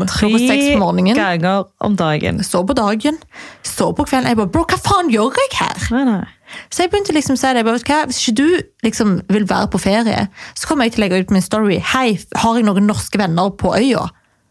Morgenen. 0.79 1.15
ganger 1.15 1.65
om 1.83 1.95
dagen. 1.99 2.39
Så 2.43 2.63
på 2.67 2.73
dagen, 2.73 3.17
så 3.63 3.91
på 3.91 4.05
kvelden. 4.07 4.29
Jeg 4.31 4.39
bare, 4.39 4.47
bro, 4.47 4.63
hva 4.63 4.79
faen 4.79 5.11
gjør 5.11 5.35
jeg 5.35 5.57
her? 5.59 5.89
Nei, 5.91 6.05
nei. 6.07 6.23
Så 6.69 6.83
jeg 6.83 6.91
begynte 6.91 7.15
liksom 7.15 7.37
å 7.37 7.41
si 7.41 7.51
det, 7.55 7.65
bare, 7.67 7.81
hva, 7.87 7.99
hvis 8.09 8.21
ikke 8.21 8.37
du 8.39 8.87
liksom 8.87 9.17
vil 9.31 9.47
være 9.49 9.69
på 9.73 9.81
ferie, 9.81 10.27
så 10.57 10.69
kommer 10.69 10.87
jeg 10.87 10.95
til 10.95 11.03
å 11.03 11.05
legge 11.05 11.21
ut 11.23 11.33
min 11.35 11.45
story, 11.45 11.79
hei, 11.93 12.07
har 12.43 12.57
jeg 12.59 12.67
noen 12.67 12.89
norske 12.89 13.21
venner 13.21 13.53
på 13.57 13.73
øya? 13.77 14.07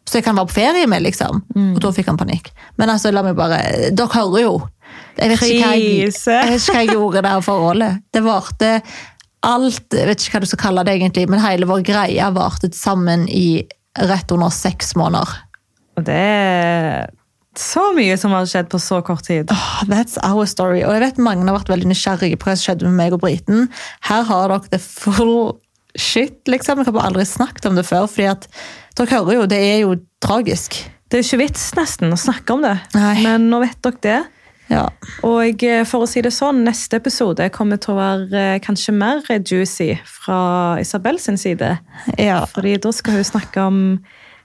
Så 0.09 0.19
jeg 0.19 0.27
kan 0.27 0.39
være 0.39 0.51
på 0.51 0.57
ferie 0.57 0.89
med, 0.91 1.05
liksom. 1.07 1.43
Og 1.77 1.81
da 1.85 1.93
fikk 1.95 2.09
han 2.11 2.19
panikk. 2.19 2.51
Men 2.81 2.91
altså, 2.91 3.13
la 3.15 3.23
meg 3.23 3.37
bare, 3.39 3.61
dere 3.95 4.11
hører 4.17 4.43
jo. 4.43 4.55
Jeg 5.21 5.31
vet 5.31 5.45
ikke 5.45 5.61
hva 5.61 5.75
jeg, 5.77 6.09
jeg, 6.09 6.57
ikke 6.57 6.75
hva 6.75 6.81
jeg 6.81 6.91
gjorde 6.97 7.23
der 7.27 7.45
forholdet. 7.47 8.01
Det 8.11 8.23
varte 8.25 8.71
alt, 9.47 9.87
jeg 9.95 10.09
vet 10.09 10.25
ikke 10.25 10.35
hva 10.35 10.43
du 10.43 10.49
skal 10.51 10.63
kalle 10.65 10.85
det 10.89 10.97
egentlig, 10.99 11.29
men 11.31 11.43
hele 11.45 11.69
vår 11.69 11.85
greie 11.87 12.33
varte 12.35 12.73
sammen 12.77 13.29
i 13.31 13.63
rett 14.11 14.35
under 14.35 14.53
seks 14.55 14.95
måneder. 14.99 15.37
Og 15.99 16.05
det 16.07 16.27
så 17.59 17.83
mye 17.97 18.15
som 18.21 18.35
har 18.35 18.47
skjedd 18.47 18.69
på 18.71 18.79
så 18.83 19.01
kort 19.03 19.25
tid. 19.27 19.51
Oh, 19.51 19.81
That's 19.91 20.19
our 20.23 20.47
story. 20.47 20.85
Og 20.87 20.95
jeg 20.95 21.03
vet 21.03 21.19
mange 21.23 21.49
har 21.49 21.59
vært 21.59 21.73
veldig 21.73 21.91
nysgjerrige 21.91 22.39
på 22.39 22.51
hva 22.51 22.55
som 22.55 22.69
skjedde 22.71 22.87
med 22.87 22.99
meg 23.01 23.17
og 23.17 23.23
Briten. 23.25 23.67
Her 24.07 24.23
har 24.29 24.53
dere 24.53 24.71
det 24.77 24.83
full 24.85 25.57
shit, 25.99 26.39
liksom. 26.47 26.85
Jeg 26.85 26.93
har 26.95 27.09
aldri 27.09 27.27
snakket 27.27 27.67
om 27.67 27.79
det 27.79 27.87
før, 27.89 28.07
fordi 28.11 28.29
at 28.31 28.47
dere 28.99 29.17
hører 29.17 29.41
jo, 29.41 29.47
det 29.51 29.59
er 29.59 29.79
jo 29.83 29.97
tragisk. 30.23 30.79
Det 31.11 31.19
er 31.19 31.27
ikke 31.27 31.41
vits 31.43 31.65
nesten 31.75 32.15
å 32.15 32.21
snakke 32.21 32.55
om 32.55 32.63
det, 32.63 32.77
Nei. 32.95 33.17
men 33.27 33.49
nå 33.51 33.59
vet 33.65 33.81
dere 33.83 34.05
det. 34.07 34.21
Ja. 34.71 34.85
Og 35.27 35.65
eh, 35.67 35.83
for 35.89 36.07
å 36.07 36.07
si 36.07 36.23
det 36.23 36.31
sånn, 36.31 36.63
neste 36.63 37.01
episode 37.01 37.49
kommer 37.51 37.81
til 37.83 37.97
å 37.97 37.99
være 37.99 38.43
eh, 38.55 38.61
kanskje 38.63 38.95
mer 38.95 39.25
juicy 39.27 39.97
fra 40.07 40.79
Isabel 40.79 41.19
sin 41.19 41.41
side. 41.41 41.73
ja. 42.15 42.45
Fordi 42.55 42.77
da 42.79 42.93
skal 42.95 43.19
hun 43.19 43.27
snakke 43.27 43.67
om 43.67 43.81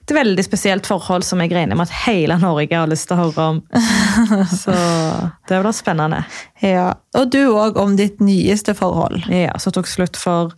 et 0.06 0.14
veldig 0.14 0.44
spesielt 0.46 0.86
forhold 0.86 1.26
som 1.26 1.42
jeg 1.42 1.50
regner 1.56 1.78
med 1.78 1.88
at 1.88 1.96
hele 2.06 2.36
Norge 2.38 2.78
har 2.78 2.90
lyst 2.92 3.08
til 3.10 3.18
å 3.18 3.24
høre 3.26 3.46
om. 3.56 3.62
Så 4.64 4.76
det 5.50 5.60
blir 5.64 5.74
spennende. 5.74 6.24
ja. 6.62 6.92
Og 7.18 7.32
du 7.34 7.40
òg 7.50 7.78
om 7.82 7.96
ditt 7.98 8.20
nyeste 8.22 8.76
forhold. 8.78 9.26
Ja, 9.34 9.56
Som 9.58 9.74
tok 9.74 9.88
slutt 9.90 10.18
for 10.20 10.54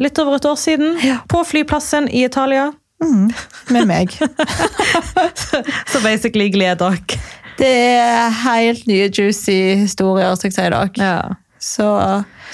litt 0.00 0.18
over 0.22 0.38
et 0.38 0.46
år 0.48 0.56
siden. 0.56 0.96
Ja. 1.04 1.18
På 1.28 1.44
flyplassen 1.44 2.08
i 2.08 2.24
Italia. 2.24 2.70
Med 3.68 3.86
meg. 3.86 4.14
Så 5.92 6.00
basically 6.02 6.48
gled 6.54 6.80
dere. 6.80 7.20
Det 7.58 7.68
er 7.68 8.30
helt 8.44 8.86
nye 8.86 9.08
juicy 9.10 9.74
historier, 9.82 10.34
skal 10.38 10.48
jeg 10.48 10.56
si 10.56 10.64
dere. 10.64 10.82
Ja. 10.96 11.34
Så 11.68 11.86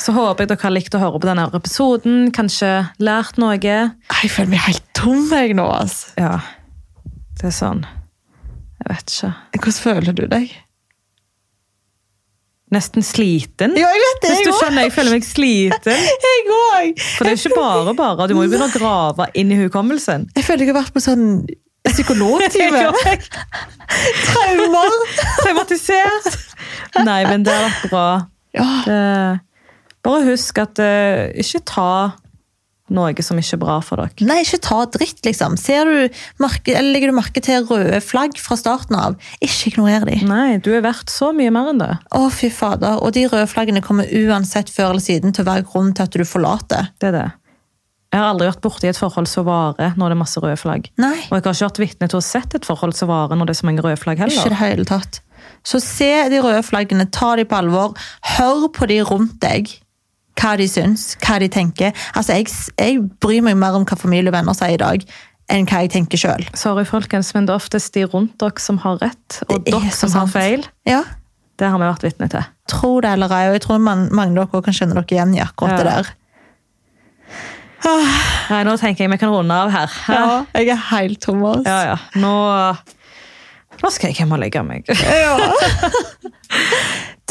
Så 0.01 0.15
håper 0.17 0.43
jeg 0.45 0.51
dere 0.51 0.65
har 0.67 0.75
likt 0.75 0.97
å 0.97 1.01
høre 1.03 1.21
på 1.23 1.29
denne 1.29 1.47
episoden. 1.55 2.33
Kanskje 2.35 2.71
lært 2.99 3.39
noe. 3.39 3.59
jeg 3.62 4.31
føler 4.33 4.51
meg 4.57 4.65
helt 4.67 4.87
tom 4.97 5.29
jeg 5.31 5.55
nå, 5.55 5.67
altså. 5.71 6.11
Ja, 6.19 6.41
det 7.39 7.51
er 7.53 7.55
sånn. 7.55 7.85
Jeg 8.83 8.91
vet 8.91 9.15
ikke. 9.15 9.33
Hvordan 9.61 9.83
føler 9.87 10.17
du 10.19 10.25
deg? 10.29 10.53
Nesten 12.75 13.05
sliten. 13.07 13.77
Ja, 13.79 13.87
jeg 13.93 14.03
vet 14.03 14.23
det, 14.25 14.31
Hvis 14.33 14.41
jeg 14.41 14.47
du 14.49 14.59
skjønner, 14.59 14.87
jeg 14.89 14.95
føler 14.97 15.15
meg 15.15 15.27
sliten. 15.29 16.07
Jeg 16.27 16.47
òg. 16.55 17.03
For 17.17 17.27
det 17.29 17.35
er 17.35 17.39
ikke 17.39 17.59
bare 17.61 17.95
bare. 17.99 18.27
Du 18.29 18.35
må 18.35 18.47
jo 18.47 18.51
begynne 18.51 18.67
å 18.67 18.75
grave 18.75 19.29
inn 19.39 19.53
i 19.55 19.59
hukommelsen. 19.61 20.27
Jeg 20.35 20.47
føler 20.47 20.67
jeg 20.67 20.75
har 20.75 20.81
vært 20.81 20.95
på 20.97 21.03
sånn 21.05 21.27
psykologtime. 21.87 22.83
Traumer. 24.27 24.97
Traumatisert. 25.45 26.31
Nei, 27.07 27.21
men 27.29 27.47
det 27.47 27.55
har 27.55 27.69
vært 27.69 27.91
bra. 27.93 28.07
Ja. 28.55 28.68
Det, 28.86 28.98
bare 30.05 30.28
husk 30.28 30.61
at 30.62 30.78
uh, 30.82 31.30
ikke 31.40 31.62
ta 31.66 31.88
noe 32.92 33.24
som 33.24 33.38
ikke 33.40 33.57
er 33.57 33.61
bra 33.62 33.76
for 33.84 34.00
dere. 34.00 34.26
Nei, 34.28 34.42
ikke 34.44 34.61
ta 34.66 34.82
dritt, 34.92 35.22
liksom. 35.24 35.57
Ser 35.61 35.88
du, 35.88 36.18
eller 36.44 36.90
Legger 36.92 37.11
du 37.11 37.16
merke 37.16 37.40
til 37.44 37.64
røde 37.64 38.00
flagg 38.05 38.36
fra 38.40 38.59
starten 38.61 38.98
av, 38.98 39.16
ikke 39.40 39.72
ignorer 39.72 40.05
de. 40.09 40.18
Nei, 40.28 40.59
du 40.61 40.68
er 40.76 40.84
verdt 40.84 41.12
så 41.12 41.30
mye 41.36 41.52
mer 41.55 41.72
enn 41.72 41.80
det. 41.80 41.94
Å, 42.12 42.26
fy 42.34 42.52
fader. 42.52 43.00
Og 43.00 43.14
de 43.16 43.24
røde 43.30 43.48
flaggene 43.50 43.82
kommer 43.84 44.11
uansett 44.12 44.72
før 44.72 44.92
eller 44.92 45.05
siden 45.05 45.32
til 45.32 45.46
å 45.46 45.48
være 45.48 45.66
grunn 45.70 45.94
til 45.96 46.05
at 46.07 46.12
du 46.12 46.28
forlater. 46.28 46.92
Det 47.00 47.09
er 47.11 47.16
det. 47.16 47.26
Jeg 48.14 48.22
har 48.22 48.30
aldri 48.30 48.46
vært 48.46 48.62
borti 48.62 48.86
et 48.86 48.98
forhold 49.00 49.26
som 49.26 49.48
varer 49.48 49.96
når 49.98 50.12
det 50.12 50.14
er 50.14 50.20
masse 50.20 50.38
røde 50.44 50.59
flagg. 50.61 50.84
Nei, 51.02 51.16
Og 51.32 51.34
jeg 51.34 51.40
har 51.48 51.57
ikke 51.57 51.64
vært 51.64 51.80
vitne 51.82 52.07
til 52.12 52.20
å 52.20 52.22
ha 52.22 52.26
sett 52.28 52.55
et 52.55 52.68
forhold 52.68 52.94
som 52.94 53.11
varer 53.11 53.40
når 53.40 53.48
det 53.48 53.57
er 53.57 53.59
så 53.59 53.66
mange 53.66 53.82
røde 53.82 53.98
flagg 53.98 54.20
heller. 54.22 54.36
ikke 54.36 54.52
det 54.52 54.61
hele 54.61 54.86
tatt. 54.86 55.24
Så 55.65 55.81
se 55.81 56.11
de 56.29 56.41
røde 56.45 56.62
flaggene, 56.67 57.07
ta 57.11 57.35
de 57.41 57.45
på 57.49 57.57
alvor. 57.57 57.95
Hør 58.37 58.67
på 58.77 58.87
de 58.91 58.99
rundt 59.09 59.39
deg. 59.41 59.71
Hva 60.41 60.57
de 60.61 60.67
syns, 60.69 61.15
hva 61.25 61.39
de 61.41 61.47
tenker. 61.49 61.95
Altså, 62.19 62.35
jeg, 62.37 62.51
jeg 62.77 62.99
bryr 63.23 63.41
meg 63.47 63.57
mer 63.57 63.77
om 63.79 63.85
hva 63.89 63.97
familie 63.97 64.29
og 64.33 64.35
venner 64.37 64.57
sier 64.59 64.75
i 64.77 64.81
dag, 64.83 65.05
enn 65.55 65.65
hva 65.71 65.83
jeg 65.85 65.93
tenker 65.95 66.19
sjøl. 66.21 66.43
Sorry, 66.59 66.85
folkens, 66.89 67.31
men 67.37 67.47
det 67.47 67.55
er 67.55 67.61
oftest 67.62 67.95
de 67.95 68.03
rundt 68.11 68.35
dere 68.43 68.61
som 68.61 68.81
har 68.83 68.99
rett, 69.01 69.39
og 69.49 69.61
er 69.61 69.65
dere 69.71 69.93
som 69.95 70.11
som 70.12 70.25
har 70.25 70.33
feil. 70.35 70.67
Ja, 70.91 71.03
Det 71.57 71.69
har 71.71 71.79
vi 71.79 71.87
vært 71.87 72.03
vitne 72.03 72.27
til. 72.33 72.43
tro 72.69 72.97
det 73.01 73.12
eller 73.15 73.31
ei, 73.33 73.45
og 73.49 73.55
jeg 73.55 73.62
tror 73.62 73.79
man, 73.79 74.09
mange 74.11 74.41
av 74.43 74.51
dere 74.51 74.62
kan 74.67 74.75
kjenne 74.75 74.97
dere 74.99 75.07
igjen 75.17 75.35
i 75.39 75.43
akkurat 75.45 75.79
det 75.79 75.87
der. 75.87 76.12
Ah, 77.85 78.21
Nei, 78.51 78.62
Nå 78.65 78.75
tenker 78.81 79.05
jeg 79.05 79.12
vi 79.12 79.19
kan 79.21 79.31
runde 79.33 79.55
av 79.55 79.71
her. 79.73 79.93
Ja, 80.09 80.45
jeg 80.57 80.71
er 80.73 80.81
helt 80.91 81.21
tom. 81.23 81.43
ass. 81.45 81.62
Ja, 81.69 81.79
ja. 81.93 81.97
Nå, 82.21 82.33
nå 83.85 83.93
skal 83.93 84.11
jeg 84.11 84.22
hjem 84.22 84.35
og 84.37 84.43
legge 84.45 84.64
meg. 84.66 84.89
Ja. 85.14 85.37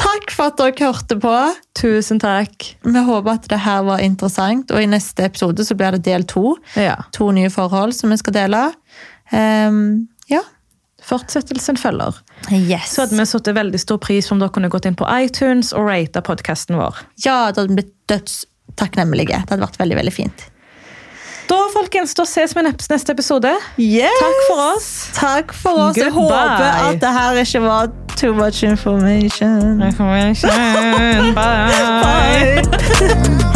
Takk 0.04 0.32
for 0.34 0.52
at 0.52 0.58
dere 0.60 0.88
hørte 0.90 1.16
på. 1.22 1.34
Tusen 1.78 2.20
takk. 2.22 2.66
Vi 2.84 3.04
håper 3.08 3.38
at 3.38 3.46
det 3.52 3.60
her 3.64 3.84
var 3.88 4.02
interessant, 4.04 4.72
og 4.74 4.82
i 4.82 4.90
neste 4.90 5.28
episode 5.28 5.66
så 5.66 5.78
blir 5.80 5.96
det 5.96 6.04
del 6.08 6.26
to. 6.30 6.56
Ja. 6.80 6.98
To 7.16 7.30
nye 7.36 7.52
forhold 7.54 7.96
som 7.96 8.12
vi 8.14 8.18
skal 8.20 8.36
dele. 8.36 8.64
Um, 9.32 10.10
ja. 10.32 10.42
Fortsettelsen 11.04 11.80
følger. 11.80 12.18
Yes. 12.52 12.94
Så 12.94 13.04
hadde 13.06 13.20
vi 13.20 13.28
satt 13.28 13.52
veldig 13.56 13.82
stor 13.82 14.00
pris 14.04 14.30
om 14.32 14.42
dere 14.42 14.54
kunne 14.56 14.72
gått 14.74 14.88
inn 14.90 14.98
på 15.00 15.08
iTunes 15.20 15.74
og 15.76 15.88
rate 15.92 16.24
podkasten 16.26 16.80
vår. 16.80 17.04
Ja, 17.26 17.52
det 17.52 17.64
hadde 17.64 17.78
blitt 17.80 17.94
dødstakknemlige. 18.12 19.44
Det 19.44 19.56
hadde 19.56 19.66
vært 19.66 19.82
veldig, 19.82 20.00
veldig 20.02 20.16
fint. 20.16 20.48
Da 21.54 21.60
folkens, 21.74 22.14
da 22.18 22.26
ses 22.26 22.56
vi 22.56 22.60
i 22.60 22.64
neste 22.66 23.12
episode. 23.12 23.52
Yes! 23.78 24.10
Takk 24.20 24.40
for 24.48 24.58
oss. 24.76 25.10
Takk 25.14 25.54
for 25.54 25.70
oss. 25.90 25.98
Jeg 25.98 26.12
håper 26.12 26.90
at 26.90 27.02
det 27.02 27.10
her 27.14 27.32
ikke 27.46 27.62
var 27.62 27.90
too 28.18 28.34
much 28.34 28.64
information. 28.64 29.80
Bye. 31.36 31.36
Bye. 32.04 33.53